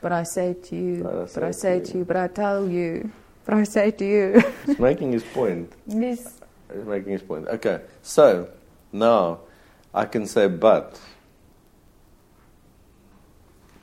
But 0.00 0.12
I 0.12 0.22
say 0.22 0.54
to 0.54 0.76
you, 0.76 1.02
But 1.02 1.42
I 1.42 1.50
say 1.50 1.76
I 1.76 1.80
to 1.80 1.86
you. 1.86 1.92
to 1.92 1.98
you, 1.98 2.04
but 2.04 2.16
I 2.16 2.28
tell 2.28 2.68
you, 2.68 3.10
but 3.44 3.54
I 3.54 3.64
say 3.64 3.90
to 3.90 4.04
you. 4.04 4.42
He's 4.66 4.78
making 4.78 5.12
his 5.12 5.24
point. 5.24 5.72
yes. 5.86 6.40
He's 6.72 6.84
making 6.84 7.12
his 7.12 7.22
point. 7.22 7.48
Okay, 7.48 7.80
so 8.02 8.48
now 8.92 9.40
I 9.94 10.06
can 10.06 10.26
say 10.26 10.48
but. 10.48 11.00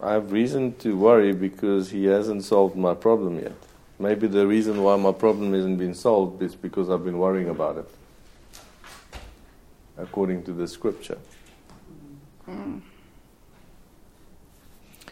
I 0.01 0.14
have 0.14 0.32
reason 0.32 0.74
to 0.80 0.97
worry 0.97 1.32
because 1.32 1.91
he 1.91 2.05
hasn't 2.05 2.43
solved 2.43 2.76
my 2.76 2.93
problem 2.93 3.39
yet. 3.39 3.53
Maybe 3.97 4.28
the 4.28 4.45
reason 4.45 4.82
why 4.82 4.95
my 4.97 5.12
problem 5.12 5.53
isn't 5.53 5.78
been 5.78 5.93
solved 5.93 6.41
is 6.41 6.55
because 6.55 6.89
I've 6.89 7.05
been 7.05 7.20
worrying 7.20 7.49
about 7.49 7.78
it, 7.78 7.89
according 9.95 10.43
to 10.45 10.53
the 10.53 10.68
scripture. 10.68 11.20
Hmm. 12.45 12.80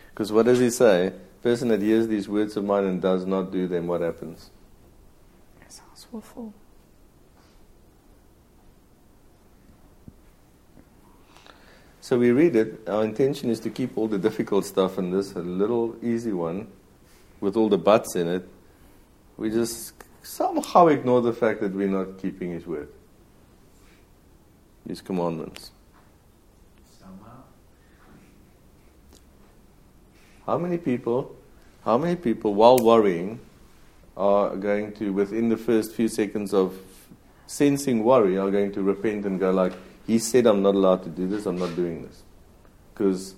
Because 0.10 0.32
what 0.32 0.48
does 0.48 0.60
he 0.60 0.72
say? 0.72 1.14
Person 1.44 1.68
that 1.70 1.82
hears 1.82 2.08
these 2.08 2.28
words 2.28 2.58
of 2.58 2.66
mine 2.66 2.86
and 2.86 3.02
does 3.02 3.26
not 3.26 3.52
do 3.52 3.68
them, 3.68 3.88
what 3.88 4.02
happens? 4.02 4.50
His 5.66 5.76
sounds 5.76 6.08
will 6.12 6.54
So 12.10 12.18
we 12.18 12.32
read 12.32 12.56
it. 12.56 12.90
Our 12.90 13.04
intention 13.04 13.52
is 13.52 13.60
to 13.60 13.70
keep 13.70 13.96
all 13.96 14.08
the 14.08 14.18
difficult 14.18 14.66
stuff 14.66 14.98
and 14.98 15.14
this 15.14 15.34
a 15.34 15.42
little 15.42 15.96
easy 16.02 16.34
one 16.34 16.68
with 17.40 17.56
all 17.56 17.70
the 17.70 17.78
buts 17.78 18.16
in 18.16 18.28
it. 18.28 18.50
We 19.38 19.52
just 19.52 19.94
somehow 20.24 20.88
ignore 20.88 21.22
the 21.22 21.34
fact 21.34 21.62
that 21.62 21.72
we're 21.72 21.88
not 21.88 22.18
keeping 22.18 22.50
His 22.50 22.66
word, 22.66 22.90
His 24.88 25.02
commandments. 25.02 25.70
Somehow. 27.00 27.44
How 30.48 30.58
many 30.58 30.80
people, 30.80 31.36
how 31.86 32.00
many 32.00 32.16
people, 32.16 32.56
while 32.56 32.80
worrying, 32.80 33.40
are 34.18 34.56
going 34.56 34.94
to, 34.94 35.14
within 35.14 35.50
the 35.50 35.58
first 35.58 35.94
few 35.94 36.08
seconds 36.08 36.56
of 36.56 36.76
sensing 37.46 38.04
worry, 38.04 38.36
are 38.36 38.50
going 38.50 38.72
to 38.72 38.82
repent 38.82 39.28
and 39.28 39.40
go 39.40 39.52
like, 39.52 39.74
He 40.10 40.18
said 40.18 40.48
I'm 40.48 40.64
not 40.64 40.74
allowed 40.74 41.04
to 41.04 41.10
do 41.10 41.28
this, 41.28 41.46
I'm 41.46 41.60
not 41.60 41.76
doing 41.76 42.02
this. 42.02 42.24
Because 42.92 43.36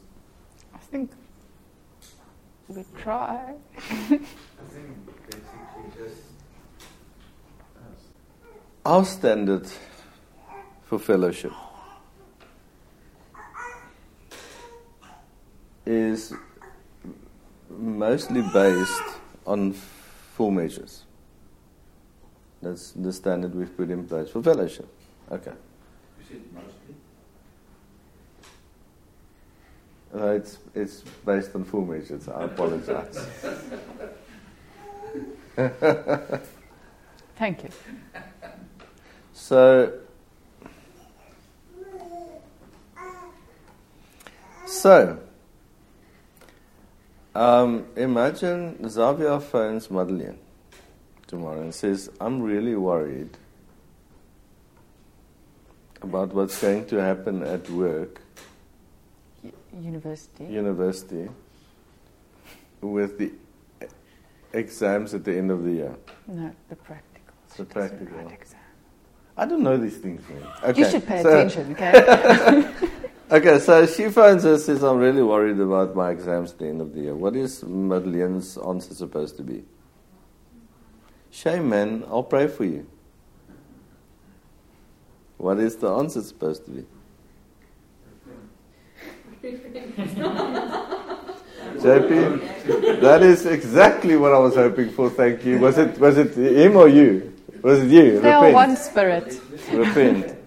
I 0.74 0.78
think 0.78 1.12
we 2.70 2.86
try. 2.98 3.56
I 3.78 3.90
think 4.08 4.26
basically 5.30 5.92
just 5.98 6.22
our 8.86 9.04
standard 9.04 9.68
for 10.86 10.98
fellowship 10.98 11.52
is 15.86 16.34
mostly 17.70 18.44
based 18.54 19.04
on 19.46 19.74
full 19.74 20.52
measures. 20.52 21.04
That's 22.62 22.92
the 22.92 23.12
standard 23.12 23.54
we've 23.54 23.76
put 23.76 23.90
in 23.90 24.08
place 24.08 24.30
for 24.30 24.42
fellowship. 24.42 24.88
Okay. 25.30 25.52
You 26.32 26.42
mostly. 26.54 26.96
Uh, 30.14 30.32
it's, 30.36 30.58
it's 30.76 31.02
based 31.26 31.56
on 31.56 31.64
full 31.64 31.86
measures. 31.86 32.28
I 32.28 32.44
apologize. 32.44 33.18
Thank 37.36 37.64
you. 37.64 37.70
So, 39.34 39.94
so 44.68 45.20
um, 47.34 47.86
imagine 47.96 48.90
Xavier 48.90 49.40
phones 49.40 49.90
Madeleine 49.90 50.38
tomorrow 51.28 51.62
and 51.62 51.74
says, 51.74 52.10
I'm 52.20 52.42
really 52.42 52.76
worried 52.76 53.38
about 56.04 56.34
what's 56.34 56.60
going 56.62 56.86
to 56.88 56.98
happen 56.98 57.44
at 57.44 57.70
work, 57.70 58.22
university. 59.74 60.46
university, 60.46 61.30
with 62.82 63.18
the 63.18 63.32
exams 64.54 65.14
at 65.14 65.24
the 65.24 65.38
end 65.38 65.52
of 65.52 65.64
the 65.64 65.72
year. 65.72 65.96
No, 66.28 66.52
the 66.70 66.76
practicals. 66.76 67.56
The 67.58 67.66
practical. 67.66 68.28
exam. 68.30 68.60
I 69.38 69.46
don't 69.46 69.64
know 69.64 69.78
these 69.78 69.98
things, 69.98 70.22
man. 70.30 70.44
Okay, 70.64 70.80
You 70.82 70.90
should 70.90 71.06
pay 71.08 71.22
so- 71.24 71.30
attention, 71.30 71.72
okay? 71.74 72.74
Okay, 73.32 73.60
so 73.60 73.86
she 73.86 74.10
phones 74.10 74.44
us 74.44 74.66
says, 74.66 74.84
I'm 74.84 74.98
really 74.98 75.24
worried 75.24 75.58
about 75.58 75.96
my 75.96 76.12
exams 76.12 76.52
at 76.52 76.60
the 76.60 76.68
end 76.68 76.82
of 76.82 76.94
the 76.94 77.00
year. 77.00 77.16
What 77.16 77.34
is 77.34 77.64
Madeleine's 77.64 78.58
answer 78.58 78.94
supposed 78.94 79.38
to 79.38 79.44
be? 79.44 79.64
Shame, 81.30 81.70
man, 81.70 82.04
I'll 82.10 82.24
pray 82.24 82.48
for 82.48 82.66
you. 82.66 82.86
What 85.42 85.58
is 85.58 85.76
the 85.76 85.90
answer 85.90 86.22
supposed 86.22 86.66
to 86.66 86.72
be? 86.72 86.86
JP, 91.82 93.02
that 93.02 93.24
is 93.24 93.48
exactly 93.48 94.18
what 94.18 94.34
I 94.34 94.38
was 94.38 94.54
hoping 94.54 94.92
for. 94.92 95.10
Thank 95.10 95.44
you. 95.44 95.58
Was 95.58 95.80
it 95.80 95.98
was 95.98 96.20
it 96.20 96.36
him 96.36 96.76
or 96.76 96.88
you? 96.88 97.34
Was 97.64 97.80
it 97.80 97.90
you? 97.90 98.22
they 98.22 98.32
are 98.32 98.52
one 98.52 98.78
spirit. 98.78 99.42
Repent. 99.74 100.38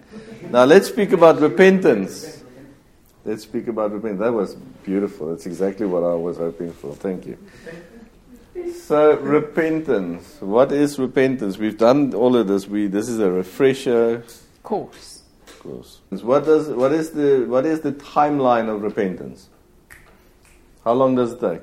Now 0.49 0.63
let's 0.63 0.87
speak 0.87 1.11
about 1.11 1.41
repentance. 1.41 2.41
Let's 3.25 3.43
speak 3.43 3.67
about 3.67 3.91
repentance. 3.91 4.21
That 4.21 4.31
was 4.31 4.55
beautiful. 4.85 5.31
That's 5.31 5.45
exactly 5.45 5.87
what 5.87 6.03
I 6.03 6.15
was 6.15 6.37
hoping 6.37 6.71
for. 6.71 6.95
Thank 6.95 7.25
you. 7.25 7.37
So 8.75 9.17
repentance. 9.17 10.37
What 10.39 10.71
is 10.71 10.97
repentance? 10.97 11.57
We've 11.57 11.77
done 11.77 12.13
all 12.13 12.37
of 12.37 12.47
this. 12.47 12.65
We 12.65 12.87
this 12.87 13.09
is 13.09 13.19
a 13.19 13.29
refresher 13.29 14.23
Course. 14.65 15.21
course. 15.59 16.01
What 16.09 16.45
does 16.45 16.69
what 16.69 16.91
is 16.91 17.11
the 17.11 17.45
what 17.47 17.67
is 17.67 17.81
the 17.81 17.91
timeline 17.91 18.67
of 18.67 18.81
repentance? 18.81 19.47
How 20.83 20.93
long 20.93 21.13
does 21.15 21.33
it 21.33 21.39
take? 21.39 21.61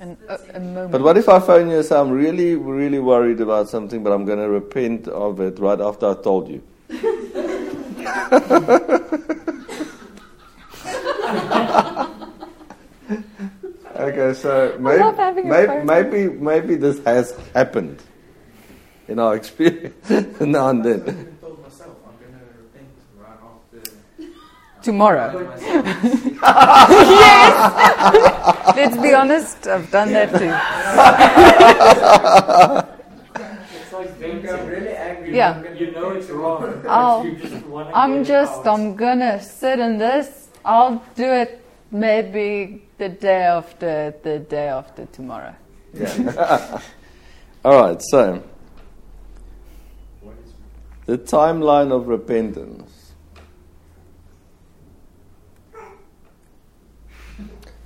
An, 0.00 0.16
a, 0.28 0.38
a 0.54 0.60
moment. 0.60 0.92
But 0.92 1.00
what 1.00 1.16
if 1.16 1.26
I 1.28 1.40
phone 1.40 1.70
you 1.70 1.76
and 1.76 1.84
say 1.84 1.96
I'm 1.96 2.10
really 2.10 2.54
really 2.54 2.98
worried 2.98 3.40
about 3.40 3.70
something, 3.70 4.04
but 4.04 4.12
I'm 4.12 4.26
going 4.26 4.38
to 4.38 4.48
repent 4.50 5.08
of 5.08 5.40
it 5.40 5.58
right 5.58 5.80
after 5.80 6.10
I 6.10 6.14
told 6.22 6.48
you? 6.48 6.62
okay, 13.96 14.34
so 14.34 14.76
maybe, 14.78 15.00
love 15.00 15.16
having 15.16 15.46
a 15.46 15.48
maybe, 15.48 15.84
maybe 15.84 16.28
maybe 16.28 16.74
this 16.74 17.02
has 17.04 17.34
happened 17.54 18.02
in 19.08 19.18
our 19.18 19.36
experience 19.36 20.10
now 20.40 20.68
and 20.68 20.84
then. 20.84 21.00
even 21.00 21.36
told 21.40 21.62
myself 21.62 21.96
I'm 22.06 22.12
gonna 22.20 22.44
repent 22.60 22.88
right 23.16 23.38
after. 23.42 23.92
Tomorrow. 24.82 25.52
yes! 25.60 26.36
Let's 28.76 28.96
be 28.96 29.12
honest, 29.12 29.66
I've 29.66 29.90
done 29.90 30.12
that 30.12 30.30
too. 30.30 30.54
It's 33.74 33.92
like 33.92 34.10
when 34.20 34.42
really 34.68 34.90
angry. 34.90 35.36
Yeah. 35.36 35.62
I'm 35.66 35.76
You 35.76 35.90
know 35.90 36.10
it's 36.10 36.30
wrong. 36.30 36.82
Oh, 36.86 37.24
You 37.24 37.36
just 37.36 37.64
I'm 37.94 38.24
just. 38.24 38.66
I'm 38.66 38.94
gonna 38.96 39.42
sit 39.42 39.78
in 39.80 39.98
this. 39.98 40.48
I'll 40.64 41.02
do 41.16 41.24
it 41.24 41.60
maybe 41.90 42.82
the 42.98 43.08
day 43.08 43.42
after, 43.42 44.14
the 44.22 44.38
day 44.38 44.68
after 44.68 45.06
tomorrow. 45.06 45.54
Yeah. 45.94 46.80
All 47.64 47.82
right, 47.82 48.00
so 48.10 48.42
the 51.06 51.18
timeline 51.18 51.90
of 51.90 52.06
repentance. 52.06 52.97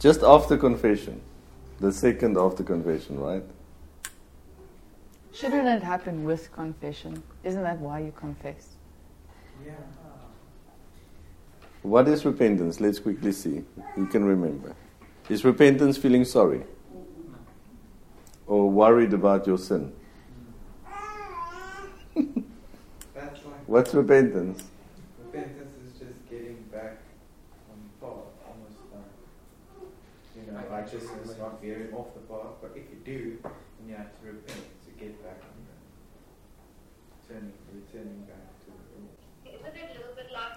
Just 0.02 0.22
after 0.24 0.56
confession, 0.56 1.20
the 1.78 1.92
second 1.92 2.36
after 2.36 2.64
confession, 2.64 3.20
right? 3.20 3.44
Shouldn't 5.32 5.68
it 5.68 5.82
happen 5.82 6.24
with 6.24 6.52
confession? 6.52 7.22
Isn't 7.44 7.62
that 7.62 7.78
why 7.78 8.00
you 8.00 8.12
confess? 8.16 8.74
Yeah. 9.64 9.72
What 11.82 12.08
is 12.08 12.24
repentance? 12.24 12.80
Let's 12.80 12.98
quickly 12.98 13.30
see. 13.32 13.62
You 13.96 14.06
can 14.06 14.24
remember. 14.24 14.74
Is 15.28 15.44
repentance 15.44 15.96
feeling 15.96 16.24
sorry? 16.24 16.64
Or 18.46 18.68
worried 18.68 19.12
about 19.12 19.46
your 19.46 19.58
sin? 19.58 19.92
That's 22.14 22.34
like 23.14 23.66
What's 23.66 23.94
repentance? 23.94 24.64
repentance 25.24 25.72
is 25.86 25.92
just 25.98 26.28
getting 26.28 26.56
back 26.72 26.98
on 27.70 27.78
the 27.82 28.06
path, 28.06 28.26
almost 28.46 28.78
like 28.92 29.10
you 30.36 30.52
know, 30.52 30.58
righteousness, 30.82 31.38
not 31.38 31.60
veering 31.60 31.92
off 31.94 32.14
the 32.14 32.20
path. 32.20 32.54
But 32.60 32.72
if 32.74 32.84
you 32.90 32.98
do, 33.04 33.38
then 33.42 33.88
you 33.88 33.94
have 33.94 34.10
to 34.20 34.26
repent 34.26 34.64
to 34.86 34.90
get 34.98 35.22
back 35.22 35.40
on 35.42 35.54
the 35.66 35.74
turning, 37.28 37.52
returning 37.72 38.22
back 38.30 38.46
to 38.62 38.66
the 38.66 38.84
rules. 38.94 39.18
Isn't 39.46 39.76
it 39.76 39.90
a 39.90 39.98
little 39.98 40.16
bit 40.16 40.30
like, 40.32 40.52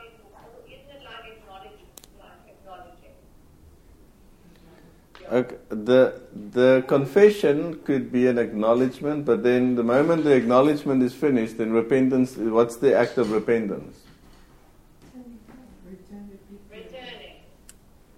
isn't 0.68 0.92
it 0.96 1.04
like 1.04 1.26
acknowledging, 1.38 1.90
like 2.20 2.42
acknowledging? 2.48 3.14
Okay, 5.32 5.58
the 5.70 6.22
the 6.54 6.84
confession 6.88 7.80
could 7.84 8.12
be 8.12 8.28
an 8.28 8.38
acknowledgement, 8.38 9.26
but 9.26 9.44
then 9.44 9.76
the 9.76 9.84
moment 9.84 10.24
the 10.24 10.34
acknowledgement 10.34 11.02
is 11.02 11.14
finished, 11.14 11.58
then 11.58 11.72
repentance. 11.72 12.36
What's 12.38 12.76
the 12.76 12.96
act 12.96 13.18
of 13.18 13.32
repentance? 13.32 14.05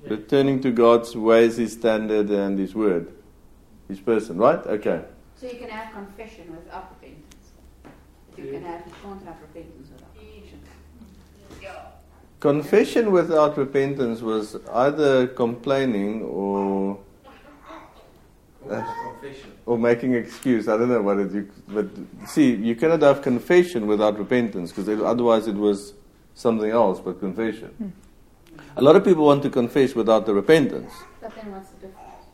Returning. 0.10 0.24
Returning 0.24 0.62
to 0.62 0.72
God's 0.72 1.16
ways, 1.16 1.58
His 1.58 1.74
standard, 1.74 2.30
and 2.30 2.58
His 2.60 2.74
word, 2.76 3.12
His 3.88 4.00
person. 4.00 4.38
Right? 4.38 4.60
Okay. 4.66 5.04
So 5.36 5.48
you 5.48 5.58
can 5.60 5.70
have 5.70 5.94
confession 5.94 6.52
without 6.56 6.96
repentance. 6.96 7.52
You 8.38 8.52
can 8.52 8.64
have, 8.64 8.86
you 8.86 8.94
can't 9.04 9.24
have 9.24 9.38
repentance 9.42 9.90
without 9.92 10.16
confession. 10.16 10.60
Yeah. 11.62 11.86
Confession 12.40 13.12
without 13.12 13.58
repentance 13.58 14.22
was 14.22 14.58
either 14.74 15.28
complaining 15.28 16.24
or 16.24 17.00
Or 18.70 18.86
or 19.66 19.78
making 19.78 20.14
excuse. 20.14 20.68
I 20.68 20.78
don't 20.78 20.90
know 20.90 21.02
what 21.02 21.20
it. 21.20 21.32
You, 21.32 21.50
but 21.68 21.88
see, 22.28 22.56
you 22.56 22.76
cannot 22.76 23.02
have 23.02 23.22
confession 23.22 23.88
without 23.88 24.18
repentance 24.18 24.72
because 24.72 24.90
otherwise 25.02 25.48
it 25.48 25.56
was 25.56 25.94
something 26.36 26.70
else 26.70 27.00
but 27.00 27.20
confession. 27.20 27.70
Hmm. 27.78 27.90
A 28.78 28.84
lot 28.84 28.96
of 28.96 29.04
people 29.04 29.26
want 29.26 29.42
to 29.42 29.50
confess 29.50 29.96
without 29.96 30.28
the 30.28 30.36
repentance. 30.36 30.92
But 31.20 31.36
then 31.36 31.52
what's 31.52 31.70
the 31.70 31.88
difference? 31.88 32.26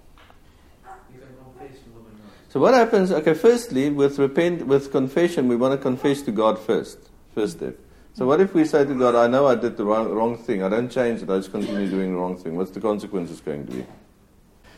You 1.13 1.21
can 1.21 1.29
confess 1.41 1.79
more 1.93 2.03
than 2.03 2.19
once. 2.19 2.33
So 2.49 2.59
what 2.59 2.73
happens? 2.73 3.11
Okay, 3.13 3.33
firstly, 3.33 3.89
with 3.89 4.19
repent, 4.19 4.67
with 4.67 4.91
confession, 4.91 5.47
we 5.47 5.55
want 5.55 5.71
to 5.71 5.77
confess 5.77 6.21
to 6.23 6.31
God 6.31 6.59
first. 6.59 6.97
First 7.33 7.57
step. 7.59 7.77
So 8.13 8.27
what 8.27 8.41
if 8.41 8.53
we 8.53 8.65
say 8.65 8.83
to 8.83 8.93
God, 8.93 9.15
"I 9.15 9.27
know 9.27 9.47
I 9.47 9.55
did 9.55 9.77
the 9.77 9.85
wrong, 9.85 10.09
wrong 10.09 10.37
thing. 10.37 10.63
I 10.63 10.69
don't 10.69 10.89
change 10.89 11.21
it. 11.21 11.29
I 11.29 11.37
just 11.37 11.51
continue 11.51 11.89
doing 11.89 12.11
the 12.11 12.19
wrong 12.19 12.35
thing. 12.35 12.57
What's 12.57 12.71
the 12.71 12.81
consequences 12.81 13.39
going 13.39 13.65
to 13.67 13.71
be?" 13.71 13.85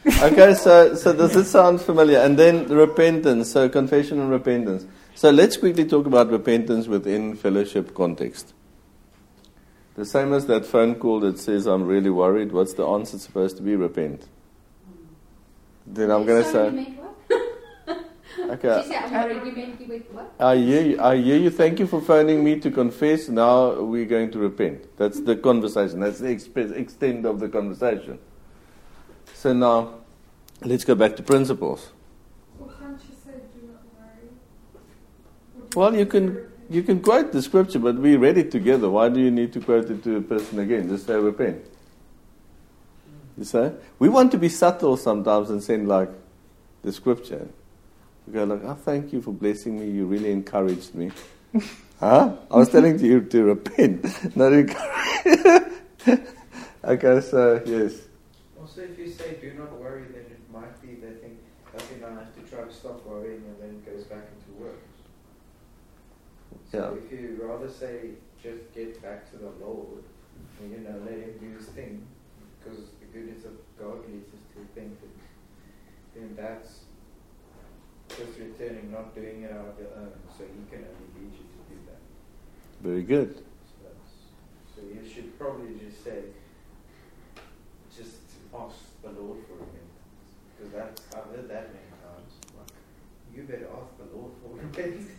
okay, 0.22 0.54
so 0.54 0.94
so 0.94 1.14
does 1.14 1.34
this 1.34 1.50
sound 1.50 1.82
familiar? 1.82 2.20
And 2.20 2.38
then 2.38 2.68
the 2.68 2.76
repentance. 2.76 3.52
So 3.52 3.68
confession 3.70 4.22
and 4.22 4.30
repentance. 4.30 4.86
So 5.16 5.32
let's 5.32 5.58
quickly 5.58 5.86
talk 5.86 6.06
about 6.06 6.30
repentance 6.30 6.88
within 6.88 7.36
fellowship 7.36 7.96
context. 7.96 8.54
The 9.96 10.06
same 10.06 10.34
as 10.34 10.46
that 10.48 10.66
phone 10.66 10.96
call 10.96 11.22
that 11.22 11.40
says, 11.40 11.66
"I'm 11.68 11.84
really 11.86 12.10
worried." 12.10 12.52
What's 12.52 12.74
the 12.74 12.86
answer 12.86 13.18
supposed 13.18 13.58
to 13.58 13.64
be? 13.64 13.76
Repent. 13.76 14.28
Then 15.88 16.12
I'm 16.12 16.26
going 16.26 16.44
to 16.44 16.50
Sorry, 16.50 16.70
say. 16.70 16.76
you 16.82 16.84
meant 16.84 17.00
what? 17.00 17.12
Okay. 18.38 18.82
She 18.84 18.90
said, 18.90 19.04
I'm 19.06 19.14
already 19.32 19.52
meant 19.52 19.80
you 19.82 19.88
went 19.88 20.14
what? 20.14 20.32
I 20.40 20.58
hear 20.58 20.82
you. 20.82 21.02
I 21.02 21.16
hear 21.16 21.38
you. 21.38 21.50
Thank 21.50 21.80
you 21.80 21.88
for 21.88 22.02
phoning 22.02 22.44
me 22.44 22.60
to 22.60 22.70
confess. 22.70 23.30
Now 23.30 23.80
we're 23.82 24.06
going 24.06 24.30
to 24.32 24.40
repent. 24.40 24.98
That's 24.98 25.22
the 25.22 25.36
conversation. 25.38 26.02
That's 26.02 26.20
the 26.20 26.28
expe- 26.28 26.76
extent 26.78 27.26
of 27.26 27.40
the 27.40 27.48
conversation. 27.48 28.20
So 29.34 29.54
now, 29.54 29.96
let's 30.62 30.84
go 30.84 30.96
back 30.96 31.16
to 31.16 31.24
principles. 31.24 31.92
Or 32.60 32.68
can't 32.68 33.00
you 33.10 33.16
say, 33.24 33.32
do 33.58 33.68
not 33.68 33.82
worry? 33.96 34.30
Do 35.72 35.80
Well, 35.80 35.94
you 35.94 36.00
have 36.00 36.10
can 36.10 36.26
repent? 36.36 36.50
You 36.70 36.84
can 36.84 37.02
quote 37.02 37.32
the 37.32 37.42
scripture, 37.42 37.80
but 37.80 37.96
we 37.96 38.16
read 38.16 38.38
it 38.38 38.52
together. 38.52 38.90
Why 38.90 39.10
do 39.10 39.20
you 39.20 39.32
need 39.32 39.54
to 39.54 39.60
quote 39.60 39.90
it 39.90 40.04
to 40.04 40.18
a 40.18 40.22
person 40.22 40.60
again? 40.60 40.90
Just 40.90 41.08
say 41.08 41.16
repent. 41.16 41.66
You 43.38 43.44
say 43.44 43.74
we 44.00 44.10
want 44.10 44.32
to 44.32 44.38
be 44.38 44.50
subtle 44.50 44.98
sometimes 44.98 45.50
and 45.50 45.62
send 45.62 45.88
like 45.88 46.10
the 46.82 46.92
scripture. 46.92 47.48
We 48.26 48.34
go 48.34 48.46
like, 48.46 48.64
"Oh, 48.64 48.76
thank 48.76 49.14
you 49.14 49.22
for 49.22 49.32
blessing 49.32 49.80
me. 49.80 49.90
You 49.90 50.06
really 50.06 50.32
encouraged 50.32 50.96
me." 50.96 51.12
huh? 52.00 52.36
I 52.50 52.58
was 52.58 52.70
telling 52.70 53.00
you 53.00 53.22
to 53.22 53.44
repent, 53.44 54.04
not 54.36 54.54
encourage. 54.54 55.72
okay, 56.84 57.22
so 57.22 57.62
yes. 57.66 57.94
Also, 58.60 58.82
if 58.82 58.98
you 58.98 59.12
say 59.12 59.38
do 59.42 59.54
not 59.54 59.78
worry, 59.80 60.04
then 60.04 60.26
it 60.32 60.42
might 60.52 60.82
be 60.82 60.96
they 60.96 61.14
think, 61.20 61.38
okay, 61.76 62.00
now 62.02 62.08
I 62.08 62.24
have 62.24 62.36
to 62.36 62.42
try 62.50 62.64
to 62.64 62.74
stop 62.74 63.06
worrying, 63.06 63.44
and 63.46 63.62
then 63.62 63.70
it 63.70 63.86
goes 63.86 64.06
back 64.06 64.24
into 64.34 64.64
work. 64.64 64.80
So 66.72 66.98
if 67.04 67.12
you 67.12 67.40
rather 67.42 67.70
say 67.70 68.12
just 68.42 68.74
get 68.74 69.02
back 69.02 69.30
to 69.32 69.38
the 69.38 69.52
Lord, 69.60 70.04
and, 70.60 70.72
you 70.72 70.80
know, 70.80 71.00
let 71.06 71.18
Him 71.18 71.34
do 71.40 71.58
His 71.58 71.68
thing, 71.68 72.06
because 72.60 72.80
the 73.00 73.06
goodness 73.14 73.46
of 73.46 73.54
God 73.80 74.06
leads 74.08 74.34
us 74.34 74.42
to 74.54 74.60
repentance, 74.60 75.24
then 76.14 76.36
that's 76.36 76.86
just 78.10 78.38
returning, 78.40 78.92
not 78.92 79.16
doing 79.16 79.44
it 79.44 79.52
out 79.52 79.74
of 79.74 79.80
your 79.80 79.94
own. 79.98 80.14
So 80.38 80.44
He 80.44 80.70
can 80.70 80.86
only 80.86 81.10
lead 81.18 81.34
you 81.34 81.46
to 81.46 81.60
do 81.70 81.78
that. 81.88 82.02
Very 82.82 83.04
good. 83.04 83.38
So, 83.38 83.74
that's, 83.84 84.76
so 84.76 84.82
you 84.86 85.02
should 85.08 85.38
probably 85.40 85.76
just 85.80 86.04
say, 86.04 86.24
just 87.96 88.18
ask 88.54 88.76
the 89.02 89.10
Lord 89.10 89.40
for 89.48 89.54
repentance. 89.54 89.86
Because 90.58 90.74
that's, 90.74 91.02
I've 91.16 91.36
heard 91.36 91.50
that 91.50 91.74
many 91.74 91.92
times. 92.04 92.32
Like, 92.58 92.72
you 93.36 93.44
better 93.44 93.68
ask 93.74 93.92
the 93.98 94.16
Lord 94.16 94.32
for 94.42 94.56
repentance. 94.62 95.12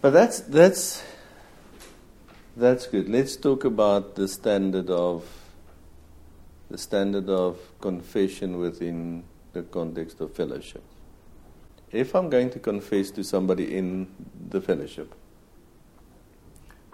But 0.00 0.10
that's 0.10 0.40
that's 0.40 1.02
that's 2.56 2.86
good. 2.86 3.08
Let's 3.08 3.36
talk 3.36 3.64
about 3.64 4.16
the 4.16 4.28
standard 4.28 4.90
of 4.90 5.24
the 6.70 6.78
standard 6.78 7.28
of 7.28 7.58
confession 7.80 8.58
within 8.58 9.24
the 9.52 9.62
context 9.62 10.20
of 10.20 10.34
fellowship. 10.34 10.82
If 11.90 12.14
I'm 12.14 12.28
going 12.28 12.50
to 12.50 12.58
confess 12.58 13.10
to 13.12 13.24
somebody 13.24 13.76
in 13.76 14.08
the 14.50 14.60
fellowship, 14.60 15.14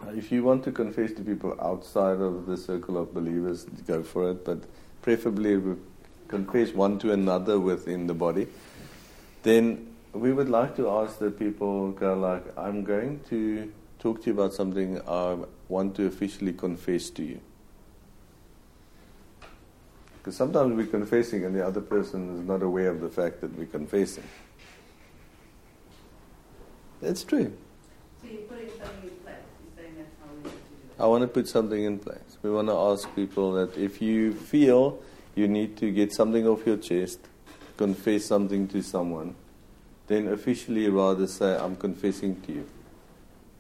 if 0.09 0.31
you 0.31 0.45
want 0.45 0.65
to 0.65 0.73
confess 0.73 1.13
to 1.13 1.23
people 1.23 1.57
outside 1.61 2.21
of 2.21 2.47
the 2.47 2.57
circle 2.57 2.97
of 2.97 3.13
believers, 3.13 3.65
go 3.87 4.03
for 4.03 4.31
it. 4.31 4.45
But 4.45 4.65
preferably 5.03 5.61
confess 6.29 6.73
one 6.73 6.99
to 7.01 7.13
another 7.13 7.59
within 7.59 8.07
the 8.07 8.15
body. 8.15 8.47
Then 9.43 9.90
we 10.13 10.33
would 10.33 10.49
like 10.49 10.77
to 10.77 10.89
ask 10.91 11.19
that 11.19 11.39
people 11.39 11.93
go 11.93 12.15
like, 12.15 12.45
I'm 12.59 12.85
going 12.85 13.21
to 13.31 13.73
talk 13.99 14.23
to 14.23 14.27
you 14.27 14.33
about 14.33 14.55
something 14.55 15.01
I 15.07 15.37
want 15.69 15.95
to 15.97 16.07
officially 16.07 16.53
confess 16.53 17.11
to 17.11 17.23
you. 17.23 17.41
Because 20.19 20.37
sometimes 20.37 20.75
we're 20.77 20.87
confessing 20.87 21.45
and 21.45 21.55
the 21.55 21.65
other 21.65 21.81
person 21.81 22.39
is 22.39 22.47
not 22.47 22.63
aware 22.63 22.91
of 22.91 23.01
the 23.01 23.09
fact 23.09 23.41
that 23.41 23.57
we're 23.57 23.67
confessing. 23.67 24.25
That's 27.01 27.25
true. 27.25 27.53
So 28.21 28.29
you're 28.29 28.43
putting 28.43 28.69
something 28.69 29.03
in 29.05 29.17
place. 29.23 29.35
You're 29.65 29.85
saying 29.85 29.95
that's 29.97 30.11
how 30.21 30.35
we 30.35 30.43
have 30.43 30.53
to 30.53 30.59
do 30.59 30.93
it. 30.99 31.03
I 31.03 31.07
want 31.07 31.23
to 31.23 31.29
put 31.29 31.49
something 31.49 31.83
in 31.83 31.99
place. 31.99 32.37
We 32.43 32.51
want 32.51 32.69
to 32.69 32.77
ask 32.77 33.15
people 33.15 33.53
that 33.53 33.79
if 33.79 34.03
you 34.03 34.35
feel 34.35 34.99
you 35.35 35.49
need 35.49 35.79
to 35.79 35.91
get 35.91 36.13
something 36.13 36.47
off 36.47 36.67
your 36.67 36.77
chest, 36.77 37.21
confess 37.79 38.27
something 38.27 38.69
to 38.69 38.83
someone, 38.83 39.35
then 40.11 40.27
officially 40.27 40.89
rather 40.89 41.27
say, 41.29 41.57
I'm 41.57 41.77
confessing 41.77 42.41
to 42.43 42.53
you. 42.53 42.67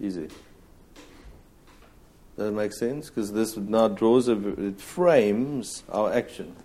Easy. 0.00 0.26
Does 2.36 2.46
that 2.46 2.50
make 2.50 2.72
sense? 2.72 3.08
Because 3.08 3.32
this 3.32 3.56
now 3.56 3.86
draws 3.86 4.26
a, 4.26 4.36
it 4.66 4.80
frames 4.80 5.84
our 5.92 6.12
action. 6.12 6.56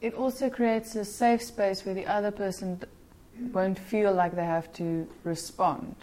It 0.00 0.14
also 0.14 0.50
creates 0.50 0.96
a 0.96 1.04
safe 1.04 1.40
space 1.40 1.86
where 1.86 1.94
the 1.94 2.04
other 2.06 2.32
person 2.32 2.82
won't 3.52 3.78
feel 3.78 4.12
like 4.12 4.34
they 4.34 4.44
have 4.44 4.72
to 4.72 5.06
respond. 5.22 5.94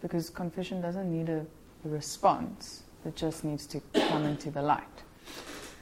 Because 0.00 0.30
confession 0.30 0.80
doesn't 0.80 1.10
need 1.10 1.28
a, 1.28 1.44
a 1.84 1.88
response, 1.88 2.84
it 3.04 3.16
just 3.16 3.42
needs 3.42 3.66
to 3.66 3.80
come 4.08 4.24
into 4.24 4.52
the 4.52 4.62
light. 4.62 5.02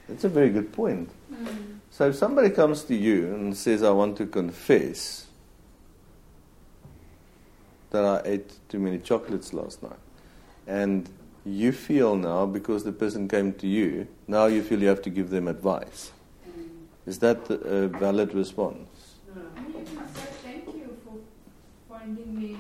That's 0.09 0.25
a 0.25 0.31
very 0.31 0.49
good 0.49 0.73
point. 0.73 1.11
Mm. 1.31 1.81
So 1.91 2.09
if 2.09 2.17
somebody 2.17 2.49
comes 2.49 2.85
to 2.85 2.95
you 2.95 3.35
and 3.35 3.55
says, 3.55 3.83
I 3.83 3.91
want 3.91 4.17
to 4.17 4.27
confess 4.27 5.24
that 7.95 8.05
I 8.05 8.21
ate 8.29 8.51
too 8.69 8.81
many 8.81 8.99
chocolates 8.99 9.53
last 9.55 9.83
night, 9.83 10.03
and 10.67 11.09
you 11.47 11.71
feel 11.73 12.17
now, 12.17 12.45
because 12.45 12.83
the 12.85 12.93
person 12.93 13.29
came 13.29 13.53
to 13.55 13.67
you, 13.69 14.07
now 14.27 14.47
you 14.47 14.63
feel 14.63 14.83
you 14.83 14.89
have 14.89 15.03
to 15.03 15.11
give 15.11 15.31
them 15.31 15.47
advice. 15.49 16.11
Is 17.07 17.19
that 17.21 17.49
a 17.51 17.87
valid 17.89 18.35
response? 18.35 18.89
No, 19.35 19.43
no. 19.43 19.79
You 19.79 19.85
can 19.85 20.15
say 20.15 20.29
thank 20.43 20.67
you 20.67 20.97
for 21.05 21.15
finding 21.89 22.35
me. 22.41 22.57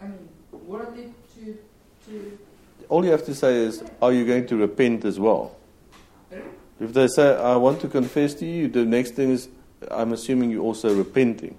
I 0.00 0.04
mean, 0.06 0.28
worthy 0.66 1.06
to 1.34 1.58
to. 2.06 2.38
All 2.88 3.04
you 3.04 3.10
have 3.10 3.24
to 3.24 3.34
say 3.34 3.56
is, 3.56 3.82
Are 4.00 4.12
you 4.12 4.24
going 4.26 4.46
to 4.46 4.56
repent 4.56 5.04
as 5.04 5.18
well? 5.18 5.56
If 6.80 6.92
they 6.92 7.06
say, 7.08 7.36
I 7.36 7.56
want 7.56 7.80
to 7.80 7.88
confess 7.88 8.34
to 8.34 8.44
you, 8.46 8.68
the 8.68 8.84
next 8.84 9.12
thing 9.12 9.30
is, 9.30 9.48
I'm 9.90 10.12
assuming 10.12 10.50
you're 10.50 10.64
also 10.64 10.94
repenting. 10.94 11.56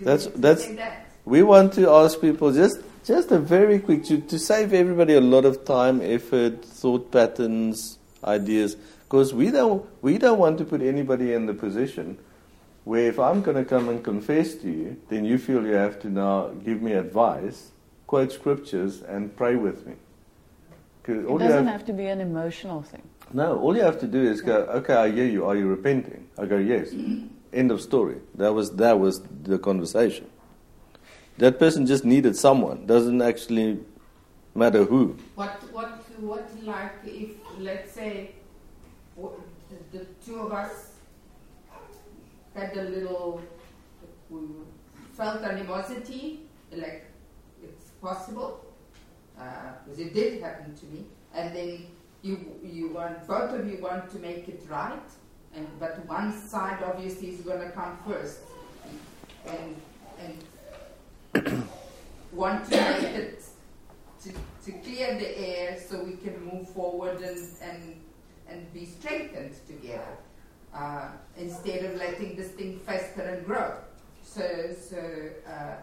That's- 0.00 0.28
that's- 0.34 0.66
that. 0.76 1.03
We 1.24 1.42
want 1.42 1.72
to 1.74 1.88
ask 1.90 2.20
people 2.20 2.52
just 2.52 2.78
just 3.04 3.30
a 3.30 3.38
very 3.38 3.78
quick 3.78 4.04
to, 4.04 4.18
to 4.20 4.38
save 4.38 4.72
everybody 4.72 5.14
a 5.14 5.20
lot 5.20 5.44
of 5.44 5.64
time, 5.64 6.00
effort, 6.02 6.64
thought 6.64 7.10
patterns, 7.12 7.98
ideas, 8.22 8.76
because 9.04 9.32
we 9.34 9.50
don't 9.50 9.84
we 10.02 10.18
don't 10.18 10.38
want 10.38 10.58
to 10.58 10.64
put 10.64 10.82
anybody 10.82 11.32
in 11.32 11.46
the 11.46 11.54
position 11.54 12.18
where 12.84 13.08
if 13.08 13.18
I'm 13.18 13.40
going 13.40 13.56
to 13.56 13.64
come 13.64 13.88
and 13.88 14.04
confess 14.04 14.54
to 14.56 14.68
you, 14.70 14.96
then 15.08 15.24
you 15.24 15.38
feel 15.38 15.64
you 15.66 15.72
have 15.72 15.98
to 16.00 16.10
now 16.10 16.48
give 16.48 16.82
me 16.82 16.92
advice, 16.92 17.70
quote 18.06 18.30
scriptures, 18.30 19.00
and 19.00 19.34
pray 19.34 19.56
with 19.56 19.86
me. 19.86 19.94
It 21.06 21.22
doesn't 21.26 21.40
have- 21.40 21.66
have 21.66 21.84
to 21.86 21.92
be 21.94 22.06
an 22.06 22.20
emotional 22.20 22.82
thing. 22.82 23.02
no, 23.32 23.58
all 23.58 23.74
you 23.74 23.82
have 23.82 23.98
to 24.00 24.06
do 24.06 24.20
is 24.22 24.42
go, 24.42 24.56
okay, 24.78 24.94
I 24.94 25.10
hear 25.10 25.24
you. 25.26 25.46
Are 25.46 25.56
you 25.56 25.66
repenting? 25.66 26.28
I 26.38 26.44
go, 26.46 26.58
yes. 26.58 26.92
End 27.52 27.70
of 27.70 27.80
story. 27.80 28.16
That 28.36 28.52
was 28.54 28.70
that 28.76 28.98
was 29.00 29.22
the 29.42 29.58
conversation. 29.58 30.26
That 31.38 31.58
person 31.58 31.86
just 31.86 32.04
needed 32.04 32.36
someone. 32.36 32.86
Doesn't 32.86 33.20
actually 33.20 33.80
matter 34.54 34.84
who. 34.84 35.16
What 35.34 35.62
what 35.72 35.90
what 36.20 36.48
like 36.64 36.92
if 37.04 37.30
let's 37.58 37.92
say 37.92 38.32
w- 39.16 39.42
the, 39.70 39.98
the 39.98 40.04
two 40.24 40.38
of 40.40 40.52
us 40.52 40.92
had 42.54 42.76
a 42.76 42.82
little, 42.82 43.40
we 44.30 44.40
felt 45.14 45.42
animosity, 45.42 46.42
like 46.72 47.06
it's 47.62 47.86
possible, 48.00 48.64
uh, 49.36 49.72
because 49.84 49.98
it 49.98 50.14
did 50.14 50.40
happen 50.40 50.72
to 50.76 50.86
me, 50.86 51.04
and 51.34 51.54
then 51.54 51.86
you 52.22 52.38
you 52.62 52.88
want 52.90 53.26
both 53.26 53.50
of 53.58 53.68
you 53.68 53.78
want 53.82 54.08
to 54.10 54.18
make 54.20 54.48
it 54.48 54.62
right, 54.68 55.08
and 55.56 55.66
but 55.80 56.06
one 56.06 56.32
side 56.32 56.80
obviously 56.84 57.30
is 57.30 57.40
going 57.40 57.60
to 57.60 57.70
come 57.70 57.98
first, 58.06 58.38
and 59.46 59.74
and 60.20 60.44
make 62.52 63.02
it 63.02 63.42
to, 64.22 64.30
to 64.64 64.72
clear 64.78 65.18
the 65.18 65.38
air 65.38 65.78
so 65.88 66.02
we 66.02 66.16
can 66.16 66.36
move 66.44 66.68
forward 66.70 67.20
and 67.20 67.48
and 67.62 68.00
and 68.48 68.72
be 68.72 68.84
strengthened 68.84 69.54
together 69.66 70.16
uh, 70.74 71.08
instead 71.38 71.84
of 71.84 71.96
letting 71.96 72.36
this 72.36 72.48
thing 72.48 72.78
fester 72.80 73.22
and 73.22 73.46
grow. 73.46 73.74
So 74.22 74.42
so 74.90 74.98
uh, 75.46 75.76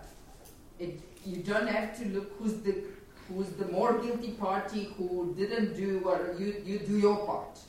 it 0.79 0.99
you 1.25 1.37
don't 1.37 1.67
have 1.67 1.97
to 1.99 2.05
look 2.09 2.31
who's 2.37 2.55
the 2.61 2.83
who's 3.27 3.49
the 3.49 3.65
more 3.65 3.93
guilty 3.99 4.31
party 4.31 4.93
who 4.97 5.33
didn't 5.37 5.75
do 5.75 6.01
or 6.05 6.35
you 6.39 6.55
you 6.65 6.79
do 6.79 6.97
your 6.97 7.25
part, 7.25 7.59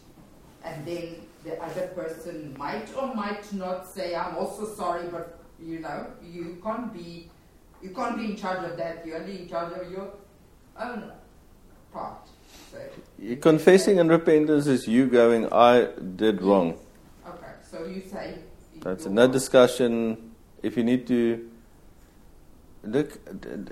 and 0.65 0.87
then 0.87 1.17
the 1.45 1.61
other 1.63 1.89
person 1.89 2.55
might 2.59 2.89
or 2.97 3.15
might 3.15 3.53
not 3.53 3.87
say 3.87 4.15
I'm 4.15 4.37
also 4.37 4.67
sorry, 4.67 5.09
but 5.09 5.39
you 5.61 5.81
know 5.81 6.07
you 6.23 6.61
can't 6.65 6.93
be 6.93 7.31
you 7.83 7.91
can't 7.91 8.17
be 8.17 8.25
in 8.27 8.37
charge 8.37 8.65
of 8.65 8.77
that. 8.77 9.05
You're 9.07 9.19
only 9.19 9.43
in 9.43 9.49
charge 9.49 9.73
of 9.73 9.91
your 9.91 10.13
own 10.79 11.13
part. 11.93 12.29
So 12.71 12.79
Confessing 13.41 13.99
and 13.99 14.09
repentance 14.11 14.67
is 14.67 14.89
you 14.89 15.07
going, 15.07 15.53
I 15.53 15.89
did 16.17 16.43
wrong. 16.43 16.79
okay, 17.27 17.53
so 17.71 17.85
you 17.85 18.03
say 18.11 18.39
That's 18.81 19.07
no 19.07 19.27
discussion. 19.29 20.33
If 20.63 20.77
you 20.77 20.85
need 20.85 21.07
to 21.09 21.51
look, 22.85 23.19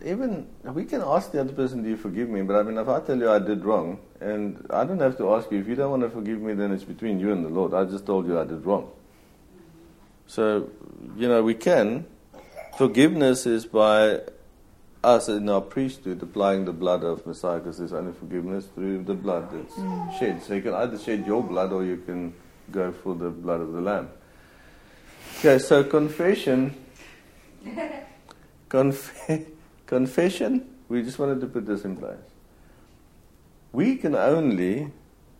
even 0.04 0.46
we 0.64 0.84
can 0.84 1.02
ask 1.02 1.32
the 1.32 1.40
other 1.40 1.52
person, 1.52 1.82
"Do 1.82 1.88
you 1.88 1.96
forgive 1.96 2.28
me?" 2.28 2.42
But 2.42 2.56
I 2.56 2.62
mean, 2.62 2.78
if 2.78 2.88
I 2.88 3.00
tell 3.00 3.16
you 3.18 3.30
I 3.30 3.38
did 3.38 3.64
wrong, 3.64 3.98
and 4.20 4.66
I 4.70 4.84
don't 4.84 5.00
have 5.00 5.16
to 5.18 5.32
ask 5.34 5.50
you 5.50 5.58
if 5.58 5.68
you 5.68 5.74
don't 5.76 5.90
want 5.90 6.02
to 6.02 6.10
forgive 6.10 6.40
me, 6.40 6.54
then 6.54 6.72
it's 6.72 6.84
between 6.84 7.18
you 7.20 7.32
and 7.32 7.44
the 7.44 7.48
Lord. 7.48 7.74
I 7.74 7.84
just 7.84 8.06
told 8.06 8.26
you 8.26 8.38
I 8.38 8.44
did 8.44 8.64
wrong. 8.66 8.90
So, 10.26 10.68
you 11.16 11.28
know, 11.28 11.42
we 11.42 11.54
can. 11.54 12.06
Forgiveness 12.80 13.44
is 13.44 13.66
by 13.66 14.22
us 15.04 15.28
in 15.28 15.50
our 15.50 15.60
priesthood 15.60 16.22
applying 16.22 16.64
the 16.64 16.72
blood 16.72 17.04
of 17.04 17.26
Messiah, 17.26 17.58
because 17.58 17.76
there's 17.76 17.92
only 17.92 18.14
forgiveness 18.14 18.68
through 18.74 19.02
the 19.02 19.12
blood 19.12 19.52
that's 19.52 19.74
mm. 19.74 20.18
shed. 20.18 20.42
So 20.42 20.54
you 20.54 20.62
can 20.62 20.72
either 20.72 20.98
shed 20.98 21.26
your 21.26 21.42
blood 21.42 21.74
or 21.74 21.84
you 21.84 21.98
can 21.98 22.32
go 22.72 22.90
for 22.90 23.14
the 23.14 23.28
blood 23.28 23.60
of 23.60 23.74
the 23.74 23.82
Lamb. 23.82 24.08
Okay, 25.40 25.58
so 25.58 25.84
confession. 25.84 26.74
Conf- 28.70 29.30
confession, 29.86 30.66
we 30.88 31.02
just 31.02 31.18
wanted 31.18 31.42
to 31.42 31.48
put 31.48 31.66
this 31.66 31.84
in 31.84 31.98
place. 31.98 32.16
We 33.72 33.96
can 33.96 34.14
only 34.14 34.90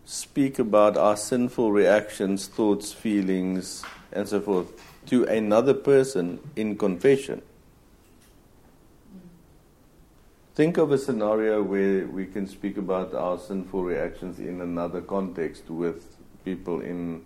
speak 0.05 0.59
about 0.59 0.95
our 0.95 1.17
sinful 1.17 1.71
reactions, 1.71 2.45
thoughts, 2.45 2.93
feelings, 2.93 3.83
and 4.11 4.29
so 4.29 4.41
forth 4.41 4.90
to 5.07 5.25
another 5.25 5.73
person 5.73 6.39
in 6.55 6.77
confession. 6.77 7.41
Think 10.53 10.77
of 10.77 10.91
a 10.91 10.97
scenario 10.97 11.63
where 11.63 12.05
we 12.05 12.25
can 12.25 12.47
speak 12.47 12.77
about 12.77 13.13
our 13.13 13.39
sinful 13.39 13.83
reactions 13.83 14.39
in 14.39 14.61
another 14.61 15.01
context 15.01 15.69
with 15.69 16.17
people 16.43 16.81
in. 16.81 17.25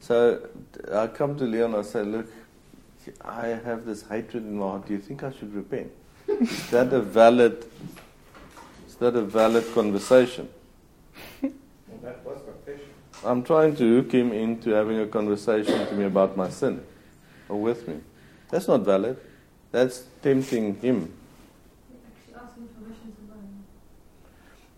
So 0.00 0.48
I 0.92 1.06
come 1.06 1.36
to 1.38 1.44
Leon, 1.44 1.74
and 1.74 1.76
I 1.76 1.82
say, 1.82 2.02
Look, 2.02 2.26
I 3.24 3.48
have 3.48 3.84
this 3.84 4.02
hatred 4.02 4.44
in 4.44 4.58
my 4.58 4.66
heart. 4.66 4.86
Do 4.86 4.92
you 4.92 5.00
think 5.00 5.22
I 5.22 5.32
should 5.32 5.54
repent? 5.54 5.90
is 6.28 6.70
that 6.70 6.92
a 6.92 7.00
valid 7.00 7.64
is 8.86 8.96
that 8.96 9.16
a 9.16 9.22
valid 9.22 9.64
conversation? 9.74 10.48
Well, 11.40 11.52
that 12.02 12.24
was 12.24 12.38
confession. 12.44 12.91
I'm 13.24 13.44
trying 13.44 13.76
to 13.76 14.02
hook 14.02 14.12
him 14.12 14.32
into 14.32 14.70
having 14.70 14.98
a 14.98 15.06
conversation 15.06 15.86
to 15.86 15.94
me 15.94 16.04
about 16.04 16.36
my 16.36 16.48
sin 16.48 16.84
or 17.48 17.60
with 17.60 17.86
me. 17.86 18.00
That's 18.50 18.66
not 18.66 18.80
valid. 18.80 19.16
That's 19.70 20.04
tempting 20.22 20.80
him. 20.80 21.12
Actually 22.04 22.34
asking 22.34 22.68
permission 22.68 23.16
to 23.16 23.32
learn. 23.32 23.64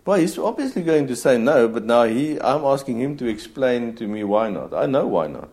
Well, 0.05 0.19
he's 0.19 0.37
obviously 0.37 0.83
going 0.83 1.07
to 1.07 1.15
say 1.15 1.37
no, 1.37 1.67
but 1.67 1.85
now 1.85 2.03
he, 2.03 2.39
I'm 2.39 2.63
asking 2.63 3.01
him 3.01 3.17
to 3.17 3.25
explain 3.25 3.95
to 3.95 4.07
me 4.07 4.23
why 4.23 4.49
not. 4.49 4.73
I 4.73 4.85
know 4.85 5.07
why 5.07 5.27
not. 5.27 5.49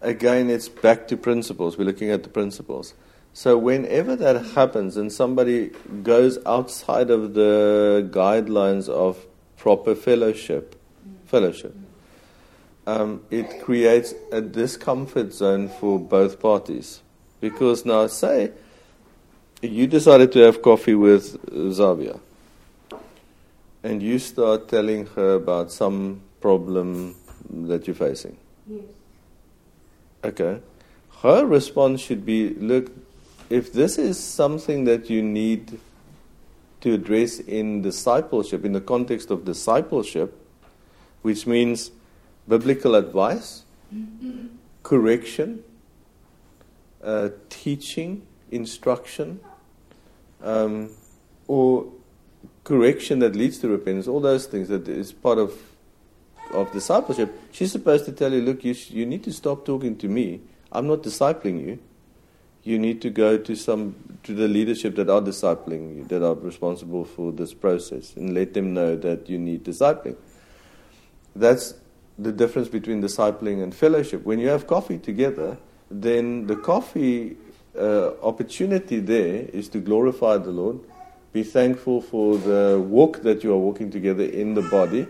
Again, 0.00 0.48
it's 0.48 0.68
back 0.68 1.08
to 1.08 1.16
principles. 1.18 1.76
We're 1.76 1.84
looking 1.84 2.10
at 2.10 2.22
the 2.22 2.30
principles. 2.30 2.94
So, 3.34 3.58
whenever 3.58 4.16
that 4.16 4.44
happens 4.54 4.96
and 4.96 5.12
somebody 5.12 5.70
goes 6.02 6.38
outside 6.46 7.10
of 7.10 7.34
the 7.34 8.08
guidelines 8.10 8.88
of 8.88 9.26
proper 9.58 9.94
fellowship, 9.94 10.74
fellowship, 11.26 11.76
um, 12.90 13.22
it 13.30 13.62
creates 13.62 14.14
a 14.32 14.40
discomfort 14.40 15.32
zone 15.32 15.68
for 15.68 15.98
both 15.98 16.40
parties. 16.40 17.02
Because 17.40 17.84
now, 17.84 18.06
say 18.06 18.52
you 19.62 19.86
decided 19.86 20.32
to 20.32 20.40
have 20.40 20.62
coffee 20.62 20.94
with 20.94 21.40
Zavia 21.46 22.18
and 23.82 24.02
you 24.02 24.18
start 24.18 24.68
telling 24.68 25.06
her 25.06 25.34
about 25.34 25.70
some 25.70 26.20
problem 26.40 27.14
that 27.50 27.86
you're 27.86 27.94
facing. 27.94 28.36
Yes. 28.66 28.82
Okay. 30.24 30.60
Her 31.22 31.46
response 31.46 32.00
should 32.00 32.24
be 32.24 32.50
look, 32.54 32.90
if 33.50 33.72
this 33.72 33.98
is 33.98 34.18
something 34.18 34.84
that 34.84 35.10
you 35.10 35.22
need 35.22 35.78
to 36.80 36.94
address 36.94 37.38
in 37.38 37.82
discipleship, 37.82 38.64
in 38.64 38.72
the 38.72 38.80
context 38.80 39.30
of 39.30 39.44
discipleship, 39.44 40.34
which 41.22 41.46
means 41.46 41.90
biblical 42.50 42.94
advice, 42.94 43.62
correction, 44.82 45.64
uh, 47.02 47.30
teaching, 47.48 48.26
instruction, 48.50 49.40
um, 50.42 50.90
or 51.46 51.86
correction 52.64 53.20
that 53.20 53.34
leads 53.34 53.58
to 53.58 53.68
repentance, 53.68 54.06
all 54.06 54.20
those 54.20 54.46
things 54.46 54.68
that 54.68 54.86
is 54.88 55.12
part 55.12 55.38
of 55.38 55.54
of 56.52 56.72
discipleship, 56.72 57.32
she's 57.52 57.72
supposed 57.72 58.04
to 58.04 58.12
tell 58.12 58.32
you, 58.32 58.40
look, 58.40 58.64
you, 58.64 58.74
sh- 58.74 58.90
you 58.90 59.06
need 59.06 59.22
to 59.24 59.32
stop 59.32 59.64
talking 59.64 59.96
to 59.96 60.08
me. 60.08 60.40
I'm 60.72 60.86
not 60.86 61.02
discipling 61.02 61.64
you. 61.64 61.78
You 62.62 62.78
need 62.78 63.00
to 63.02 63.10
go 63.10 63.38
to 63.38 63.54
some 63.54 64.18
to 64.24 64.34
the 64.34 64.48
leadership 64.48 64.96
that 64.96 65.08
are 65.08 65.22
discipling 65.22 65.96
you, 65.96 66.04
that 66.04 66.22
are 66.26 66.34
responsible 66.34 67.04
for 67.04 67.32
this 67.32 67.54
process, 67.54 68.14
and 68.16 68.34
let 68.34 68.52
them 68.52 68.74
know 68.74 68.96
that 68.96 69.30
you 69.30 69.38
need 69.38 69.64
discipling. 69.64 70.16
That's 71.34 71.74
the 72.20 72.32
difference 72.32 72.68
between 72.68 73.02
discipling 73.02 73.62
and 73.62 73.74
fellowship. 73.74 74.24
When 74.24 74.38
you 74.38 74.48
have 74.48 74.66
coffee 74.66 74.98
together, 74.98 75.56
then 75.90 76.46
the 76.46 76.56
coffee 76.56 77.36
uh, 77.78 78.12
opportunity 78.22 79.00
there 79.00 79.46
is 79.52 79.68
to 79.70 79.78
glorify 79.78 80.36
the 80.38 80.50
Lord, 80.50 80.80
be 81.32 81.42
thankful 81.42 82.00
for 82.00 82.36
the 82.36 82.78
walk 82.84 83.22
that 83.22 83.42
you 83.42 83.52
are 83.52 83.58
walking 83.58 83.90
together 83.90 84.24
in 84.24 84.54
the 84.54 84.62
body, 84.62 85.06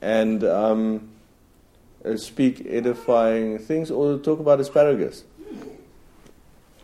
and 0.00 0.44
um, 0.44 1.10
uh, 2.04 2.16
speak 2.16 2.66
edifying 2.66 3.58
things 3.58 3.90
or 3.90 4.18
talk 4.18 4.38
about 4.38 4.60
asparagus. 4.60 5.24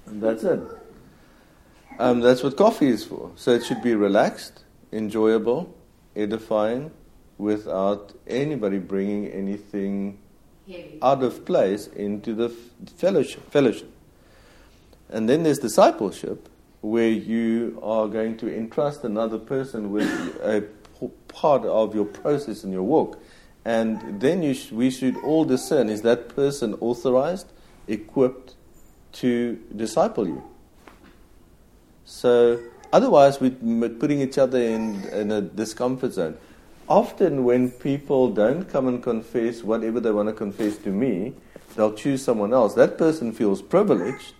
And 0.06 0.22
that's 0.22 0.44
it. 0.44 0.60
Um, 1.98 2.20
that's 2.20 2.42
what 2.42 2.56
coffee 2.56 2.88
is 2.88 3.04
for. 3.04 3.32
So 3.36 3.52
it 3.52 3.64
should 3.64 3.82
be 3.82 3.94
relaxed, 3.94 4.64
enjoyable, 4.92 5.74
edifying, 6.14 6.90
without 7.38 8.14
anybody 8.26 8.78
bringing 8.78 9.26
anything 9.28 10.18
out 11.02 11.22
of 11.22 11.44
place 11.44 11.86
into 11.88 12.34
the 12.34 12.48
fellowship. 12.96 13.50
fellowship. 13.50 13.90
And 15.08 15.28
then 15.28 15.44
there's 15.44 15.58
discipleship, 15.58 16.48
where 16.80 17.08
you 17.08 17.78
are 17.82 18.08
going 18.08 18.36
to 18.38 18.54
entrust 18.54 19.04
another 19.04 19.38
person 19.38 19.90
with 19.90 20.08
a 20.42 20.64
part 21.28 21.64
of 21.64 21.94
your 21.94 22.04
process 22.04 22.64
and 22.64 22.72
your 22.72 22.82
walk. 22.82 23.20
And 23.64 24.20
then 24.20 24.42
you 24.42 24.54
sh- 24.54 24.70
we 24.72 24.90
should 24.90 25.16
all 25.18 25.44
discern 25.44 25.88
is 25.88 26.02
that 26.02 26.34
person 26.34 26.74
authorized, 26.80 27.52
equipped 27.88 28.54
to 29.12 29.58
disciple 29.74 30.26
you? 30.26 30.42
So, 32.04 32.60
otherwise, 32.92 33.40
we're 33.40 33.88
putting 33.88 34.20
each 34.20 34.38
other 34.38 34.60
in, 34.60 35.04
in 35.08 35.32
a 35.32 35.40
discomfort 35.40 36.12
zone. 36.12 36.38
Often, 36.88 37.44
when 37.44 37.70
people 37.70 38.30
don't 38.30 38.64
come 38.64 38.86
and 38.86 39.02
confess 39.02 39.64
whatever 39.64 39.98
they 39.98 40.12
want 40.12 40.28
to 40.28 40.32
confess 40.32 40.76
to 40.78 40.90
me, 40.90 41.34
they'll 41.74 41.92
choose 41.92 42.22
someone 42.22 42.52
else. 42.52 42.74
That 42.74 42.96
person 42.96 43.32
feels 43.32 43.60
privileged, 43.60 44.34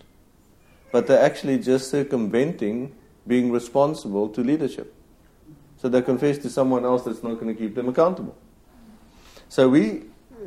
but 0.91 1.07
they're 1.07 1.21
actually 1.21 1.59
just 1.59 1.89
circumventing 1.89 2.95
being 3.27 3.51
responsible 3.51 4.29
to 4.29 4.41
leadership. 4.41 4.93
So 5.77 5.89
they 5.89 6.01
confess 6.01 6.37
to 6.39 6.49
someone 6.49 6.85
else 6.85 7.03
that's 7.03 7.21
not 7.21 7.35
going 7.35 7.47
to 7.47 7.53
keep 7.53 7.75
them 7.75 7.89
accountable. 7.89 8.35
So 9.49 9.69
we 9.69 10.03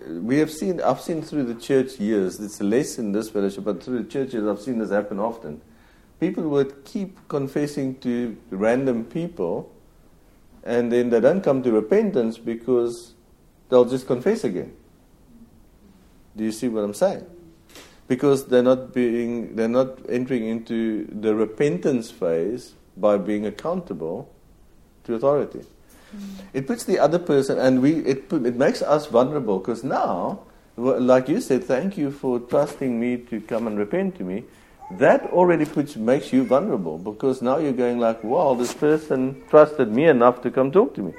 we 0.09 0.39
have 0.39 0.51
seen 0.51 0.81
I've 0.81 1.01
seen 1.01 1.23
through 1.23 1.45
the 1.45 1.55
church 1.55 1.99
years, 1.99 2.41
it's 2.41 2.61
less 2.61 2.99
in 2.99 3.13
this 3.13 3.29
fellowship, 3.31 3.65
but 3.65 3.83
through 3.83 4.03
the 4.03 4.09
churches 4.09 4.47
I've 4.47 4.61
seen 4.61 4.79
this 4.79 4.91
happen 4.91 5.19
often. 5.19 5.61
People 6.19 6.45
would 6.45 6.85
keep 6.85 7.29
confessing 7.29 7.99
to 8.01 8.37
random 8.51 9.05
people 9.05 9.73
and 10.65 10.93
then 10.93 11.11
they 11.11 11.21
don't 11.21 11.43
come 11.43 11.63
to 11.63 11.73
repentance 11.73 12.39
because 12.39 13.15
they'll 13.69 13.85
just 13.85 14.07
confess 14.07 14.45
again. 14.45 14.75
Do 16.37 16.45
you 16.45 16.53
see 16.53 16.69
what 16.69 16.85
I'm 16.85 16.95
saying? 16.95 17.27
Because 18.09 18.47
they're 18.47 18.63
not 18.63 18.93
being 18.93 19.57
they're 19.57 19.69
not 19.69 19.99
entering 20.09 20.47
into 20.47 21.07
the 21.07 21.35
repentance 21.35 22.11
phase 22.11 22.75
by 22.97 23.17
being 23.17 23.47
accountable 23.47 24.33
to 25.05 25.15
authority. 25.15 25.61
Mm. 25.61 26.23
It 26.53 26.67
puts 26.67 26.85
the 26.85 26.99
other 26.99 27.19
person, 27.19 27.59
and 27.59 27.81
we 27.81 27.97
it 28.05 28.29
put, 28.29 28.45
it 28.45 28.57
makes 28.57 28.83
us 28.83 29.07
vulnerable 29.07 29.59
because 29.59 29.85
now, 29.85 30.41
like 30.77 31.29
you 31.29 31.41
said, 31.41 31.65
thank 31.65 31.97
you 31.97 32.11
for 32.11 32.41
trusting 32.41 32.99
me 32.99 33.17
to 33.17 33.41
come 33.41 33.67
and 33.67 33.79
repent 33.79 34.17
to 34.17 34.25
me. 34.25 34.45
That 34.99 35.27
already 35.31 35.65
puts 35.65 35.97
makes 35.97 36.33
you 36.33 36.45
vulnerable 36.45 36.99
because 36.99 37.43
now 37.43 37.59
you're 37.59 37.73
going 37.73 38.01
like, 38.01 38.25
wow, 38.25 38.55
this 38.55 38.75
person 38.75 39.43
trusted 39.49 39.89
me 39.93 40.07
enough 40.07 40.43
to 40.43 40.51
come 40.51 40.73
talk 40.73 40.95
to 40.95 41.03
me. 41.03 41.13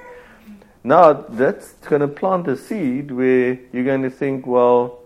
Now 0.83 1.13
that's 1.13 1.73
going 1.73 2.01
to 2.01 2.07
plant 2.07 2.47
a 2.47 2.57
seed 2.57 3.11
where 3.11 3.59
you're 3.71 3.85
going 3.85 4.01
to 4.01 4.09
think, 4.09 4.45
well, 4.45 4.99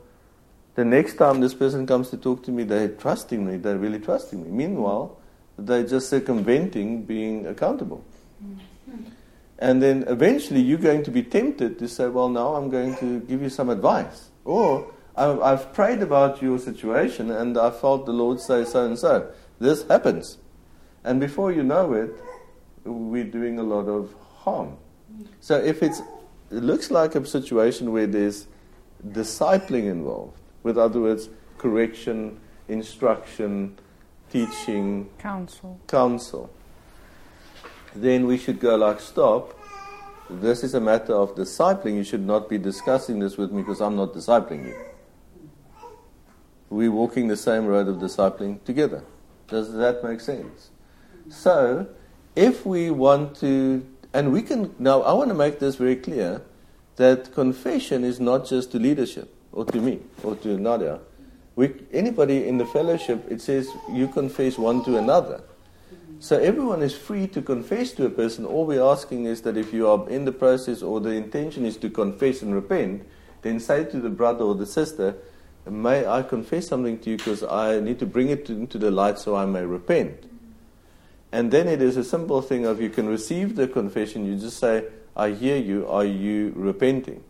the 0.76 0.86
next 0.86 1.16
time 1.16 1.42
this 1.42 1.54
person 1.54 1.86
comes 1.86 2.10
to 2.10 2.18
talk 2.18 2.44
to 2.44 2.52
me, 2.52 2.64
they're 2.64 2.90
trusting 2.90 3.46
me, 3.46 3.58
they're 3.58 3.78
really 3.78 4.00
trusting 4.00 4.44
me. 4.44 4.50
Meanwhile, 4.50 5.18
they're 5.58 5.86
just 5.86 6.10
circumventing 6.10 7.04
being 7.04 7.46
accountable. 7.48 8.04
And 9.58 9.82
then 9.82 10.04
eventually 10.08 10.62
you're 10.62 10.78
going 10.78 11.04
to 11.04 11.12
be 11.12 11.24
tempted 11.24 11.80
to 11.80 11.88
say, 11.88 12.08
well, 12.08 12.30
now 12.30 12.56
I'm 12.56 12.70
going 12.70 12.98
to 12.98 13.22
give 13.22 13.42
you 13.42 13.50
some 13.50 13.70
advice. 13.70 14.30
Or 14.44 14.94
I've 15.18 15.72
prayed 15.74 16.02
about 16.02 16.42
your 16.42 16.60
situation 16.60 17.32
and 17.32 17.58
I 17.58 17.72
felt 17.72 18.06
the 18.06 18.14
Lord 18.14 18.40
say 18.40 18.66
so 18.66 18.86
and 18.86 18.98
so. 18.98 19.32
This 19.60 19.88
happens. 19.88 20.38
And 21.04 21.20
before 21.20 21.52
you 21.52 21.64
know 21.64 21.94
it, 21.94 22.12
we're 22.84 23.24
doing 23.24 23.60
a 23.60 23.64
lot 23.64 23.88
of 23.88 24.14
harm. 24.40 24.78
So 25.40 25.58
if 25.58 25.82
it's, 25.82 26.02
it 26.52 26.64
looks 26.64 26.92
like 26.92 27.16
a 27.16 27.26
situation 27.26 27.92
where 27.92 28.08
there's 28.08 28.48
discipling 29.08 29.90
involved, 29.90 30.38
with 30.64 30.78
other 30.78 31.00
words, 31.00 31.30
correction, 31.58 32.40
instruction, 32.68 33.78
teaching, 34.30 35.10
counsel, 35.18 35.80
counsel 35.88 36.50
then 37.96 38.28
we 38.28 38.38
should 38.38 38.60
go 38.60 38.76
like, 38.76 39.00
stop. 39.00 39.58
This 40.30 40.64
is 40.64 40.74
a 40.74 40.82
matter 40.82 41.14
of 41.14 41.36
discipling. 41.36 41.96
You 41.96 42.04
should 42.04 42.26
not 42.26 42.50
be 42.50 42.58
discussing 42.58 43.20
this 43.20 43.38
with 43.38 43.52
me 43.52 43.62
because 43.62 43.82
I'm 43.82 43.96
not 43.96 44.14
discipling 44.14 44.68
you. 44.68 44.76
We're 46.70 46.92
walking 46.92 47.28
the 47.28 47.38
same 47.38 47.66
road 47.66 47.88
of 47.88 47.98
discipling 47.98 48.64
together. 48.64 49.04
Does 49.48 49.74
that 49.74 50.04
make 50.04 50.20
sense? 50.20 50.72
So, 51.30 51.88
if 52.36 52.66
we 52.66 52.92
want 52.92 53.36
to, 53.38 53.86
and 54.14 54.32
we 54.34 54.42
can, 54.42 54.74
now 54.80 55.02
I 55.02 55.14
want 55.14 55.30
to 55.30 55.36
make 55.36 55.60
this 55.60 55.76
very 55.76 55.96
clear 55.96 56.42
that 56.96 57.34
confession 57.34 58.04
is 58.04 58.20
not 58.20 58.46
just 58.46 58.72
to 58.72 58.80
leadership 58.80 59.34
or 59.52 59.66
to 59.66 59.80
me 59.80 60.00
or 60.24 60.36
to 60.38 60.58
Nadia. 60.58 61.00
We, 61.56 61.74
anybody 61.94 62.48
in 62.48 62.58
the 62.58 62.66
fellowship, 62.66 63.26
it 63.30 63.42
says 63.42 63.70
you 63.92 64.08
confess 64.08 64.58
one 64.58 64.84
to 64.86 64.98
another. 64.98 65.42
So 66.20 66.38
everyone 66.38 66.82
is 66.82 66.96
free 66.96 67.28
to 67.28 67.42
confess 67.42 67.92
to 67.94 68.06
a 68.06 68.10
person. 68.10 68.46
All 68.46 68.66
we're 68.66 68.84
asking 68.84 69.26
is 69.26 69.42
that 69.42 69.58
if 69.58 69.74
you 69.74 69.88
are 69.88 70.10
in 70.10 70.26
the 70.26 70.32
process 70.32 70.82
or 70.82 71.00
the 71.00 71.12
intention 71.12 71.66
is 71.66 71.78
to 71.78 71.90
confess 71.90 72.42
and 72.42 72.54
repent, 72.54 73.06
then 73.42 73.60
say 73.60 73.84
to 73.86 74.00
the 74.00 74.10
brother 74.10 74.44
or 74.44 74.56
the 74.56 74.66
sister, 74.66 75.16
May 75.68 76.06
I 76.06 76.22
confess 76.22 76.68
something 76.68 77.00
to 77.00 77.12
you 77.12 77.18
because 77.18 77.44
I 77.44 77.80
need 77.80 77.98
to 78.00 78.06
bring 78.06 78.30
it 78.30 78.50
into 78.50 78.78
the 78.78 78.92
light 78.92 79.18
so 79.18 79.36
I 79.36 79.46
may 79.46 79.66
repent. 79.66 80.30
And 81.32 81.52
then 81.52 81.68
it 81.68 81.82
is 81.82 81.98
a 81.98 82.04
simple 82.04 82.42
thing 82.42 82.66
of 82.66 82.80
you 82.80 82.90
can 82.90 83.10
receive 83.10 83.56
the 83.56 83.68
confession, 83.68 84.26
you 84.26 84.38
just 84.38 84.58
say, 84.60 84.86
I 85.16 85.32
hear 85.32 85.58
you, 85.58 85.88
are 85.88 86.06
you 86.06 86.54
repenting? 86.56 87.24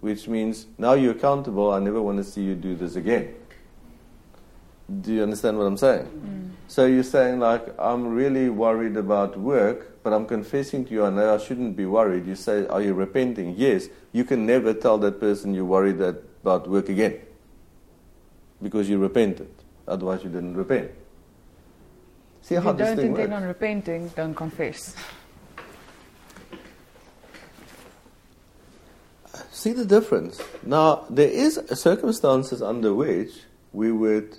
Which 0.00 0.28
means 0.28 0.66
now 0.76 0.94
you're 0.94 1.12
accountable, 1.12 1.72
I 1.72 1.78
never 1.78 2.02
want 2.02 2.18
to 2.18 2.24
see 2.24 2.42
you 2.42 2.54
do 2.54 2.74
this 2.74 2.96
again. 2.96 3.34
Do 5.00 5.12
you 5.12 5.22
understand 5.22 5.58
what 5.58 5.64
I'm 5.64 5.76
saying? 5.76 6.06
Mm. 6.06 6.50
So 6.66 6.86
you're 6.86 7.02
saying, 7.02 7.40
like, 7.40 7.74
I'm 7.78 8.08
really 8.08 8.48
worried 8.48 8.96
about 8.96 9.38
work, 9.38 10.02
but 10.02 10.12
I'm 10.12 10.26
confessing 10.26 10.84
to 10.86 10.92
you, 10.92 11.04
I 11.04 11.10
know 11.10 11.34
I 11.34 11.38
shouldn't 11.38 11.76
be 11.76 11.84
worried. 11.86 12.26
You 12.26 12.34
say, 12.34 12.66
Are 12.66 12.80
you 12.80 12.94
repenting? 12.94 13.54
Yes. 13.56 13.88
You 14.12 14.24
can 14.24 14.46
never 14.46 14.72
tell 14.72 14.96
that 14.98 15.20
person 15.20 15.52
you're 15.52 15.66
worried 15.66 15.98
that, 15.98 16.22
about 16.42 16.68
work 16.68 16.88
again 16.88 17.20
because 18.62 18.88
you 18.88 18.98
repented. 18.98 19.50
Otherwise, 19.86 20.22
you 20.24 20.30
didn't 20.30 20.56
repent. 20.56 20.90
See 22.42 22.54
if 22.54 22.62
how 22.62 22.72
you 22.72 22.78
this 22.78 22.88
don't 22.88 22.96
thing 22.96 23.06
intend 23.08 23.32
works? 23.32 23.42
on 23.42 23.48
repenting, 23.48 24.08
don't 24.08 24.34
confess. 24.34 24.94
See 29.50 29.72
the 29.72 29.84
difference. 29.84 30.40
Now, 30.62 31.04
there 31.10 31.28
is 31.28 31.60
circumstances 31.74 32.62
under 32.62 32.94
which 32.94 33.32
we 33.72 33.90
would 33.90 34.38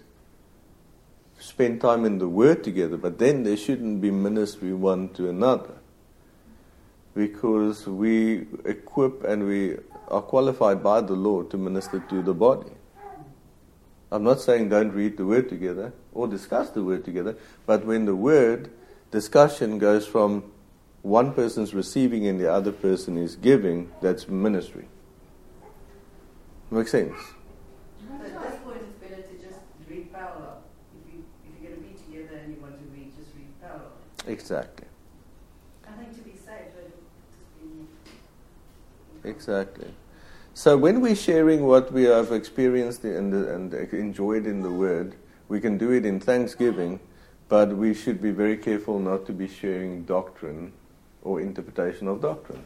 spend 1.39 1.81
time 1.81 2.05
in 2.05 2.19
the 2.19 2.27
Word 2.27 2.63
together, 2.63 2.97
but 2.97 3.19
then 3.19 3.43
there 3.43 3.57
shouldn't 3.57 4.01
be 4.01 4.11
ministry 4.11 4.73
one 4.73 5.09
to 5.09 5.29
another. 5.29 5.75
Because 7.15 7.85
we 7.85 8.47
equip 8.65 9.23
and 9.23 9.45
we 9.45 9.77
are 10.07 10.21
qualified 10.21 10.81
by 10.81 11.01
the 11.01 11.13
Lord 11.13 11.49
to 11.51 11.57
minister 11.57 11.99
to 12.09 12.21
the 12.21 12.33
body. 12.33 12.71
I'm 14.11 14.23
not 14.23 14.41
saying 14.41 14.69
don't 14.69 14.91
read 14.91 15.17
the 15.17 15.25
Word 15.25 15.49
together 15.49 15.93
or 16.13 16.27
discuss 16.27 16.71
the 16.71 16.83
Word 16.83 17.05
together, 17.05 17.37
but 17.65 17.85
when 17.85 18.05
the 18.05 18.15
Word 18.15 18.71
discussion 19.11 19.77
goes 19.77 20.07
from 20.07 20.51
one 21.01 21.33
person's 21.33 21.73
receiving 21.73 22.27
and 22.27 22.39
the 22.39 22.51
other 22.51 22.71
person 22.71 23.17
is 23.17 23.35
giving, 23.35 23.91
that's 24.01 24.27
ministry. 24.27 24.87
Makes 26.71 26.91
sense? 26.91 27.15
At 28.11 28.21
this 28.21 28.59
point, 28.63 28.77
it's 28.77 29.09
better 29.09 29.21
to 29.21 29.33
just 29.43 29.59
read 29.87 30.11
parallel. 30.13 30.61
If, 31.05 31.13
you, 31.13 31.23
if 31.45 31.61
you're 31.61 31.71
going 31.71 31.81
to 31.81 31.89
be 31.89 31.95
together 31.95 32.41
and 32.43 32.53
you 32.53 32.61
want 32.61 32.77
to 32.77 32.85
read, 32.95 33.11
just 33.15 33.29
read 33.35 33.47
parallel. 33.61 33.91
Exactly. 34.27 34.87
I 35.87 35.91
think 35.93 36.15
to 36.15 36.21
be 36.21 36.31
safe, 36.31 36.69
but 36.75 36.91
just 36.91 37.61
be. 39.23 39.29
Exactly. 39.29 39.87
So 40.59 40.75
when 40.75 40.99
we're 40.99 41.15
sharing 41.15 41.63
what 41.63 41.89
we 41.93 42.03
have 42.03 42.33
experienced 42.33 43.03
the, 43.03 43.17
and 43.17 43.73
enjoyed 43.73 44.45
in 44.45 44.61
the 44.61 44.69
Word, 44.69 45.15
we 45.47 45.61
can 45.61 45.77
do 45.77 45.91
it 45.91 46.05
in 46.05 46.19
thanksgiving, 46.19 46.99
but 47.47 47.69
we 47.69 47.93
should 47.93 48.21
be 48.21 48.31
very 48.31 48.57
careful 48.57 48.99
not 48.99 49.25
to 49.27 49.31
be 49.31 49.47
sharing 49.47 50.03
doctrine 50.03 50.73
or 51.21 51.39
interpretation 51.39 52.09
of 52.09 52.21
doctrine. 52.21 52.61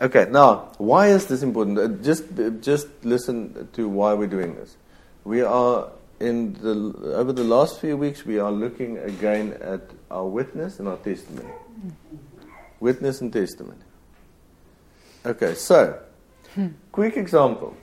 Okay, 0.00 0.26
now 0.30 0.72
why 0.78 1.08
is 1.08 1.26
this 1.26 1.42
important? 1.42 1.78
Uh, 1.78 1.88
just 2.02 2.24
just 2.62 2.88
listen 3.04 3.68
to 3.74 3.86
why 3.86 4.14
we're 4.14 4.26
doing 4.26 4.54
this. 4.54 4.78
We 5.24 5.42
are 5.42 5.90
in 6.20 6.54
the 6.54 7.16
over 7.16 7.34
the 7.34 7.44
last 7.44 7.82
few 7.82 7.98
weeks 7.98 8.24
we 8.24 8.38
are 8.38 8.50
looking 8.50 8.96
again 8.96 9.58
at 9.60 9.82
our 10.10 10.26
witness 10.26 10.78
and 10.78 10.88
our 10.88 10.96
testimony. 10.96 11.52
Witness 12.80 13.20
and 13.20 13.30
testimony. 13.30 13.84
Okay, 15.26 15.52
so 15.52 16.00
quick 16.92 17.16
example. 17.16 17.76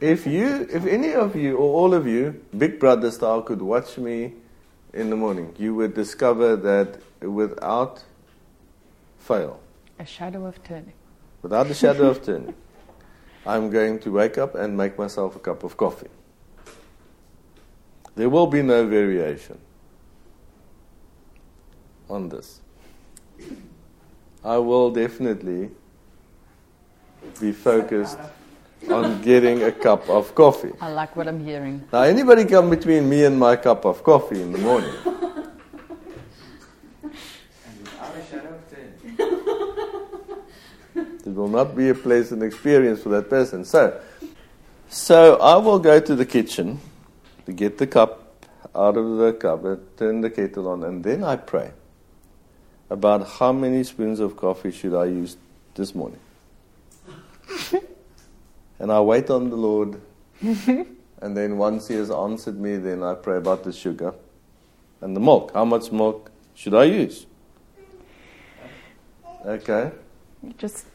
If 0.00 0.26
you, 0.26 0.66
if 0.70 0.84
any 0.86 1.12
of 1.14 1.34
you 1.36 1.56
or 1.56 1.74
all 1.80 1.94
of 1.94 2.06
you, 2.06 2.40
Big 2.56 2.78
Brother 2.78 3.10
style, 3.10 3.42
could 3.42 3.62
watch 3.62 3.96
me 3.96 4.34
in 4.92 5.10
the 5.10 5.16
morning, 5.16 5.54
you 5.58 5.74
would 5.74 5.94
discover 5.94 6.56
that 6.56 6.98
without 7.20 8.02
fail, 9.18 9.58
A 9.98 10.04
shadow 10.06 10.44
of 10.46 10.62
turning. 10.62 10.92
without 11.42 11.68
the 11.68 11.74
shadow 11.74 12.08
of 12.08 12.22
turning, 12.26 12.54
I'm 13.46 13.70
going 13.70 13.98
to 14.00 14.10
wake 14.12 14.36
up 14.38 14.54
and 14.54 14.76
make 14.76 14.98
myself 14.98 15.36
a 15.36 15.38
cup 15.38 15.64
of 15.64 15.76
coffee. 15.76 16.08
There 18.16 18.28
will 18.28 18.46
be 18.46 18.62
no 18.62 18.86
variation 18.86 19.58
on 22.08 22.28
this. 22.28 22.60
I 24.44 24.58
will 24.58 24.90
definitely 24.90 25.70
be 27.40 27.52
focused 27.52 28.18
on 28.90 29.22
getting 29.22 29.62
a 29.62 29.72
cup 29.72 30.08
of 30.08 30.34
coffee. 30.34 30.72
I 30.80 30.92
like 30.92 31.16
what 31.16 31.28
I'm 31.28 31.44
hearing. 31.44 31.84
Now, 31.92 32.02
anybody 32.02 32.44
come 32.44 32.70
between 32.70 33.08
me 33.08 33.24
and 33.24 33.38
my 33.38 33.56
cup 33.56 33.84
of 33.84 34.02
coffee 34.02 34.40
in 34.40 34.52
the 34.52 34.58
morning? 34.58 34.94
And 35.04 35.14
without 37.82 38.16
a 38.16 38.24
shadow 38.30 38.54
of 38.54 38.60
turning. 38.70 39.46
It 41.26 41.34
will 41.34 41.48
not 41.48 41.74
be 41.76 41.88
a 41.88 41.94
pleasant 41.94 42.42
experience 42.42 43.02
for 43.02 43.08
that 43.10 43.28
person. 43.28 43.64
So, 43.64 44.00
so 44.88 45.36
I 45.40 45.56
will 45.56 45.78
go 45.78 45.98
to 45.98 46.14
the 46.14 46.26
kitchen 46.26 46.80
to 47.46 47.52
get 47.52 47.78
the 47.78 47.86
cup 47.86 48.46
out 48.74 48.96
of 48.96 49.16
the 49.16 49.32
cupboard, 49.32 49.96
turn 49.96 50.20
the 50.20 50.30
kettle 50.30 50.68
on, 50.68 50.84
and 50.84 51.02
then 51.02 51.24
I 51.24 51.36
pray 51.36 51.72
about 52.90 53.26
how 53.26 53.52
many 53.52 53.82
spoons 53.82 54.20
of 54.20 54.36
coffee 54.36 54.70
should 54.70 54.94
I 54.94 55.06
use 55.06 55.36
this 55.74 55.94
morning. 55.94 56.20
And 58.78 58.92
I 58.92 59.00
wait 59.00 59.30
on 59.30 59.50
the 59.50 59.56
Lord, 59.56 60.00
and 60.40 61.36
then 61.36 61.58
once 61.58 61.88
He 61.88 61.94
has 61.94 62.10
answered 62.10 62.58
me, 62.58 62.76
then 62.76 63.02
I 63.02 63.14
pray 63.14 63.36
about 63.36 63.64
the 63.64 63.72
sugar 63.72 64.14
and 65.00 65.14
the 65.14 65.20
milk. 65.20 65.52
How 65.54 65.64
much 65.64 65.92
milk 65.92 66.30
should 66.54 66.74
I 66.74 66.84
use? 66.84 67.26
Okay. 69.44 69.92
You 70.42 70.54
just 70.58 70.86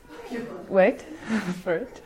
wait 0.67 1.01
for 1.63 1.75
it. 1.75 2.01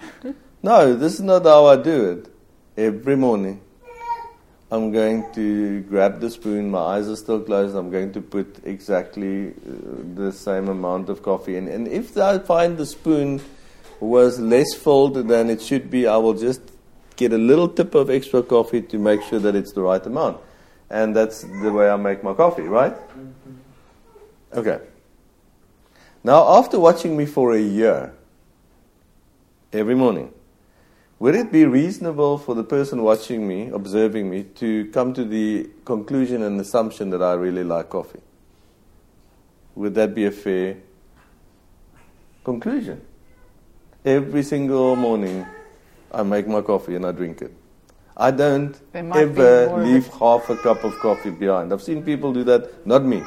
No, 0.62 0.96
this 0.96 1.16
is 1.16 1.22
not 1.22 1.44
how 1.44 1.66
I 1.68 1.76
do 1.76 2.10
it. 2.12 2.32
Every 2.78 3.16
morning, 3.16 3.62
I'm 4.72 4.92
going 4.92 5.32
to 5.34 5.82
grab 5.82 6.20
the 6.20 6.30
spoon. 6.30 6.72
My 6.72 6.80
eyes 6.80 7.08
are 7.08 7.16
still 7.16 7.40
closed. 7.40 7.76
I'm 7.76 7.92
going 7.92 8.12
to 8.14 8.22
put 8.22 8.60
exactly 8.64 9.50
uh, 9.50 9.52
the 10.16 10.32
same 10.32 10.68
amount 10.70 11.10
of 11.10 11.22
coffee 11.22 11.56
in. 11.56 11.68
And 11.68 11.88
if 11.88 12.18
I 12.18 12.40
find 12.40 12.78
the 12.78 12.86
spoon 12.86 13.42
was 14.00 14.40
less 14.40 14.74
filled 14.74 15.16
than 15.28 15.50
it 15.50 15.62
should 15.62 15.90
be, 15.90 16.08
I 16.08 16.18
will 16.18 16.34
just 16.34 16.62
get 17.16 17.32
a 17.34 17.38
little 17.38 17.70
tip 17.70 17.96
of 17.96 18.10
extra 18.10 18.44
coffee 18.44 18.82
to 18.82 18.98
make 18.98 19.22
sure 19.24 19.40
that 19.40 19.56
it's 19.56 19.72
the 19.74 19.82
right 19.82 20.06
amount. 20.06 20.38
And 20.90 21.16
that's 21.16 21.42
the 21.42 21.72
way 21.72 21.90
I 21.90 21.96
make 21.96 22.24
my 22.24 22.34
coffee, 22.34 22.64
right? 22.64 22.96
Okay. 24.54 24.80
Now, 26.24 26.58
after 26.58 26.80
watching 26.80 27.16
me 27.16 27.26
for 27.26 27.54
a 27.54 27.62
year, 27.62 28.14
every 29.72 29.96
morning, 29.96 30.34
would 31.18 31.36
it 31.36 31.52
be 31.52 31.66
reasonable 31.66 32.38
for 32.38 32.56
the 32.56 32.64
person 32.64 33.02
watching 33.02 33.48
me, 33.48 33.70
observing 33.70 34.30
me, 34.30 34.44
to 34.56 34.86
come 34.92 35.14
to 35.14 35.24
the 35.24 35.70
conclusion 35.86 36.42
and 36.42 36.60
assumption 36.60 37.10
that 37.12 37.22
I 37.22 37.34
really 37.34 37.64
like 37.64 37.90
coffee? 37.90 38.22
Would 39.76 39.96
that 39.96 40.14
be 40.14 40.26
a 40.26 40.32
fair 40.32 40.78
conclusion? 42.44 43.02
Every 44.06 44.44
single 44.44 44.96
morning, 44.96 45.48
I 46.12 46.22
make 46.22 46.48
my 46.48 46.62
coffee 46.62 46.96
and 46.96 47.04
I 47.08 47.12
drink 47.12 47.42
it. 47.42 47.52
I 48.16 48.30
don't 48.30 48.80
There 48.94 49.02
might 49.02 49.34
be 49.34 49.42
ever 49.42 49.84
leave 49.84 50.06
half 50.08 50.48
a 50.48 50.56
cup 50.56 50.84
of 50.84 50.94
coffee 51.00 51.32
behind. 51.32 51.74
I've 51.74 51.82
seen 51.82 52.04
people 52.04 52.32
do 52.32 52.44
that, 52.44 52.86
not 52.86 53.04
me. 53.04 53.24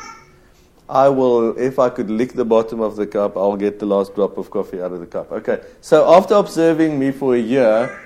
I 0.88 1.08
will, 1.08 1.58
if 1.58 1.80
I 1.80 1.88
could 1.90 2.08
lick 2.08 2.34
the 2.34 2.44
bottom 2.44 2.80
of 2.80 2.94
the 2.94 3.08
cup, 3.08 3.36
I'll 3.36 3.56
get 3.56 3.80
the 3.80 3.86
last 3.86 4.14
drop 4.14 4.38
of 4.38 4.50
coffee 4.50 4.80
out 4.80 4.92
of 4.92 5.00
the 5.00 5.06
cup. 5.06 5.32
Okay, 5.32 5.60
so 5.80 6.14
after 6.14 6.34
observing 6.36 6.96
me 6.96 7.10
for 7.10 7.34
a 7.34 7.40
year, 7.40 7.98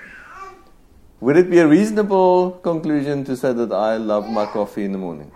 would 1.21 1.37
it 1.37 1.51
be 1.51 1.59
a 1.59 1.67
reasonable 1.69 2.53
conclusion 2.63 3.23
to 3.25 3.37
say 3.37 3.53
that 3.53 3.71
I 3.71 3.99
love 3.99 4.31
my 4.31 4.47
coffee 4.47 4.85
in 4.85 4.93
the 4.93 4.99
morning? 4.99 5.31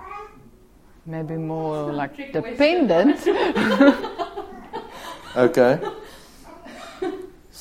Maybe 1.05 1.37
more 1.37 1.93
like 1.93 2.16
dependent. 2.32 3.20
Okay. 5.37 5.78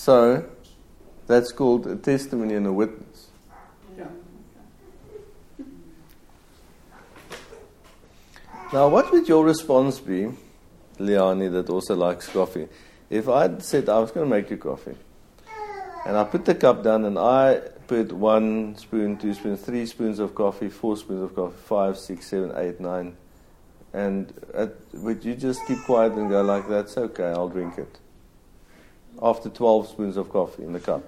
So, 0.06 0.46
that's 1.26 1.52
called 1.52 1.88
a 1.88 1.96
testimony 1.96 2.54
and 2.54 2.68
a 2.68 2.72
witness. 2.72 3.30
Now, 8.72 8.88
what 8.88 9.12
would 9.12 9.28
your 9.28 9.44
response 9.44 10.00
be, 10.00 10.32
Liani, 11.00 11.52
that 11.52 11.72
also 11.72 11.96
likes 11.96 12.28
coffee? 12.28 12.68
If 13.10 13.28
I'd 13.28 13.64
said 13.64 13.90
I 13.90 13.98
was 13.98 14.12
going 14.12 14.30
to 14.30 14.30
make 14.30 14.52
you 14.52 14.58
coffee, 14.58 14.96
and 16.06 16.16
I 16.16 16.24
put 16.24 16.46
the 16.46 16.54
cup 16.54 16.84
down 16.84 17.06
and 17.06 17.18
I 17.18 17.62
put 17.88 18.12
one 18.12 18.78
spoon, 18.78 19.18
two 19.18 19.34
spoons, 19.34 19.62
three 19.62 19.88
spoons 19.88 20.20
of 20.20 20.36
coffee, 20.36 20.70
four 20.70 20.98
spoons 20.98 21.24
of 21.24 21.36
coffee, 21.36 21.58
five, 21.66 21.98
six, 21.98 22.28
seven, 22.28 22.52
eight, 22.58 22.80
nine, 22.80 23.18
and 23.92 24.32
at, 24.54 24.76
would 24.94 25.26
you 25.26 25.34
just 25.34 25.66
keep 25.66 25.80
quiet 25.80 26.14
and 26.14 26.30
go 26.30 26.44
like, 26.44 26.68
that? 26.68 26.86
that's 26.86 26.96
okay, 26.96 27.30
I'll 27.30 27.50
drink 27.50 27.80
it? 27.80 27.98
After 29.22 29.50
12 29.50 29.88
spoons 29.90 30.18
of 30.18 30.30
coffee 30.30 30.64
in 30.64 30.74
the 30.74 30.80
cup. 30.80 31.04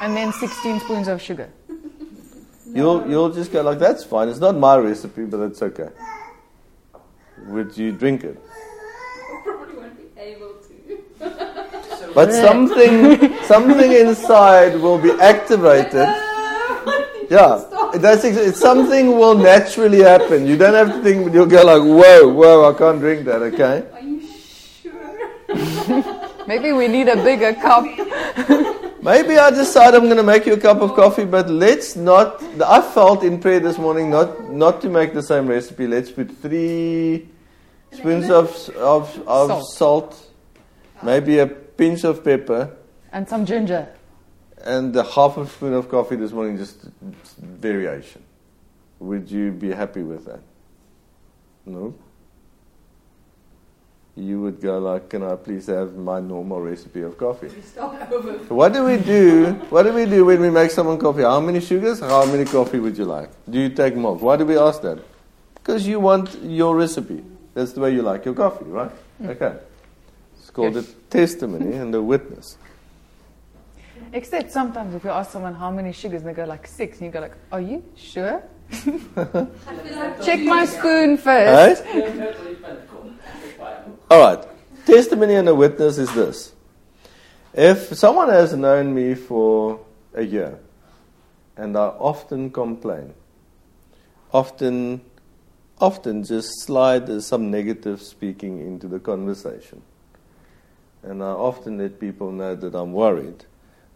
and 0.00 0.16
then 0.16 0.32
16 0.32 0.80
spoons 0.80 1.08
of 1.08 1.20
sugar. 1.20 1.48
You'll, 2.72 3.08
you'll 3.08 3.30
just 3.32 3.52
go 3.52 3.62
like, 3.62 3.78
that's 3.78 4.02
fine. 4.04 4.28
It's 4.28 4.40
not 4.40 4.56
my 4.56 4.76
recipe, 4.76 5.24
but 5.24 5.40
it's 5.40 5.62
okay. 5.62 5.88
Would 7.48 7.76
you 7.76 7.92
drink 7.92 8.24
it? 8.24 8.38
Probably 9.44 9.76
won't 9.76 9.96
be 9.96 10.20
able 10.20 10.54
to. 10.54 12.10
But 12.14 12.32
something, 12.32 13.42
something 13.44 13.92
inside 13.92 14.76
will 14.80 14.98
be 14.98 15.10
activated. 15.12 16.08
Yeah, 17.30 17.64
that's 17.94 18.22
ex- 18.22 18.58
something 18.60 19.16
will 19.16 19.34
naturally 19.34 20.02
happen. 20.02 20.46
You 20.46 20.58
don't 20.58 20.74
have 20.74 20.92
to 20.92 21.02
think. 21.02 21.32
You'll 21.32 21.46
go 21.46 21.64
like, 21.64 21.80
whoa, 21.80 22.28
whoa, 22.28 22.70
I 22.70 22.76
can't 22.76 23.00
drink 23.00 23.24
that. 23.24 23.40
Okay. 23.40 23.82
Are 23.94 24.00
you 24.00 24.20
sure? 24.82 26.02
Maybe 26.46 26.72
we 26.72 26.88
need 26.88 27.08
a 27.08 27.16
bigger 27.16 27.54
cup. 27.54 27.84
Maybe 29.02 29.36
I 29.36 29.50
decide 29.50 29.94
I'm 29.94 30.04
going 30.04 30.16
to 30.16 30.22
make 30.22 30.46
you 30.46 30.54
a 30.54 30.60
cup 30.60 30.80
of 30.80 30.94
coffee, 30.94 31.24
but 31.24 31.48
let's 31.50 31.94
not. 31.96 32.42
I 32.62 32.80
felt 32.80 33.22
in 33.22 33.38
prayer 33.38 33.60
this 33.60 33.76
morning 33.78 34.10
not 34.10 34.50
not 34.50 34.80
to 34.82 34.88
make 34.88 35.12
the 35.14 35.22
same 35.22 35.46
recipe. 35.46 35.86
Let's 35.86 36.10
put 36.10 36.30
three 36.40 37.28
spoons 37.92 38.30
of 38.30 38.48
of, 38.76 39.18
of 39.26 39.48
Salt. 39.48 39.72
salt, 39.72 40.30
maybe 41.02 41.38
a 41.38 41.46
pinch 41.46 42.04
of 42.04 42.24
pepper, 42.24 42.70
And 43.12 43.28
some 43.28 43.44
ginger. 43.44 43.88
and 44.64 44.96
a 44.96 45.02
half 45.02 45.36
a 45.36 45.46
spoon 45.46 45.74
of 45.74 45.88
coffee 45.90 46.16
this 46.16 46.32
morning. 46.32 46.56
Just 46.56 46.76
variation. 47.38 48.22
Would 49.00 49.30
you 49.30 49.50
be 49.52 49.70
happy 49.70 50.02
with 50.02 50.24
that? 50.24 50.40
No. 51.66 51.94
You 54.16 54.40
would 54.42 54.60
go 54.60 54.78
like, 54.78 55.08
"Can 55.08 55.24
I 55.24 55.34
please 55.34 55.66
have 55.66 55.96
my 55.96 56.20
normal 56.20 56.60
recipe 56.60 57.02
of 57.02 57.18
coffee?" 57.18 57.48
What 58.48 58.72
do 58.72 58.84
we 58.84 58.96
do? 58.96 59.54
What 59.70 59.82
do 59.82 59.92
we 59.92 60.06
do 60.06 60.24
when 60.24 60.40
we 60.40 60.50
make 60.50 60.70
someone 60.70 60.98
coffee? 60.98 61.22
How 61.22 61.40
many 61.40 61.60
sugars? 61.60 61.98
How 61.98 62.24
many 62.24 62.44
coffee 62.44 62.78
would 62.78 62.96
you 62.96 63.06
like? 63.06 63.28
Do 63.50 63.58
you 63.58 63.70
take 63.70 63.96
milk? 63.96 64.22
Why 64.22 64.36
do 64.36 64.44
we 64.46 64.56
ask 64.56 64.82
that? 64.82 64.98
Because 65.54 65.86
you 65.88 65.98
want 65.98 66.38
your 66.42 66.76
recipe. 66.76 67.24
That's 67.54 67.72
the 67.72 67.80
way 67.80 67.92
you 67.92 68.02
like 68.02 68.24
your 68.24 68.34
coffee, 68.34 68.66
right? 68.66 68.90
Okay. 69.24 69.54
It's 70.38 70.50
called 70.50 70.74
Yes. 70.76 70.90
a 70.90 71.10
testimony 71.10 71.74
and 71.74 71.92
a 71.94 72.02
witness. 72.02 72.56
Except 74.12 74.52
sometimes 74.52 74.94
if 74.94 75.02
you 75.02 75.10
ask 75.10 75.32
someone 75.32 75.54
how 75.54 75.70
many 75.72 75.92
sugars 75.92 76.20
and 76.22 76.30
they 76.30 76.34
go 76.34 76.44
like 76.44 76.66
six, 76.68 76.98
and 76.98 77.06
you 77.06 77.12
go 77.12 77.20
like, 77.20 77.34
are 77.50 77.60
you 77.60 77.82
sure? 77.96 78.42
I 78.70 78.74
feel 78.76 79.48
like 79.96 80.22
Check 80.22 80.40
my 80.40 80.64
spoon 80.66 81.16
first. 81.16 81.84
Right? 81.84 82.78
All 84.10 84.20
right. 84.20 84.46
Testimony 84.86 85.34
and 85.34 85.48
a 85.48 85.54
witness 85.54 85.98
is 85.98 86.12
this. 86.14 86.52
If 87.54 87.94
someone 87.94 88.28
has 88.28 88.52
known 88.54 88.94
me 88.94 89.14
for 89.14 89.80
a 90.12 90.22
year 90.22 90.58
and 91.56 91.76
I 91.76 91.86
often 91.86 92.50
complain, 92.50 93.14
often 94.32 95.00
often 95.80 96.24
just 96.24 96.60
slide 96.60 97.22
some 97.22 97.50
negative 97.50 98.00
speaking 98.02 98.60
into 98.60 98.88
the 98.88 99.00
conversation. 99.00 99.82
And 101.02 101.22
I 101.22 101.28
often 101.28 101.78
let 101.78 101.98
people 101.98 102.32
know 102.32 102.54
that 102.54 102.74
I'm 102.74 102.92
worried. 102.92 103.44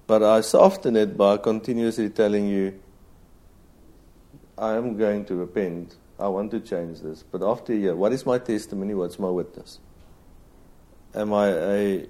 But 0.06 0.22
I 0.22 0.40
soften 0.40 0.96
it 0.96 1.16
by 1.16 1.36
continuously 1.36 2.10
telling 2.10 2.46
you, 2.48 2.78
I 4.56 4.74
am 4.74 4.96
going 4.96 5.24
to 5.26 5.34
repent. 5.34 5.96
I 6.18 6.28
want 6.28 6.50
to 6.50 6.60
change 6.60 7.00
this. 7.00 7.22
But 7.22 7.42
after 7.42 7.72
a 7.72 7.76
year, 7.76 7.94
what 7.94 8.12
is 8.12 8.26
my 8.26 8.38
testimony? 8.38 8.94
What's 8.94 9.18
my 9.18 9.30
witness? 9.30 9.78
Am 11.14 11.32
I 11.32 11.48
a 11.48 12.06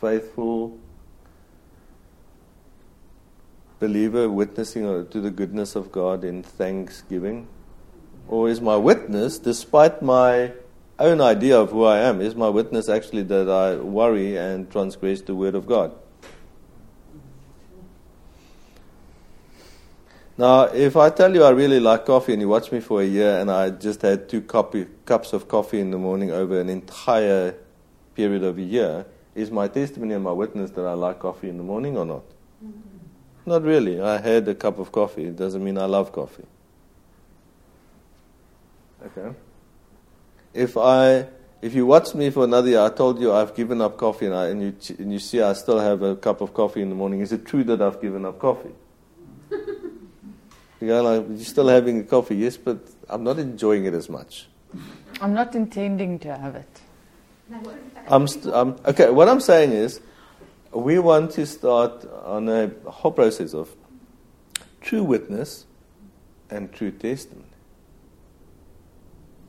faithful 0.00 0.78
believer 3.80 4.28
witnessing 4.28 4.86
uh, 4.86 5.04
to 5.04 5.20
the 5.20 5.30
goodness 5.30 5.74
of 5.74 5.90
God 5.90 6.24
in 6.24 6.42
thanksgiving? 6.42 7.48
Or 8.28 8.48
is 8.48 8.60
my 8.60 8.76
witness, 8.76 9.38
despite 9.38 10.02
my 10.02 10.52
own 10.98 11.20
idea 11.20 11.58
of 11.58 11.70
who 11.70 11.84
I 11.84 11.98
am, 11.98 12.20
is 12.20 12.34
my 12.34 12.48
witness 12.48 12.88
actually 12.88 13.22
that 13.24 13.48
I 13.48 13.76
worry 13.76 14.36
and 14.36 14.70
transgress 14.70 15.22
the 15.22 15.34
word 15.34 15.54
of 15.54 15.66
God? 15.66 15.92
Now, 20.36 20.64
if 20.66 20.96
I 20.96 21.10
tell 21.10 21.34
you 21.34 21.42
I 21.42 21.50
really 21.50 21.80
like 21.80 22.06
coffee 22.06 22.32
and 22.32 22.40
you 22.40 22.48
watch 22.48 22.70
me 22.70 22.78
for 22.78 23.02
a 23.02 23.04
year 23.04 23.40
and 23.40 23.50
I 23.50 23.70
just 23.70 24.02
had 24.02 24.28
two 24.28 24.40
copy, 24.42 24.86
cups 25.04 25.32
of 25.32 25.48
coffee 25.48 25.80
in 25.80 25.90
the 25.90 25.98
morning 25.98 26.30
over 26.30 26.60
an 26.60 26.68
entire 26.68 27.56
period 28.18 28.42
of 28.42 28.58
a 28.58 28.62
year, 28.76 29.06
is 29.36 29.48
my 29.52 29.68
testimony 29.68 30.14
and 30.14 30.24
my 30.24 30.32
witness 30.32 30.72
that 30.72 30.84
I 30.84 30.94
like 30.94 31.20
coffee 31.20 31.48
in 31.48 31.56
the 31.56 31.62
morning 31.62 31.96
or 31.96 32.04
not? 32.04 32.24
Mm-hmm. 32.64 33.50
Not 33.52 33.62
really. 33.62 34.00
I 34.00 34.18
had 34.18 34.48
a 34.48 34.56
cup 34.56 34.80
of 34.80 34.90
coffee. 34.90 35.26
It 35.26 35.36
doesn't 35.36 35.62
mean 35.62 35.78
I 35.78 35.84
love 35.84 36.10
coffee. 36.10 36.48
Okay. 39.06 39.28
If 40.52 40.76
I, 40.76 41.28
if 41.62 41.72
you 41.76 41.86
watch 41.86 42.12
me 42.16 42.30
for 42.30 42.42
another 42.42 42.70
year, 42.70 42.80
I 42.80 42.90
told 42.90 43.20
you 43.20 43.32
I've 43.32 43.54
given 43.54 43.80
up 43.80 43.96
coffee, 43.96 44.26
and, 44.26 44.34
I, 44.34 44.48
and 44.48 44.60
you 44.62 44.72
and 44.98 45.12
you 45.12 45.20
see 45.20 45.40
I 45.40 45.52
still 45.52 45.78
have 45.78 46.02
a 46.02 46.16
cup 46.16 46.40
of 46.40 46.52
coffee 46.52 46.82
in 46.82 46.88
the 46.88 46.96
morning. 46.96 47.20
Is 47.20 47.30
it 47.30 47.46
true 47.46 47.62
that 47.70 47.80
I've 47.80 48.00
given 48.02 48.24
up 48.24 48.40
coffee? 48.40 48.74
You 50.80 50.86
go 50.86 51.02
like, 51.02 51.26
you're 51.28 51.52
still 51.54 51.66
having 51.66 51.98
a 51.98 52.04
coffee, 52.04 52.36
yes, 52.36 52.56
but 52.56 52.78
I'm 53.08 53.24
not 53.24 53.40
enjoying 53.40 53.86
it 53.86 53.94
as 53.94 54.08
much. 54.08 54.46
I'm 55.20 55.34
not 55.34 55.56
intending 55.56 56.20
to 56.20 56.36
have 56.36 56.54
it. 56.54 56.74
I'm, 58.08 58.26
st- 58.26 58.54
okay. 58.86 59.10
What 59.10 59.28
I'm 59.28 59.40
saying 59.40 59.72
is, 59.72 60.00
we 60.72 60.98
want 60.98 61.30
to 61.32 61.46
start 61.46 62.04
on 62.24 62.48
a 62.48 62.70
whole 62.86 63.12
process 63.12 63.54
of 63.54 63.74
true 64.80 65.02
witness 65.02 65.66
and 66.50 66.72
true 66.72 66.90
testimony. 66.90 67.46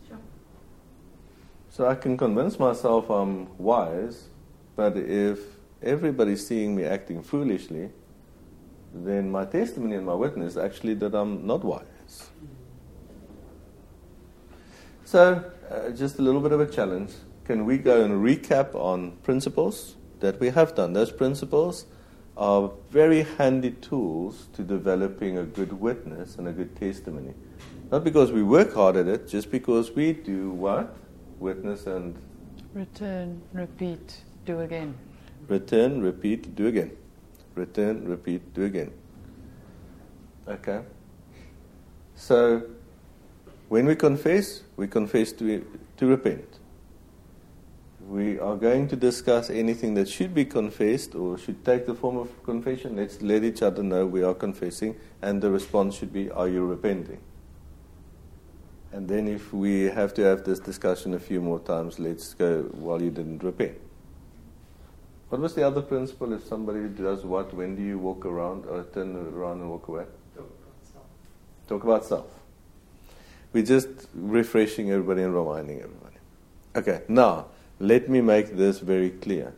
Sure. 0.07 0.17
So 1.69 1.87
I 1.87 1.95
can 1.95 2.17
convince 2.17 2.59
myself 2.59 3.09
I'm 3.09 3.57
wise, 3.57 4.27
but 4.75 4.97
if 4.97 5.39
everybody's 5.81 6.45
seeing 6.45 6.75
me 6.75 6.83
acting 6.83 7.21
foolishly, 7.21 7.89
then 8.93 9.29
my 9.29 9.45
testimony 9.45 9.95
and 9.95 10.05
my 10.05 10.15
witness 10.15 10.57
actually 10.57 10.95
that 10.95 11.13
I'm 11.13 11.45
not 11.45 11.63
wise. 11.63 12.29
So, 15.05 15.43
uh, 15.69 15.89
just 15.91 16.19
a 16.19 16.21
little 16.21 16.41
bit 16.41 16.51
of 16.51 16.59
a 16.59 16.67
challenge. 16.67 17.11
Can 17.49 17.65
we 17.65 17.79
go 17.79 18.03
and 18.03 18.23
recap 18.23 18.75
on 18.75 19.13
principles 19.23 19.95
that 20.19 20.39
we 20.39 20.49
have 20.49 20.75
done? 20.75 20.93
Those 20.93 21.11
principles 21.11 21.87
are 22.37 22.69
very 22.91 23.23
handy 23.23 23.71
tools 23.71 24.49
to 24.53 24.61
developing 24.61 25.39
a 25.39 25.43
good 25.45 25.73
witness 25.73 26.35
and 26.35 26.47
a 26.47 26.51
good 26.51 26.75
testimony. 26.75 27.33
Not 27.91 28.03
because 28.03 28.31
we 28.31 28.43
work 28.43 28.75
hard 28.75 28.97
at 28.97 29.07
it, 29.07 29.27
just 29.27 29.49
because 29.49 29.89
we 29.89 30.13
do 30.13 30.51
what? 30.51 30.95
Witness 31.39 31.87
and 31.87 32.15
Return, 32.75 33.41
repeat, 33.51 34.21
do 34.45 34.59
again. 34.59 34.95
return, 35.47 36.03
repeat, 36.03 36.53
do 36.55 36.67
again. 36.67 36.91
Return, 37.55 38.07
repeat, 38.07 38.53
do 38.53 38.65
again. 38.65 38.91
Okay? 40.47 40.81
So, 42.13 42.61
when 43.69 43.87
we 43.87 43.95
confess, 43.95 44.61
we 44.77 44.87
confess 44.87 45.31
to, 45.31 45.65
to 45.97 46.05
repent. 46.05 46.48
We 48.09 48.39
are 48.39 48.55
going 48.55 48.87
to 48.87 48.95
discuss 48.95 49.51
anything 49.51 49.93
that 49.93 50.09
should 50.09 50.33
be 50.33 50.43
confessed 50.43 51.13
or 51.13 51.37
should 51.37 51.63
take 51.63 51.85
the 51.85 51.93
form 51.93 52.17
of 52.17 52.43
confession. 52.43 52.95
Let's 52.95 53.21
let 53.21 53.43
each 53.43 53.61
other 53.61 53.83
know 53.83 54.07
we 54.07 54.23
are 54.23 54.33
confessing, 54.33 54.95
and 55.21 55.39
the 55.39 55.51
response 55.51 55.93
should 55.93 56.11
be, 56.11 56.31
Are 56.31 56.47
you 56.47 56.65
repenting? 56.65 57.19
And 58.91 59.07
then, 59.07 59.27
if 59.27 59.53
we 59.53 59.81
have 59.81 60.15
to 60.15 60.23
have 60.23 60.43
this 60.43 60.57
discussion 60.57 61.13
a 61.13 61.19
few 61.19 61.39
more 61.39 61.59
times, 61.59 61.99
let's 61.99 62.33
go, 62.33 62.67
Well, 62.73 62.99
you 62.99 63.11
didn't 63.11 63.43
repent. 63.43 63.77
What 65.29 65.41
was 65.41 65.53
the 65.53 65.61
other 65.67 65.83
principle? 65.83 66.33
If 66.33 66.45
somebody 66.45 66.87
does 66.87 67.23
what, 67.23 67.53
when 67.53 67.75
do 67.75 67.83
you 67.83 67.99
walk 67.99 68.25
around 68.25 68.65
or 68.65 68.85
turn 68.91 69.15
around 69.15 69.61
and 69.61 69.69
walk 69.69 69.87
away? 69.87 70.05
Talk 71.67 71.83
about 71.83 72.05
self. 72.05 72.39
We're 73.53 73.63
just 73.63 73.89
refreshing 74.15 74.89
everybody 74.89 75.21
and 75.21 75.35
reminding 75.35 75.81
everybody. 75.83 76.17
Okay, 76.75 77.03
now 77.07 77.45
let 77.79 78.09
me 78.09 78.21
make 78.21 78.55
this 78.55 78.79
very 78.79 79.09
clear. 79.09 79.53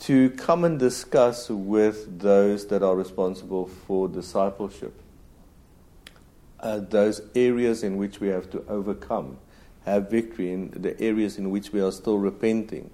To 0.00 0.30
come 0.30 0.64
and 0.64 0.78
discuss 0.78 1.50
with 1.50 2.20
those 2.20 2.66
that 2.68 2.82
are 2.82 2.96
responsible 2.96 3.66
for 3.66 4.08
discipleship, 4.08 4.94
uh, 6.60 6.78
those 6.78 7.22
areas 7.34 7.82
in 7.82 7.96
which 7.96 8.20
we 8.20 8.28
have 8.28 8.50
to 8.50 8.64
overcome, 8.68 9.38
have 9.84 10.10
victory 10.10 10.52
in 10.52 10.70
the 10.70 10.98
areas 11.00 11.38
in 11.38 11.50
which 11.50 11.72
we 11.72 11.80
are 11.80 11.92
still 11.92 12.18
repenting. 12.18 12.90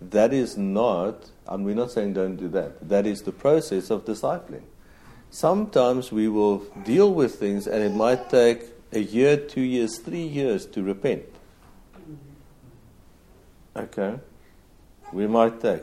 That 0.00 0.32
is 0.32 0.56
not, 0.56 1.30
and 1.46 1.64
we're 1.64 1.74
not 1.74 1.90
saying 1.90 2.14
don't 2.14 2.36
do 2.36 2.48
that, 2.48 2.88
that 2.88 3.06
is 3.06 3.22
the 3.22 3.32
process 3.32 3.90
of 3.90 4.04
discipling. 4.04 4.62
Sometimes 5.30 6.10
we 6.10 6.28
will 6.28 6.58
deal 6.84 7.12
with 7.12 7.36
things 7.36 7.66
and 7.66 7.82
it 7.82 7.94
might 7.94 8.28
take 8.30 8.64
a 8.92 8.98
year, 8.98 9.36
two 9.36 9.60
years, 9.60 9.98
three 9.98 10.26
years 10.26 10.66
to 10.66 10.82
repent. 10.82 11.24
Okay? 13.80 14.18
We 15.12 15.26
might 15.26 15.60
take. 15.60 15.82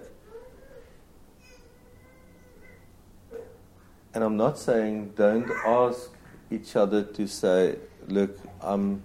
And 4.13 4.23
I'm 4.23 4.37
not 4.37 4.57
saying 4.57 5.13
don't 5.15 5.49
ask 5.65 6.09
each 6.49 6.75
other 6.75 7.03
to 7.03 7.27
say, 7.27 7.77
look, 8.07 8.37
I'm, 8.61 9.03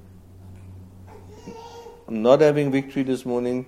I'm 2.08 2.22
not 2.22 2.40
having 2.40 2.70
victory 2.70 3.02
this 3.02 3.26
morning. 3.26 3.66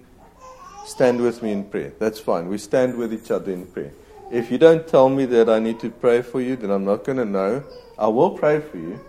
Stand 0.86 1.20
with 1.20 1.42
me 1.42 1.52
in 1.52 1.64
prayer. 1.64 1.92
That's 1.98 2.20
fine. 2.20 2.48
We 2.48 2.58
stand 2.58 2.96
with 2.96 3.12
each 3.12 3.30
other 3.30 3.52
in 3.52 3.66
prayer. 3.66 3.92
If 4.30 4.50
you 4.50 4.58
don't 4.58 4.86
tell 4.86 5.08
me 5.08 5.24
that 5.26 5.48
I 5.48 5.58
need 5.58 5.80
to 5.80 5.90
pray 5.90 6.22
for 6.22 6.40
you, 6.40 6.56
then 6.56 6.70
I'm 6.70 6.84
not 6.84 7.04
going 7.04 7.18
to 7.18 7.24
know. 7.24 7.64
I 7.98 8.08
will 8.08 8.30
pray 8.30 8.60
for 8.60 8.78
you, 8.78 9.00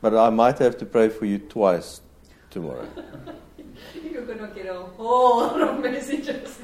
but 0.00 0.14
I 0.14 0.30
might 0.30 0.58
have 0.58 0.78
to 0.78 0.86
pray 0.86 1.08
for 1.08 1.24
you 1.26 1.38
twice 1.38 2.00
tomorrow. 2.50 2.88
You're 4.26 4.36
going 4.36 4.48
to 4.48 4.54
get 4.54 4.74
a 4.74 4.80
whole 4.80 5.40
lot 5.40 5.60
of 5.60 5.80
messages. 5.80 6.58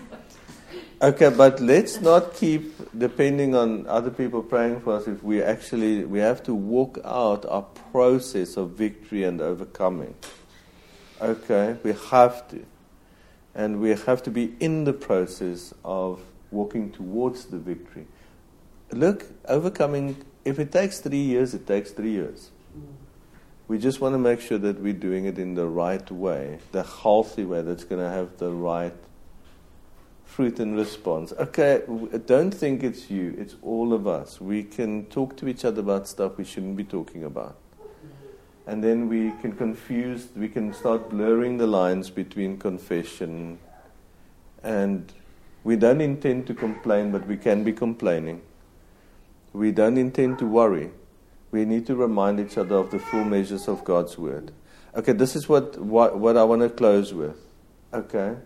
Okay, 1.03 1.28
but 1.28 1.61
let's 1.61 2.01
not 2.01 2.35
keep 2.35 2.73
depending 2.97 3.55
on 3.55 3.87
other 3.87 4.11
people 4.11 4.43
praying 4.43 4.81
for 4.81 4.95
us 4.95 5.07
if 5.07 5.23
we 5.23 5.43
actually 5.43 6.05
we 6.05 6.20
have 6.20 6.43
to 6.45 6.55
walk 6.55 6.99
out 7.05 7.45
our 7.45 7.62
process 7.93 8.57
of 8.57 8.70
victory 8.70 9.24
and 9.24 9.43
overcoming. 9.43 10.15
Okay, 11.20 11.77
we 11.82 11.93
have 12.11 12.49
to. 12.49 12.65
And 13.55 13.78
we 13.81 13.91
have 13.91 14.23
to 14.23 14.31
be 14.31 14.55
in 14.59 14.85
the 14.85 14.95
process 14.95 15.74
of 15.85 16.23
walking 16.51 16.93
towards 16.93 17.47
the 17.47 17.59
victory. 17.59 18.07
Look, 18.91 19.27
overcoming 19.47 20.16
if 20.47 20.59
it 20.59 20.73
takes 20.73 21.01
3 21.01 21.15
years, 21.15 21.53
it 21.53 21.66
takes 21.66 21.91
3 21.91 22.11
years. 22.11 22.51
We 23.71 23.79
just 23.79 24.01
want 24.01 24.15
to 24.15 24.19
make 24.19 24.41
sure 24.41 24.59
that 24.59 24.81
we're 24.81 24.93
doing 24.93 25.27
it 25.27 25.39
in 25.39 25.55
the 25.55 25.69
right 25.69 26.11
way, 26.11 26.59
the 26.73 26.83
healthy 26.83 27.45
way 27.45 27.63
that's 27.63 27.85
going 27.85 28.03
to 28.03 28.09
have 28.09 28.37
the 28.39 28.51
right 28.51 28.97
fruit 30.25 30.59
and 30.59 30.77
response. 30.77 31.33
Okay, 31.39 31.83
don't 32.27 32.51
think 32.51 32.83
it's 32.83 33.13
you, 33.13 33.33
it's 33.39 33.55
all 33.63 33.93
of 33.93 34.09
us. 34.09 34.41
We 34.41 34.65
can 34.65 35.07
talk 35.07 35.37
to 35.37 35.47
each 35.47 35.65
other 35.65 35.83
about 35.83 36.09
stuff 36.09 36.37
we 36.37 36.43
shouldn't 36.43 36.77
be 36.77 36.83
talking 36.83 37.23
about. 37.23 37.59
And 38.67 38.83
then 38.83 39.09
we 39.09 39.31
can 39.41 39.53
confuse, 39.53 40.27
we 40.35 40.49
can 40.49 40.75
start 40.75 41.09
blurring 41.09 41.59
the 41.59 41.69
lines 41.69 42.11
between 42.11 42.59
confession 42.59 43.61
and 44.65 45.13
we 45.63 45.77
don't 45.77 46.01
intend 46.01 46.49
to 46.49 46.55
complain, 46.55 47.13
but 47.13 47.25
we 47.29 47.37
can 47.37 47.63
be 47.63 47.73
complaining. 47.73 48.43
We 49.53 49.71
don't 49.71 49.97
intend 49.97 50.41
to 50.41 50.47
worry. 50.47 50.91
We 51.51 51.64
need 51.64 51.86
to 51.86 51.97
remind 51.97 52.39
each 52.40 52.56
other 52.56 52.77
of 52.77 52.90
the 52.90 52.98
full 52.98 53.24
measures 53.24 53.66
of 53.68 53.85
God's 53.85 54.16
word. 54.16 54.52
Okay, 54.94 55.12
this 55.12 55.36
is 55.36 55.48
what, 55.48 55.78
what, 55.78 56.18
what 56.18 56.36
I 56.36 56.44
want 56.44 56.62
to 56.62 56.68
close 56.68 57.12
with. 57.12 57.36
Okay? 57.93 58.36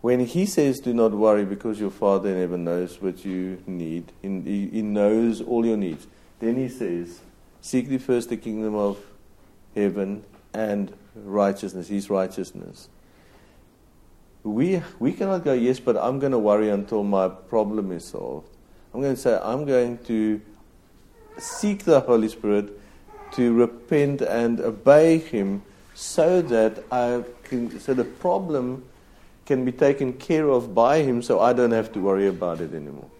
When 0.00 0.20
he 0.20 0.46
says, 0.46 0.80
Do 0.80 0.94
not 0.94 1.12
worry 1.12 1.44
because 1.44 1.78
your 1.78 1.90
Father 1.90 2.34
never 2.34 2.56
knows 2.56 3.00
what 3.00 3.24
you 3.24 3.62
need, 3.66 4.12
he, 4.22 4.68
he 4.72 4.82
knows 4.82 5.40
all 5.42 5.66
your 5.66 5.76
needs. 5.76 6.06
Then 6.38 6.56
he 6.56 6.68
says, 6.68 7.20
Seek 7.60 7.88
thee 7.88 7.98
first 7.98 8.30
the 8.30 8.36
kingdom 8.38 8.74
of 8.74 8.98
heaven 9.74 10.24
and 10.54 10.94
righteousness, 11.14 11.88
his 11.88 12.08
righteousness. 12.08 12.88
We, 14.42 14.82
we 14.98 15.12
cannot 15.12 15.44
go, 15.44 15.52
Yes, 15.52 15.80
but 15.80 15.98
I'm 15.98 16.18
going 16.18 16.32
to 16.32 16.38
worry 16.38 16.70
until 16.70 17.04
my 17.04 17.28
problem 17.28 17.92
is 17.92 18.06
solved. 18.06 18.48
I'm 18.94 19.02
going 19.02 19.14
to 19.14 19.20
say, 19.20 19.38
I'm 19.42 19.66
going 19.66 19.98
to 20.04 20.40
seek 21.38 21.84
the 21.84 22.00
Holy 22.00 22.28
Spirit 22.28 22.78
to 23.32 23.54
repent 23.54 24.20
and 24.20 24.60
obey 24.60 25.18
Him 25.18 25.62
so 25.94 26.42
that 26.42 26.84
I 26.90 27.24
can, 27.44 27.78
so 27.80 27.94
the 27.94 28.04
problem 28.04 28.84
can 29.46 29.64
be 29.64 29.72
taken 29.72 30.12
care 30.14 30.48
of 30.48 30.74
by 30.74 31.02
Him 31.02 31.22
so 31.22 31.40
I 31.40 31.52
don't 31.52 31.72
have 31.72 31.92
to 31.92 32.00
worry 32.00 32.26
about 32.26 32.60
it 32.60 32.74
anymore. 32.74 33.10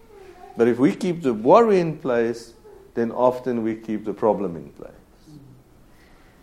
But 0.57 0.67
if 0.67 0.79
we 0.79 0.95
keep 0.95 1.21
the 1.21 1.33
worry 1.33 1.79
in 1.79 1.97
place, 1.97 2.53
then 2.93 3.11
often 3.11 3.63
we 3.63 3.75
keep 3.75 4.05
the 4.05 4.13
problem 4.13 4.55
in 4.55 4.69
place. 4.69 4.91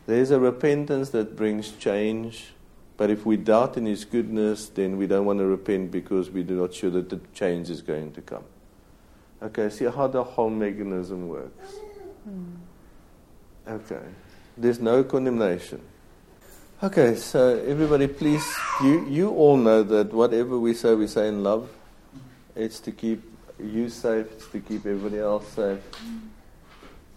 There's 0.06 0.30
a 0.30 0.40
repentance 0.40 1.10
that 1.10 1.36
brings 1.36 1.72
change, 1.72 2.54
but 2.96 3.10
if 3.10 3.26
we 3.26 3.36
doubt 3.36 3.76
in 3.76 3.84
His 3.84 4.06
goodness, 4.06 4.68
then 4.68 4.96
we 4.96 5.06
don't 5.06 5.26
want 5.26 5.38
to 5.40 5.46
repent 5.46 5.90
because 5.90 6.30
we're 6.30 6.44
not 6.44 6.72
sure 6.72 6.90
that 6.90 7.10
the 7.10 7.20
change 7.34 7.68
is 7.68 7.82
going 7.82 8.12
to 8.12 8.22
come. 8.22 8.44
Okay, 9.42 9.70
see 9.70 9.84
how 9.84 10.08
the 10.08 10.24
whole 10.24 10.50
mechanism 10.50 11.28
works. 11.28 11.74
Okay, 13.68 14.02
there's 14.56 14.80
no 14.80 15.04
condemnation. 15.04 15.80
Okay, 16.82 17.16
so 17.16 17.58
everybody, 17.66 18.06
please, 18.06 18.46
you, 18.82 19.04
you 19.06 19.30
all 19.30 19.56
know 19.56 19.82
that 19.82 20.12
whatever 20.12 20.58
we 20.58 20.74
say, 20.74 20.94
we 20.94 21.06
say 21.06 21.28
in 21.28 21.42
love. 21.42 21.68
It's 22.54 22.80
to 22.80 22.92
keep 22.92 23.22
you 23.58 23.88
safe, 23.88 24.26
it's 24.32 24.46
to 24.48 24.60
keep 24.60 24.86
everybody 24.86 25.18
else 25.18 25.48
safe. 25.48 25.80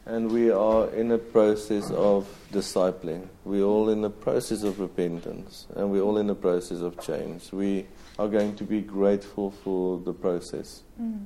And 0.06 0.32
we 0.32 0.50
are 0.50 0.90
in 0.90 1.12
a 1.12 1.18
process 1.18 1.92
of 1.92 2.28
discipling. 2.52 3.28
We're 3.46 3.64
all 3.64 3.90
in 3.90 4.04
a 4.04 4.10
process 4.10 4.64
of 4.64 4.80
repentance, 4.80 5.68
and 5.76 5.92
we're 5.92 6.02
all 6.02 6.18
in 6.18 6.30
a 6.30 6.36
process 6.36 6.82
of 6.82 7.00
change. 7.00 7.52
We 7.52 7.86
are 8.18 8.28
going 8.28 8.56
to 8.56 8.64
be 8.64 8.82
grateful 8.82 9.52
for 9.52 10.00
the 10.00 10.14
process. 10.14 10.82
Mm. 11.00 11.26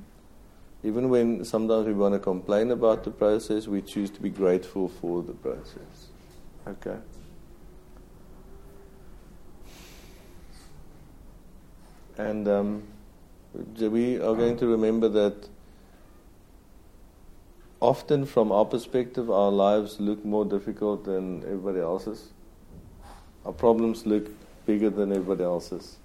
Even 0.82 1.08
when 1.08 1.44
sometimes 1.44 1.86
we 1.86 1.94
want 1.94 2.14
to 2.14 2.18
complain 2.18 2.70
about 2.70 3.04
the 3.04 3.10
process, 3.10 3.66
we 3.66 3.82
choose 3.82 4.10
to 4.10 4.20
be 4.20 4.30
grateful 4.30 4.88
for 4.88 5.22
the 5.22 5.32
process. 5.32 6.08
Okay? 6.66 6.96
And 12.18 12.48
um, 12.48 12.82
we 13.78 14.16
are 14.16 14.34
going 14.34 14.56
to 14.58 14.66
remember 14.66 15.08
that 15.08 15.48
often, 17.80 18.24
from 18.24 18.52
our 18.52 18.64
perspective, 18.64 19.30
our 19.30 19.50
lives 19.50 20.00
look 20.00 20.24
more 20.24 20.44
difficult 20.44 21.04
than 21.04 21.42
everybody 21.42 21.80
else's. 21.80 22.28
Our 23.44 23.52
problems 23.52 24.06
look 24.06 24.28
bigger 24.66 24.90
than 24.90 25.12
everybody 25.12 25.44
else's. 25.44 25.96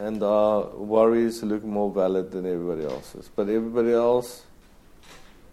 And 0.00 0.22
our 0.22 0.66
worries 0.76 1.42
look 1.42 1.62
more 1.62 1.92
valid 1.92 2.30
than 2.30 2.46
everybody 2.46 2.84
else's. 2.84 3.28
But 3.36 3.50
everybody 3.50 3.92
else, 3.92 4.46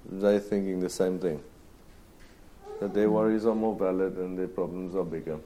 they're 0.09 0.39
thinking 0.39 0.79
the 0.79 0.89
same 0.89 1.19
thing. 1.19 1.43
That 2.79 2.93
their 2.93 3.11
worries 3.11 3.45
are 3.45 3.55
more 3.55 3.75
valid 3.75 4.15
and 4.15 4.39
their 4.39 4.47
problems 4.47 4.95
are 4.95 5.03
bigger. 5.03 5.39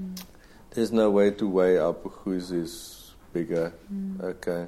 Mm. 0.00 0.22
There's 0.70 0.92
no 0.92 1.10
way 1.10 1.32
to 1.32 1.48
weigh 1.48 1.78
up 1.78 2.04
whose 2.04 2.52
is 2.52 3.12
bigger. 3.32 3.74
Mm. 3.92 4.22
Okay. 4.22 4.66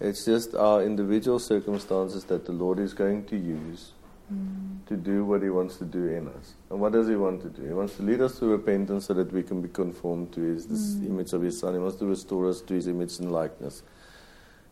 It's 0.00 0.24
just 0.24 0.56
our 0.56 0.82
individual 0.82 1.38
circumstances 1.38 2.24
that 2.24 2.46
the 2.46 2.52
Lord 2.52 2.80
is 2.80 2.94
going 2.94 3.26
to 3.26 3.36
use 3.36 3.92
Mm. 4.32 4.86
to 4.88 4.96
do 4.96 5.24
what 5.24 5.42
He 5.42 5.48
wants 5.48 5.76
to 5.78 5.84
do 5.86 6.06
in 6.08 6.28
us. 6.28 6.54
And 6.70 6.80
what 6.80 6.92
does 6.92 7.08
He 7.08 7.16
want 7.16 7.40
to 7.42 7.48
do? 7.48 7.62
He 7.66 7.72
wants 7.72 7.96
to 7.96 8.02
lead 8.02 8.20
us 8.20 8.38
to 8.40 8.46
repentance 8.46 9.06
so 9.06 9.14
that 9.14 9.32
we 9.32 9.42
can 9.42 9.62
be 9.62 9.68
conformed 9.68 10.32
to 10.32 10.40
His 10.40 10.66
this 10.66 10.96
Mm. 10.96 11.06
image 11.06 11.32
of 11.32 11.40
His 11.42 11.58
Son. 11.58 11.72
He 11.72 11.80
wants 11.80 11.96
to 11.98 12.06
restore 12.06 12.46
us 12.48 12.60
to 12.62 12.74
His 12.74 12.88
image 12.88 13.18
and 13.20 13.32
likeness. 13.32 13.82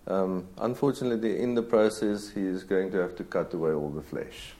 Um, 0.06 0.46
unfortunately, 0.58 1.40
in 1.40 1.54
the 1.54 1.62
process, 1.62 2.28
He 2.30 2.42
is 2.42 2.64
going 2.64 2.90
to 2.92 2.98
have 2.98 3.16
to 3.16 3.24
cut 3.24 3.54
away 3.54 3.72
all 3.72 3.88
the 3.90 4.02
flesh. 4.02 4.54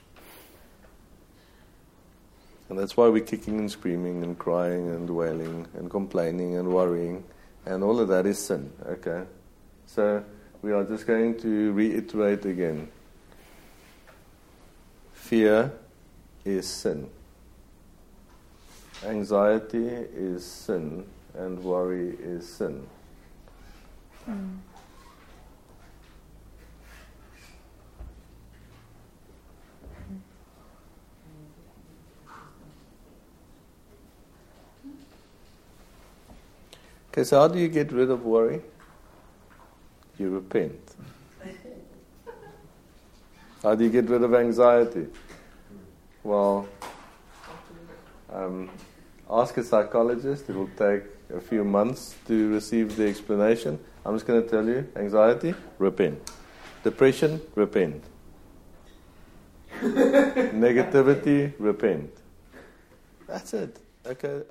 And 2.69 2.77
that's 2.77 2.97
why 2.97 3.07
we're 3.07 3.23
kicking 3.23 3.59
and 3.59 3.71
screaming 3.71 4.23
and 4.23 4.37
crying 4.37 4.89
and 4.89 5.09
wailing 5.09 5.67
and 5.75 5.89
complaining 5.89 6.55
and 6.57 6.67
worrying. 6.73 7.23
And 7.65 7.83
all 7.83 7.99
of 7.99 8.07
that 8.09 8.25
is 8.25 8.39
sin, 8.39 8.71
okay? 8.85 9.23
So 9.85 10.23
we 10.61 10.71
are 10.73 10.83
just 10.83 11.07
going 11.07 11.39
to 11.41 11.71
reiterate 11.73 12.45
again. 12.45 12.89
Fear 15.27 15.73
is 16.45 16.65
sin. 16.65 17.09
Anxiety 19.03 19.85
is 20.15 20.45
sin. 20.45 21.05
And 21.37 21.61
worry 21.61 22.15
is 22.17 22.47
sin. 22.47 22.87
Mm. 24.25 24.57
Okay, 37.11 37.25
so 37.25 37.41
how 37.41 37.49
do 37.49 37.59
you 37.59 37.67
get 37.67 37.91
rid 37.91 38.09
of 38.09 38.23
worry? 38.23 38.61
You 40.17 40.29
repent. 40.29 40.86
How 43.63 43.75
do 43.75 43.83
you 43.83 43.89
get 43.89 44.09
rid 44.09 44.23
of 44.23 44.33
anxiety? 44.33 45.07
Well, 46.23 46.67
um, 48.31 48.69
ask 49.29 49.57
a 49.57 49.63
psychologist. 49.63 50.49
It 50.49 50.55
will 50.55 50.69
take 50.77 51.03
a 51.33 51.41
few 51.41 51.63
months 51.63 52.15
to 52.27 52.49
receive 52.53 52.95
the 52.95 53.07
explanation. 53.07 53.79
I'm 54.05 54.15
just 54.15 54.27
going 54.27 54.43
to 54.43 54.49
tell 54.49 54.65
you 54.65 54.87
anxiety, 54.95 55.53
repent. 55.79 56.31
Depression, 56.83 57.41
repent. 57.55 58.03
Negativity, 59.81 61.53
repent. 61.59 62.11
That's 63.27 63.53
it. 63.53 63.77
Okay. 64.05 64.43